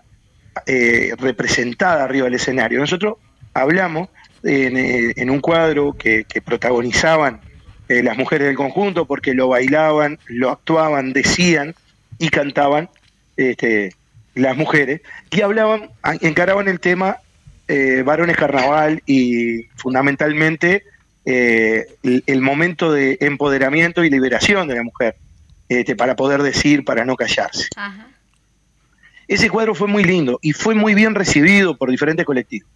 eh, 0.67 1.15
representada 1.19 2.05
arriba 2.05 2.25
del 2.25 2.35
escenario. 2.35 2.81
Nosotros 2.81 3.17
hablamos 3.55 4.09
en, 4.43 4.77
eh, 4.77 5.31
un 5.31 5.41
cuadro 5.41 5.93
que, 5.93 6.25
protagonizaban 6.45 7.41
las 7.89 8.17
mujeres 8.17 8.47
del 8.47 8.57
conjunto 8.57 9.05
porque 9.05 9.35
lo 9.35 9.49
bailaban, 9.49 10.21
lo 10.29 10.51
actuaban, 10.51 11.13
decían 11.13 11.75
y 12.19 12.29
cantaban 12.29 12.89
este, 13.37 13.97
las 14.37 14.57
mujeres 14.57 15.01
y 15.33 15.41
hablaban, 15.41 15.91
encaraban 16.21 16.69
el 16.69 16.79
tema 16.79 17.17
varones 18.05 18.37
carnaval 18.37 19.03
y 19.07 19.65
fundamentalmente 19.75 20.85
eh, 21.25 21.87
el, 22.03 22.23
el 22.27 22.41
momento 22.41 22.93
de 22.93 23.19
empoderamiento 23.21 24.05
y 24.05 24.11
liberación 24.11 24.69
de 24.69 24.75
la 24.77 24.83
mujer 24.83 25.17
este, 25.71 25.95
para 25.95 26.17
poder 26.17 26.43
decir, 26.43 26.85
para 26.85 27.05
no 27.05 27.17
callarse. 27.17 27.69
Ajá. 27.77 28.09
Ese 29.29 29.49
cuadro 29.49 29.77
fue 29.77 29.87
muy 29.87 30.03
lindo 30.03 30.41
y 30.43 30.53
fue 30.53 30.75
muy 30.75 30.93
bien 30.95 31.15
recibido 31.15 31.77
por 31.77 31.89
diferentes 31.89 32.27
colectivos, 32.27 32.69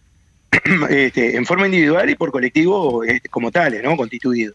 este, 0.89 1.37
en 1.37 1.45
forma 1.45 1.67
individual 1.67 2.09
y 2.09 2.15
por 2.15 2.31
colectivos 2.31 3.05
este, 3.09 3.29
como 3.29 3.51
tales, 3.51 3.83
¿no? 3.83 3.97
constituidos. 3.97 4.55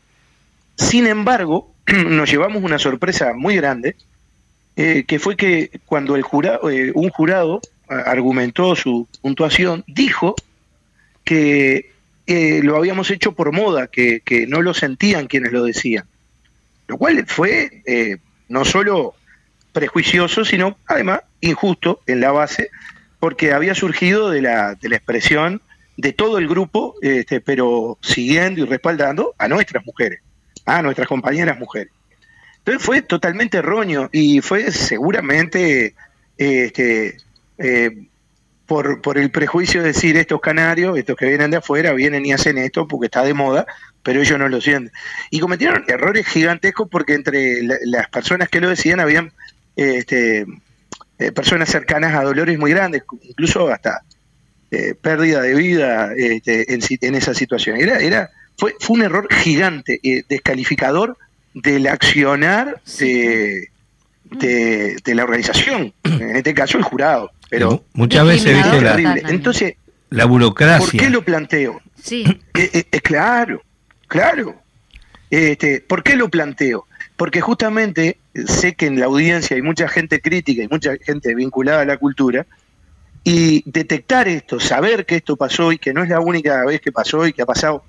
Sin 0.78 1.08
embargo, 1.08 1.76
nos 2.08 2.32
llevamos 2.32 2.64
una 2.64 2.80
sorpresa 2.80 3.34
muy 3.36 3.58
grande 3.58 3.98
eh, 4.78 5.04
que 5.06 5.20
fue 5.20 5.36
que 5.36 5.72
cuando 5.86 6.16
el 6.16 6.22
jurado, 6.22 6.70
eh, 6.72 6.94
un 6.96 7.10
jurado 7.10 7.60
argumentó 7.90 8.76
su 8.76 9.10
puntuación, 9.22 9.84
dijo 9.88 10.36
que 11.26 11.92
eh, 12.30 12.62
lo 12.62 12.78
habíamos 12.78 13.10
hecho 13.10 13.32
por 13.32 13.52
moda, 13.52 13.88
que, 13.88 14.22
que, 14.22 14.46
no 14.46 14.62
lo 14.62 14.76
sentían 14.76 15.26
quienes 15.26 15.52
lo 15.52 15.64
decían. 15.64 16.06
Lo 16.88 16.96
cual 16.96 17.26
fue 17.26 17.82
eh, 17.88 18.18
no 18.50 18.66
solo 18.66 19.16
prejuicioso, 19.74 20.46
sino 20.46 20.78
además 20.86 21.22
injusto 21.42 22.02
en 22.06 22.22
la 22.22 22.32
base, 22.32 22.70
porque 23.20 23.52
había 23.52 23.74
surgido 23.74 24.30
de 24.30 24.44
la, 24.44 24.76
de 24.76 24.90
la 24.90 24.98
expresión 24.98 25.64
de 25.98 26.14
todo 26.14 26.38
el 26.38 26.48
grupo, 26.48 26.94
este, 27.02 27.42
pero 27.42 27.98
siguiendo 28.02 28.62
y 28.62 28.66
respaldando 28.66 29.34
a 29.40 29.48
nuestras 29.48 29.84
mujeres, 29.84 30.22
a 30.66 30.84
nuestras 30.84 31.08
compañeras 31.08 31.58
mujeres. 31.58 31.92
Entonces 32.60 32.86
fue 32.86 33.02
totalmente 33.02 33.58
erróneo 33.58 34.08
y 34.12 34.42
fue 34.42 34.72
seguramente 34.72 35.96
este, 36.38 37.18
eh, 37.58 38.08
por, 38.70 39.02
por 39.02 39.18
el 39.18 39.32
prejuicio 39.32 39.82
de 39.82 39.88
decir 39.88 40.16
estos 40.16 40.40
canarios, 40.40 40.96
estos 40.96 41.16
que 41.16 41.26
vienen 41.26 41.50
de 41.50 41.58
afuera, 41.58 41.92
vienen 41.94 42.24
y 42.24 42.34
hacen 42.34 42.60
esto 42.60 42.88
porque 42.88 43.08
está 43.08 43.24
de 43.24 43.34
moda, 43.34 43.66
pero 44.04 44.22
ellos 44.22 44.38
no 44.38 44.48
lo 44.48 44.62
sienten. 44.62 44.94
Y 45.32 45.40
cometieron 45.40 45.84
errores 45.88 46.28
gigantescos 46.28 46.88
porque 46.88 47.16
entre 47.16 47.64
la, 47.64 47.78
las 47.86 48.10
personas 48.10 48.48
que 48.48 48.62
lo 48.62 48.70
decían 48.70 49.00
habían 49.00 49.34
este, 49.76 50.46
eh, 51.18 51.32
personas 51.32 51.68
cercanas 51.70 52.14
a 52.14 52.24
dolores 52.24 52.60
muy 52.60 52.70
grandes, 52.70 53.02
incluso 53.24 53.70
hasta 53.70 54.04
eh, 54.70 54.94
pérdida 54.94 55.42
de 55.42 55.56
vida 55.56 56.12
este, 56.16 56.72
en, 56.72 56.82
en, 57.02 57.16
esa 57.16 57.34
situación. 57.34 57.76
Era, 57.76 57.98
era, 57.98 58.30
fue, 58.56 58.76
fue 58.80 58.98
un 58.98 59.02
error 59.02 59.28
gigante, 59.34 60.00
eh, 60.04 60.22
descalificador 60.30 61.18
del 61.56 61.88
accionar 61.88 62.80
de, 63.00 63.70
de, 64.26 64.96
de, 65.04 65.16
la 65.16 65.24
organización, 65.24 65.92
en 66.04 66.36
este 66.36 66.54
caso 66.54 66.78
el 66.78 66.84
jurado. 66.84 67.32
Pero 67.50 67.84
muchas 67.94 68.26
veces 68.26 68.56
viste 68.56 68.82
la, 68.82 69.18
entonces 69.30 69.76
la 70.10 70.26
burocracia. 70.26 70.92
¿Por 70.92 71.00
qué 71.00 71.10
lo 71.10 71.24
planteo? 71.24 71.82
Sí. 72.02 72.24
Eh, 72.54 72.86
eh, 72.92 73.02
claro, 73.02 73.62
claro. 74.08 74.56
Este, 75.30 75.82
¿Por 75.82 76.04
qué 76.04 76.16
lo 76.16 76.30
planteo? 76.30 76.86
Porque 77.16 77.42
justamente 77.42 78.18
sé 78.46 78.76
que 78.76 78.86
en 78.86 79.00
la 79.00 79.08
audiencia 79.08 79.56
hay 79.56 79.62
mucha 79.62 79.88
gente 79.88 80.22
crítica 80.22 80.64
y 80.64 80.68
mucha 80.68 80.96
gente 81.04 81.36
vinculada 81.36 81.82
a 81.82 81.86
la 81.86 81.98
cultura, 81.98 82.46
y 83.24 83.64
detectar 83.70 84.28
esto, 84.28 84.60
saber 84.60 85.06
que 85.06 85.18
esto 85.18 85.36
pasó 85.36 85.72
y 85.72 85.78
que 85.78 85.94
no 85.94 86.04
es 86.04 86.10
la 86.10 86.20
única 86.20 86.66
vez 86.66 86.82
que 86.82 86.92
pasó 86.92 87.28
y 87.28 87.34
que 87.34 87.42
ha 87.42 87.46
pasado 87.46 87.84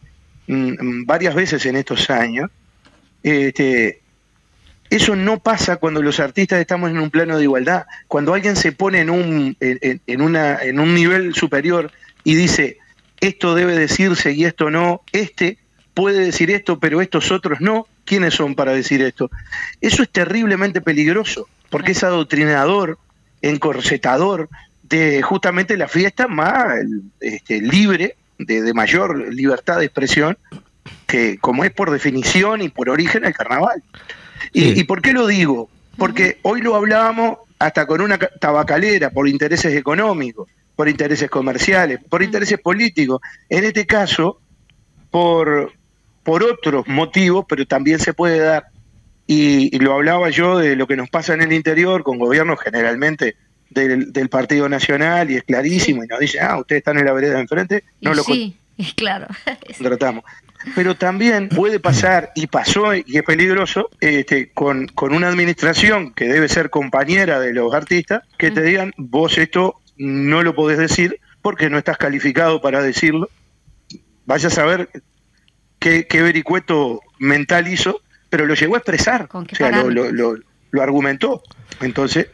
mmm, 0.47 1.05
varias 1.05 1.35
veces 1.35 1.65
en 1.67 1.77
estos 1.77 2.11
años, 2.11 2.51
este, 3.23 4.00
eso 4.91 5.15
no 5.15 5.39
pasa 5.39 5.77
cuando 5.77 6.03
los 6.03 6.19
artistas 6.19 6.61
estamos 6.61 6.91
en 6.91 6.99
un 6.99 7.11
plano 7.11 7.39
de 7.39 7.45
igualdad. 7.45 7.87
Cuando 8.09 8.35
alguien 8.35 8.57
se 8.57 8.73
pone 8.73 9.01
en 9.01 9.11
un, 9.11 9.57
en, 9.61 10.21
una, 10.21 10.59
en 10.61 10.81
un 10.81 10.95
nivel 10.95 11.33
superior 11.33 11.93
y 12.25 12.35
dice, 12.35 12.79
esto 13.21 13.55
debe 13.55 13.79
decirse 13.79 14.33
y 14.33 14.45
esto 14.45 14.69
no, 14.69 15.03
este 15.13 15.59
puede 15.95 16.19
decir 16.25 16.51
esto, 16.51 16.81
pero 16.81 17.01
estos 17.01 17.31
otros 17.31 17.61
no, 17.61 17.87
¿quiénes 18.05 18.35
son 18.35 18.57
para 18.57 18.73
decir 18.73 19.01
esto? 19.03 19.31
Eso 19.81 20.03
es 20.03 20.11
terriblemente 20.11 20.81
peligroso, 20.81 21.49
porque 21.69 21.93
es 21.93 22.03
adoctrinador, 22.03 22.99
encorsetador 23.43 24.49
de 24.83 25.23
justamente 25.23 25.77
la 25.77 25.87
fiesta 25.87 26.27
más 26.27 26.75
este, 27.21 27.61
libre, 27.61 28.17
de 28.39 28.75
mayor 28.75 29.33
libertad 29.33 29.79
de 29.79 29.85
expresión, 29.85 30.37
que 31.07 31.39
como 31.39 31.65
es 31.65 31.71
por 31.71 31.91
definición 31.91 32.63
y 32.63 32.71
por 32.71 32.89
origen 32.89 33.25
el 33.25 33.35
carnaval. 33.35 33.83
¿Y, 34.53 34.61
sí. 34.61 34.81
¿Y, 34.81 34.85
por 34.85 35.03
qué 35.03 35.13
lo 35.13 35.27
digo? 35.27 35.69
Porque 35.97 36.39
hoy 36.43 36.61
lo 36.61 36.77
hablábamos 36.77 37.39
hasta 37.59 37.87
con 37.87 38.01
una 38.01 38.19
tabacalera 38.19 39.11
por 39.11 39.29
intereses 39.29 39.75
económicos, 39.75 40.49
por 40.77 40.89
intereses 40.89 41.29
comerciales, 41.31 42.01
por 42.09 42.23
intereses 42.23 42.59
políticos. 42.59 43.21
En 43.49 43.65
este 43.65 43.87
caso, 43.87 44.41
por, 45.11 45.73
por 46.23 46.43
otros 46.43 46.87
motivos, 46.89 47.45
pero 47.49 47.67
también 47.67 47.99
se 47.99 48.15
puede 48.15 48.39
dar. 48.39 48.67
Y, 49.27 49.75
y, 49.75 49.79
lo 49.79 49.95
hablaba 49.95 50.31
yo 50.31 50.59
de 50.59 50.75
lo 50.75 50.87
que 50.87 50.97
nos 50.97 51.09
pasa 51.09 51.35
en 51.35 51.43
el 51.43 51.53
interior 51.53 52.03
con 52.03 52.19
gobiernos 52.19 52.59
generalmente 52.61 53.37
del, 53.71 54.13
del 54.13 54.29
Partido 54.29 54.69
Nacional 54.69 55.31
y 55.31 55.37
es 55.37 55.45
clarísimo 55.45 56.03
sí. 56.03 56.07
y 56.07 56.09
nos 56.09 56.19
dice, 56.19 56.41
ah, 56.41 56.59
ustedes 56.59 56.81
están 56.81 56.99
en 56.99 57.07
la 57.07 57.13
vereda 57.13 57.35
de 57.35 57.41
enfrente, 57.41 57.85
no 58.01 58.13
y 58.13 58.17
lo 58.17 58.25
sí, 58.25 58.57
claro. 58.97 59.29
tratamos 59.79 60.25
pero 60.75 60.95
también 60.95 61.49
puede 61.49 61.81
pasar, 61.81 62.33
y 62.35 62.47
pasó, 62.47 62.95
y 62.95 63.05
es 63.07 63.23
peligroso, 63.23 63.89
este, 64.01 64.51
con, 64.51 64.87
con, 64.89 65.15
una 65.15 65.29
administración 65.29 66.13
que 66.13 66.27
debe 66.27 66.49
ser 66.49 66.71
compañera 66.71 67.41
de 67.41 67.53
los 67.55 67.73
artistas, 67.73 68.23
que 68.37 68.51
te 68.51 68.63
digan, 68.63 68.93
vos 68.97 69.39
esto 69.39 69.81
no 69.97 70.43
lo 70.43 70.55
podés 70.55 70.79
decir 70.79 71.21
porque 71.43 71.71
no 71.71 71.79
estás 71.79 71.97
calificado 71.97 72.61
para 72.61 72.83
decirlo. 72.83 73.31
Vaya 74.27 74.49
a 74.49 74.51
saber 74.51 74.91
qué, 75.79 76.07
qué 76.07 76.23
vericueto 76.23 77.01
mental 77.19 77.67
hizo, 77.69 78.03
pero 78.29 78.47
lo 78.47 78.55
llegó 78.55 78.75
a 78.75 78.79
expresar, 78.79 79.29
o 79.33 79.45
sea, 79.53 79.71
lo, 79.71 79.91
lo, 79.91 80.13
lo, 80.13 80.37
lo, 80.71 80.83
argumentó. 80.83 81.43
Entonces, 81.81 82.29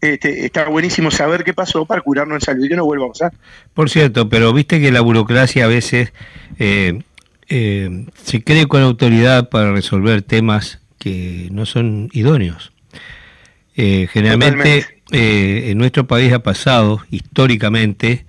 este, 0.00 0.46
está 0.46 0.66
buenísimo 0.68 1.10
saber 1.10 1.44
qué 1.44 1.52
pasó 1.52 1.84
para 1.84 2.00
curarnos 2.00 2.36
en 2.36 2.40
salud 2.40 2.64
y 2.64 2.68
que 2.70 2.76
no 2.76 2.86
vuelva 2.86 3.06
a 3.06 3.08
pasar. 3.10 3.32
Por 3.74 3.90
cierto, 3.90 4.28
pero 4.28 4.52
viste 4.52 4.80
que 4.80 4.90
la 4.90 5.02
burocracia 5.02 5.66
a 5.66 5.68
veces... 5.68 6.12
Eh, 6.58 7.02
eh, 7.48 8.06
se 8.22 8.42
cree 8.42 8.66
con 8.66 8.82
autoridad 8.82 9.48
para 9.48 9.72
resolver 9.72 10.22
temas 10.22 10.80
que 10.98 11.48
no 11.52 11.66
son 11.66 12.08
idóneos. 12.12 12.72
Eh, 13.76 14.08
generalmente 14.10 14.86
eh, 15.12 15.68
en 15.70 15.78
nuestro 15.78 16.06
país 16.06 16.32
ha 16.32 16.38
pasado 16.40 17.02
históricamente 17.10 18.24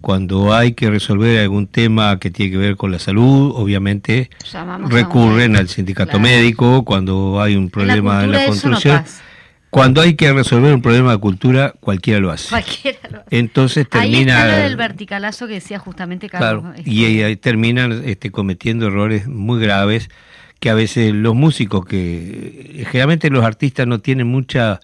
cuando 0.00 0.54
hay 0.54 0.72
que 0.72 0.90
resolver 0.90 1.40
algún 1.40 1.66
tema 1.66 2.18
que 2.18 2.30
tiene 2.30 2.52
que 2.52 2.58
ver 2.58 2.76
con 2.76 2.90
la 2.90 2.98
salud, 2.98 3.52
obviamente 3.54 4.30
Llamamos 4.50 4.90
recurren 4.90 5.56
al 5.56 5.68
sindicato 5.68 6.12
claro. 6.12 6.22
médico, 6.22 6.84
cuando 6.84 7.40
hay 7.40 7.56
un 7.56 7.68
problema 7.70 8.24
en 8.24 8.32
la, 8.32 8.38
en 8.38 8.42
la 8.42 8.46
construcción. 8.46 8.96
No 8.96 9.29
cuando 9.70 10.00
hay 10.00 10.14
que 10.14 10.32
resolver 10.32 10.74
un 10.74 10.82
problema 10.82 11.12
de 11.12 11.18
cultura, 11.18 11.74
cualquiera 11.80 12.20
lo 12.20 12.30
hace. 12.30 12.48
Cualquiera 12.48 12.98
lo 13.10 13.20
hace. 13.20 13.38
Entonces 13.38 13.88
termina. 13.88 14.36
Ahí 14.36 14.42
está 14.42 14.56
lo 14.56 14.62
del 14.64 14.76
verticalazo 14.76 15.46
que 15.46 15.54
decía 15.54 15.78
justamente 15.78 16.28
Carlos. 16.28 16.62
Claro, 16.62 16.76
este... 16.76 16.90
y 16.90 17.04
ahí, 17.04 17.22
ahí 17.22 17.36
terminan 17.36 18.02
este, 18.04 18.30
cometiendo 18.30 18.88
errores 18.88 19.28
muy 19.28 19.60
graves 19.60 20.10
que 20.58 20.70
a 20.70 20.74
veces 20.74 21.14
los 21.14 21.34
músicos, 21.34 21.86
que 21.86 22.84
generalmente 22.90 23.30
los 23.30 23.44
artistas 23.44 23.86
no 23.86 24.00
tienen 24.00 24.26
mucha 24.26 24.80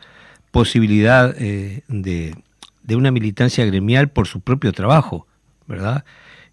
posibilidad 0.50 1.34
eh, 1.38 1.82
de, 1.88 2.34
de, 2.82 2.96
una 2.96 3.10
militancia 3.10 3.64
gremial 3.66 4.08
por 4.08 4.26
su 4.26 4.40
propio 4.40 4.72
trabajo, 4.72 5.26
¿verdad? 5.66 6.04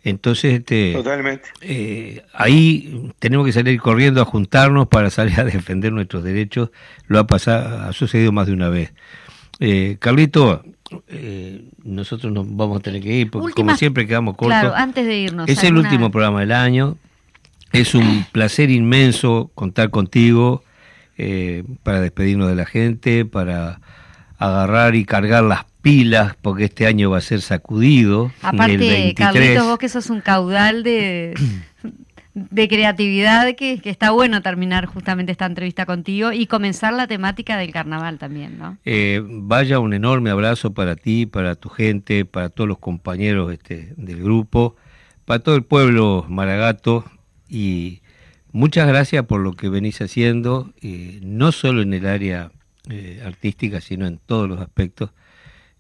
Entonces, 0.04 0.56
este, 0.56 0.93
Totalmente. 0.93 1.49
Eh, 1.62 2.24
ahí 2.34 3.12
tenemos 3.20 3.45
que 3.45 3.54
salir 3.54 3.80
corriendo 3.80 4.22
a 4.22 4.26
juntarnos 4.26 4.88
para 4.88 5.10
salir 5.10 5.39
a 5.39 5.45
defender 5.45 5.93
nuestros 5.93 6.24
derechos. 6.24 6.72
Lo 7.08 7.20
ha 7.20 7.28
pasado, 7.28 7.88
ha 7.88 7.93
sucedido 7.93 8.32
más 8.32 8.47
de 8.47 8.54
una 8.54 8.70
vez. 8.70 8.93
Eh, 9.60 9.95
Carlito, 9.99 10.64
eh, 11.08 11.64
nosotros 11.84 12.34
nos 12.34 12.45
vamos 12.54 12.80
a 12.80 12.82
tener 12.82 13.01
que 13.01 13.14
ir 13.14 13.32
porque 13.32 13.45
Última, 13.45 13.68
como 13.68 13.78
siempre 13.78 14.06
quedamos 14.06 14.36
cortos. 14.36 14.60
Claro, 14.60 14.76
antes 14.76 15.06
de 15.06 15.18
irnos. 15.18 15.49
Es 15.49 15.64
alguna... 15.64 15.80
el 15.80 15.86
último 15.86 16.12
programa 16.12 16.41
del 16.41 16.51
año. 16.51 16.97
Es 17.72 17.95
un 17.95 18.26
placer 18.32 18.70
inmenso 18.72 19.51
contar 19.56 19.89
contigo 19.89 20.64
eh, 21.18 21.64
para 21.84 22.01
despedirnos 22.01 22.49
de 22.49 22.56
la 22.56 22.66
gente, 22.66 23.24
para 23.24 23.80
agarrar 24.38 24.95
y 24.95 25.06
cargar 25.06 25.43
las 25.43 25.66
pilas 25.84 26.36
porque 26.42 26.64
este 26.64 26.88
año 26.88 27.12
va 27.12 27.20
a 27.20 27.22
ser 27.22 27.42
sacudido. 27.42 28.32
Aparte, 28.42 29.14
Carlitos, 29.16 29.66
vos 29.68 29.78
que 29.78 29.90
sos 29.90 30.10
un 30.10 30.22
caudal 30.22 30.82
de, 30.82 31.36
de 32.34 32.68
creatividad 32.70 33.54
que, 33.56 33.80
que, 33.80 33.90
está 33.90 34.12
bueno 34.12 34.42
terminar 34.42 34.86
justamente 34.86 35.34
esta 35.34 35.46
entrevista 35.46 35.86
contigo 35.86 36.32
y 36.32 36.48
comenzar 36.48 36.94
la 36.94 37.06
temática 37.06 37.58
del 37.58 37.72
carnaval 37.74 38.18
también, 38.18 38.58
¿no? 38.58 38.78
Eh, 38.86 39.22
vaya 39.26 39.80
un 39.80 39.94
enorme 39.94 40.30
abrazo 40.30 40.74
para 40.74 40.96
ti, 40.96 41.26
para 41.26 41.56
tu 41.56 41.68
gente, 41.68 42.24
para 42.24 42.48
todos 42.48 42.68
los 42.68 42.80
compañeros 42.80 43.52
este, 43.52 43.94
del 43.98 44.24
grupo, 44.24 44.78
para 45.26 45.40
todo 45.40 45.56
el 45.56 45.64
pueblo 45.64 46.26
maragato 46.30 47.04
y 47.50 48.02
muchas 48.54 48.88
gracias 48.88 49.26
por 49.26 49.42
lo 49.42 49.52
que 49.52 49.68
venís 49.68 50.02
haciendo, 50.02 50.72
eh, 50.82 51.20
no 51.22 51.52
solo 51.52 51.82
en 51.82 51.94
el 51.94 52.06
área 52.06 52.52
eh, 52.90 53.22
artística, 53.26 53.82
sino 53.82 54.08
en 54.08 54.18
todos 54.18 54.48
los 54.48 54.62
aspectos 54.62 55.12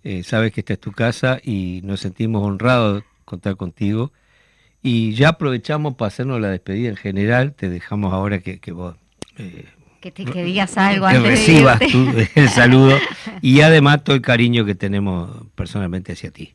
eh, 0.03 0.23
sabes 0.23 0.51
que 0.51 0.61
esta 0.61 0.73
es 0.73 0.79
tu 0.79 0.91
casa 0.91 1.39
y 1.41 1.81
nos 1.83 2.01
sentimos 2.01 2.45
honrados 2.45 3.01
de 3.01 3.03
contar 3.23 3.55
contigo. 3.55 4.11
Y 4.81 5.13
ya 5.13 5.29
aprovechamos 5.29 5.95
para 5.95 6.07
hacernos 6.07 6.41
la 6.41 6.49
despedida 6.49 6.89
en 6.89 6.97
general, 6.97 7.53
te 7.53 7.69
dejamos 7.69 8.13
ahora 8.13 8.39
que, 8.39 8.59
que 8.59 8.73
vos... 8.73 8.95
Eh, 9.37 9.65
que, 10.01 10.11
te, 10.11 10.25
que, 10.25 10.43
digas 10.43 10.77
algo 10.77 11.07
que 11.07 11.19
recibas 11.19 11.79
tú 11.79 12.13
el 12.35 12.49
saludo 12.49 12.99
y 13.41 13.61
además 13.61 14.03
todo 14.03 14.17
el 14.17 14.21
cariño 14.21 14.65
que 14.65 14.75
tenemos 14.75 15.31
personalmente 15.55 16.11
hacia 16.11 16.31
ti. 16.31 16.53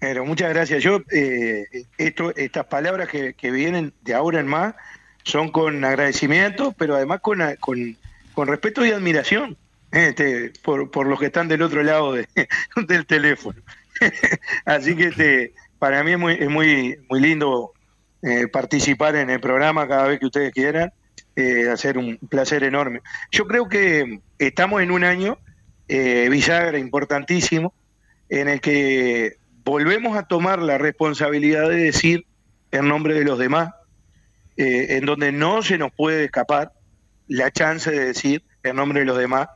Pero 0.00 0.26
muchas 0.26 0.48
gracias. 0.52 0.82
Yo, 0.82 1.02
eh, 1.12 1.66
esto, 1.96 2.34
estas 2.34 2.66
palabras 2.66 3.08
que, 3.08 3.34
que, 3.34 3.52
vienen 3.52 3.92
de 4.00 4.14
ahora 4.14 4.40
en 4.40 4.48
más 4.48 4.74
son 5.22 5.52
con 5.52 5.84
agradecimiento, 5.84 6.74
pero 6.76 6.96
además 6.96 7.20
con, 7.20 7.38
con, 7.60 7.96
con 8.34 8.48
respeto 8.48 8.84
y 8.84 8.90
admiración 8.90 9.56
este, 9.92 10.52
por, 10.62 10.90
por 10.90 11.06
los 11.06 11.20
que 11.20 11.26
están 11.26 11.48
del 11.48 11.62
otro 11.62 11.82
lado 11.82 12.12
de- 12.14 12.28
del 12.88 13.06
teléfono. 13.06 13.60
Así 14.64 14.96
que 14.96 15.04
este, 15.08 15.54
para 15.78 16.02
mí 16.02 16.12
es 16.12 16.18
muy, 16.18 16.34
es 16.34 16.48
muy, 16.50 16.98
muy 17.08 17.20
lindo 17.20 17.72
eh, 18.22 18.48
participar 18.48 19.16
en 19.16 19.30
el 19.30 19.40
programa 19.40 19.86
cada 19.86 20.08
vez 20.08 20.18
que 20.18 20.26
ustedes 20.26 20.52
quieran, 20.52 20.92
eh, 21.36 21.68
hacer 21.68 21.98
un 21.98 22.18
placer 22.28 22.64
enorme. 22.64 23.00
Yo 23.30 23.46
creo 23.46 23.68
que 23.68 24.20
estamos 24.38 24.82
en 24.82 24.90
un 24.90 25.04
año 25.04 25.38
eh, 25.88 26.28
bisagra 26.30 26.78
importantísimo 26.78 27.74
en 28.28 28.48
el 28.48 28.60
que 28.60 29.36
volvemos 29.64 30.16
a 30.16 30.22
tomar 30.24 30.60
la 30.60 30.78
responsabilidad 30.78 31.68
de 31.68 31.76
decir 31.76 32.26
en 32.70 32.88
nombre 32.88 33.14
de 33.14 33.24
los 33.24 33.38
demás, 33.38 33.70
eh, 34.56 34.96
en 34.96 35.04
donde 35.04 35.32
no 35.32 35.62
se 35.62 35.78
nos 35.78 35.92
puede 35.92 36.24
escapar 36.24 36.72
la 37.28 37.50
chance 37.50 37.90
de 37.90 38.06
decir 38.06 38.42
en 38.62 38.76
nombre 38.76 39.00
de 39.00 39.06
los 39.06 39.18
demás. 39.18 39.48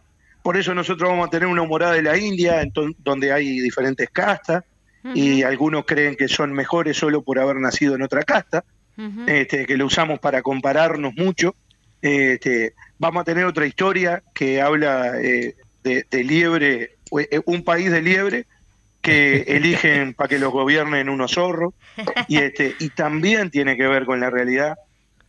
Por 0.47 0.57
eso 0.57 0.77
nosotros 0.77 1.11
vamos 1.11 1.27
a 1.27 1.31
tener 1.31 1.49
una 1.49 1.65
morada 1.65 1.95
de 1.95 2.03
la 2.03 2.17
India, 2.17 2.63
donde 2.99 3.33
hay 3.33 3.59
diferentes 3.59 4.09
castas, 4.11 4.63
y 5.13 5.43
algunos 5.43 5.85
creen 5.85 6.15
que 6.15 6.29
son 6.29 6.53
mejores 6.53 6.97
solo 6.97 7.23
por 7.23 7.41
haber 7.41 7.57
nacido 7.57 7.97
en 7.97 8.03
otra 8.03 8.23
casta, 8.23 8.63
este, 9.27 9.67
que 9.67 9.77
lo 9.77 9.87
usamos 9.87 10.21
para 10.21 10.43
compararnos 10.43 11.15
mucho. 11.17 11.57
Este, 12.01 12.75
vamos 12.97 13.23
a 13.23 13.25
tener 13.25 13.45
otra 13.45 13.67
historia 13.67 14.23
que 14.33 14.63
habla 14.63 15.21
eh, 15.21 15.57
de, 15.83 16.07
de 16.09 16.23
liebre, 16.23 16.95
eh, 17.19 17.41
un 17.47 17.65
país 17.65 17.91
de 17.91 18.03
liebre 18.03 18.47
que 19.01 19.39
eligen 19.49 20.15
para 20.15 20.29
que 20.29 20.39
los 20.39 20.53
gobiernen 20.53 21.09
unos 21.09 21.33
zorros, 21.33 21.75
y, 22.29 22.37
este, 22.37 22.77
y 22.79 22.91
también 22.91 23.51
tiene 23.51 23.77
que 23.77 23.89
ver 23.89 24.05
con 24.05 24.21
la 24.21 24.31
realidad. 24.31 24.79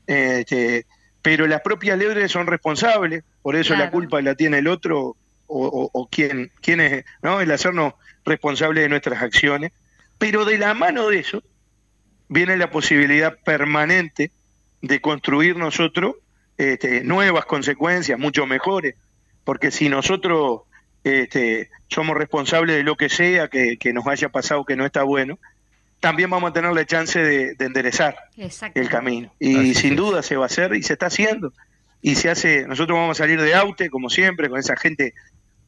Este, 0.05 0.85
pero 1.23 1.47
las 1.47 1.61
propias 1.61 1.97
liebres 1.97 2.31
son 2.31 2.45
responsables, 2.47 3.23
por 3.47 3.55
eso 3.55 3.77
la 3.77 3.91
culpa 3.91 4.21
la 4.21 4.35
tiene 4.35 4.57
el 4.57 4.67
otro 4.67 4.99
o, 4.99 5.15
o, 5.47 5.89
o 5.93 6.09
quien, 6.09 6.51
quién 6.59 6.81
es, 6.81 7.05
¿no? 7.21 7.39
el 7.39 7.49
hacernos 7.49 7.93
responsables 8.25 8.83
de 8.83 8.89
nuestras 8.89 9.21
acciones. 9.23 9.71
Pero 10.17 10.43
de 10.43 10.57
la 10.57 10.73
mano 10.73 11.07
de 11.07 11.19
eso 11.19 11.41
viene 12.27 12.57
la 12.57 12.69
posibilidad 12.71 13.37
permanente 13.45 14.31
de 14.81 14.99
construir 14.99 15.55
nosotros 15.55 16.15
este, 16.57 17.05
nuevas 17.05 17.45
consecuencias, 17.45 18.19
mucho 18.19 18.45
mejores, 18.47 18.95
porque 19.45 19.71
si 19.71 19.87
nosotros 19.87 20.63
este, 21.05 21.69
somos 21.87 22.17
responsables 22.17 22.75
de 22.75 22.83
lo 22.83 22.97
que 22.97 23.07
sea 23.07 23.47
que, 23.47 23.77
que 23.77 23.93
nos 23.93 24.05
haya 24.07 24.27
pasado 24.27 24.65
que 24.65 24.75
no 24.75 24.85
está 24.85 25.03
bueno, 25.03 25.39
también 26.01 26.29
vamos 26.29 26.49
a 26.49 26.53
tener 26.53 26.73
la 26.73 26.85
chance 26.85 27.17
de, 27.17 27.55
de 27.55 27.65
enderezar 27.65 28.17
el 28.73 28.89
camino. 28.89 29.33
Y 29.39 29.55
Así 29.55 29.73
sin 29.75 29.91
es. 29.93 29.97
duda 29.99 30.21
se 30.21 30.35
va 30.35 30.43
a 30.43 30.47
hacer 30.47 30.75
y 30.75 30.83
se 30.83 30.91
está 30.91 31.05
haciendo. 31.05 31.53
Y 32.01 32.15
se 32.15 32.29
hace, 32.29 32.67
nosotros 32.67 32.97
vamos 32.97 33.19
a 33.19 33.23
salir 33.23 33.41
de 33.41 33.55
Aute, 33.55 33.89
como 33.89 34.09
siempre, 34.09 34.49
con 34.49 34.59
esa 34.59 34.75
gente 34.77 35.13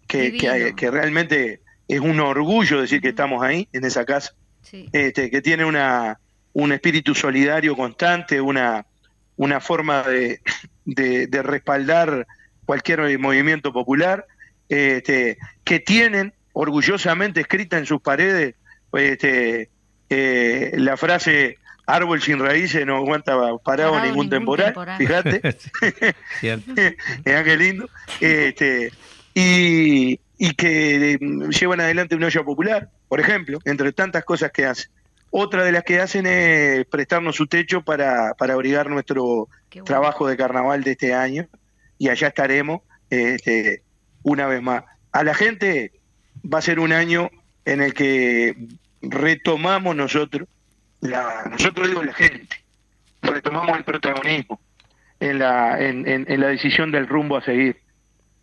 que, 0.07 0.37
que, 0.37 0.73
que 0.75 0.91
realmente 0.91 1.61
es 1.87 1.99
un 1.99 2.19
orgullo 2.19 2.81
decir 2.81 3.01
que 3.01 3.09
estamos 3.09 3.43
ahí, 3.43 3.67
en 3.73 3.85
esa 3.85 4.05
casa, 4.05 4.33
Sí. 4.61 4.87
este, 4.91 5.31
que 5.31 5.41
tiene 5.41 5.65
una, 5.65 6.19
un 6.53 6.71
espíritu 6.73 7.15
solidario 7.15 7.75
constante, 7.75 8.41
una, 8.41 8.85
una 9.37 9.59
forma 9.59 10.03
de, 10.03 10.41
de, 10.85 11.27
de 11.27 11.41
respaldar 11.43 12.27
cualquier 12.65 13.17
movimiento 13.17 13.71
popular, 13.73 14.25
este, 14.67 15.37
que 15.63 15.79
tienen 15.79 16.33
orgullosamente 16.53 17.41
escrita 17.41 17.77
en 17.77 17.85
sus 17.85 18.01
paredes 18.01 18.55
este, 18.93 19.69
eh, 20.09 20.71
la 20.75 20.97
frase 20.97 21.57
árbol 21.95 22.21
sin 22.21 22.39
raíces 22.39 22.85
no 22.85 22.97
aguanta 22.97 23.33
parado, 23.33 23.59
Parado 23.59 23.91
ningún, 23.95 24.29
ningún 24.29 24.29
temporal, 24.29 24.65
temporal. 24.67 24.97
fíjate. 24.97 25.57
Mirá 27.25 27.43
qué 27.43 27.57
lindo. 27.57 27.89
Este, 28.19 28.91
y, 29.33 30.19
y 30.37 30.53
que 30.53 31.17
mm, 31.19 31.49
llevan 31.49 31.81
adelante 31.81 32.15
una 32.15 32.27
olla 32.27 32.43
popular, 32.43 32.89
por 33.07 33.19
ejemplo, 33.19 33.59
entre 33.65 33.91
tantas 33.91 34.23
cosas 34.23 34.51
que 34.51 34.65
hacen. 34.65 34.91
Otra 35.31 35.63
de 35.63 35.71
las 35.71 35.83
que 35.83 35.99
hacen 35.99 36.25
es 36.25 36.85
prestarnos 36.85 37.35
su 37.35 37.45
techo 37.47 37.83
para, 37.83 38.33
para 38.33 38.53
abrigar 38.53 38.89
nuestro 38.89 39.47
bueno. 39.69 39.83
trabajo 39.85 40.27
de 40.27 40.37
carnaval 40.37 40.83
de 40.83 40.91
este 40.91 41.13
año 41.13 41.47
y 41.99 42.09
allá 42.09 42.29
estaremos 42.29 42.81
este, 43.09 43.83
una 44.23 44.47
vez 44.47 44.61
más. 44.61 44.83
A 45.11 45.23
la 45.23 45.35
gente 45.35 45.91
va 46.51 46.59
a 46.59 46.63
ser 46.63 46.79
un 46.79 46.93
año 46.93 47.29
en 47.65 47.81
el 47.81 47.93
que 47.93 48.55
retomamos 49.01 49.95
nosotros, 49.95 50.47
la, 51.01 51.45
nosotros 51.49 51.87
digo 51.87 52.03
la 52.03 52.13
gente, 52.13 52.57
retomamos 53.21 53.77
el 53.77 53.83
protagonismo 53.83 54.59
en 55.19 55.39
la, 55.39 55.79
en, 55.79 56.07
en- 56.07 56.25
en 56.29 56.39
la 56.41 56.47
decisión 56.47 56.91
del 56.91 57.07
rumbo 57.07 57.37
a 57.37 57.41
seguir. 57.43 57.77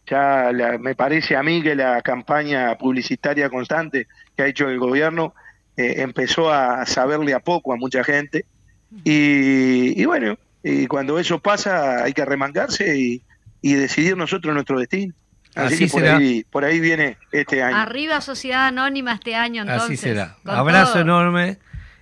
Ya 0.06 0.52
la- 0.52 0.78
me 0.78 0.94
parece 0.94 1.36
a 1.36 1.42
mí 1.42 1.62
que 1.62 1.74
la 1.74 2.00
campaña 2.02 2.76
publicitaria 2.78 3.50
constante 3.50 4.06
que 4.36 4.42
ha 4.42 4.46
hecho 4.46 4.68
el 4.68 4.78
gobierno 4.78 5.34
eh, 5.76 5.96
empezó 5.98 6.50
a 6.52 6.86
saberle 6.86 7.34
a 7.34 7.40
poco 7.40 7.72
a 7.72 7.76
mucha 7.76 8.02
gente 8.04 8.44
y, 9.04 10.00
y 10.00 10.04
bueno, 10.04 10.38
y 10.62 10.86
cuando 10.86 11.18
eso 11.18 11.38
pasa 11.38 12.04
hay 12.04 12.12
que 12.12 12.24
remangarse 12.24 12.96
y, 12.98 13.22
y 13.62 13.74
decidir 13.74 14.16
nosotros 14.16 14.54
nuestro 14.54 14.78
destino. 14.78 15.12
Así, 15.54 15.74
Así 15.74 15.84
que 15.86 15.90
por 15.90 16.00
será. 16.02 16.16
ahí, 16.18 16.44
por 16.50 16.64
ahí 16.64 16.80
viene 16.80 17.16
este 17.32 17.62
año. 17.62 17.76
Arriba 17.76 18.20
Sociedad 18.20 18.66
Anónima 18.66 19.12
este 19.14 19.34
año 19.34 19.62
entonces. 19.62 19.84
Así 19.84 19.96
será. 19.96 20.36
Abrazo 20.44 20.92
todo. 20.92 21.02
enorme 21.02 21.58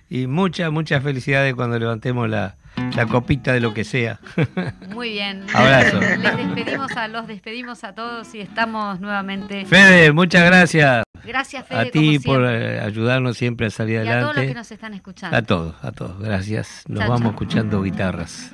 y 0.09 0.27
muchas, 0.27 0.71
muchas 0.71 1.03
felicidades 1.03 1.55
cuando 1.55 1.79
levantemos 1.79 2.29
la, 2.29 2.55
la 2.95 3.05
copita 3.05 3.53
de 3.53 3.59
lo 3.59 3.73
que 3.73 3.83
sea. 3.83 4.19
Muy 4.89 5.11
bien. 5.11 5.45
Abrazo. 5.53 5.99
Les 5.99 6.37
despedimos 6.37 6.91
a 6.91 7.07
los 7.07 7.27
despedimos 7.27 7.83
a 7.83 7.93
todos 7.93 8.33
y 8.35 8.41
estamos 8.41 8.99
nuevamente. 8.99 9.65
Fede, 9.65 10.11
muchas 10.11 10.45
gracias 10.45 11.05
Gracias 11.25 11.65
Fede 11.65 11.79
a 11.79 11.91
ti 11.91 12.19
como 12.19 12.37
por 12.37 12.45
eh, 12.45 12.79
ayudarnos 12.79 13.37
siempre 13.37 13.67
a 13.67 13.69
salir 13.69 13.95
y 13.95 13.97
a 13.99 14.03
todos 14.03 14.11
los 14.11 14.21
adelante. 14.29 14.47
que 14.47 14.53
nos 14.53 14.71
están 14.71 14.93
escuchando. 14.93 15.37
A 15.37 15.41
todos, 15.41 15.75
a 15.83 15.91
todos. 15.91 16.19
Gracias. 16.19 16.83
Nos 16.87 17.07
vamos 17.07 17.31
escuchando 17.31 17.81
guitarras. 17.81 18.53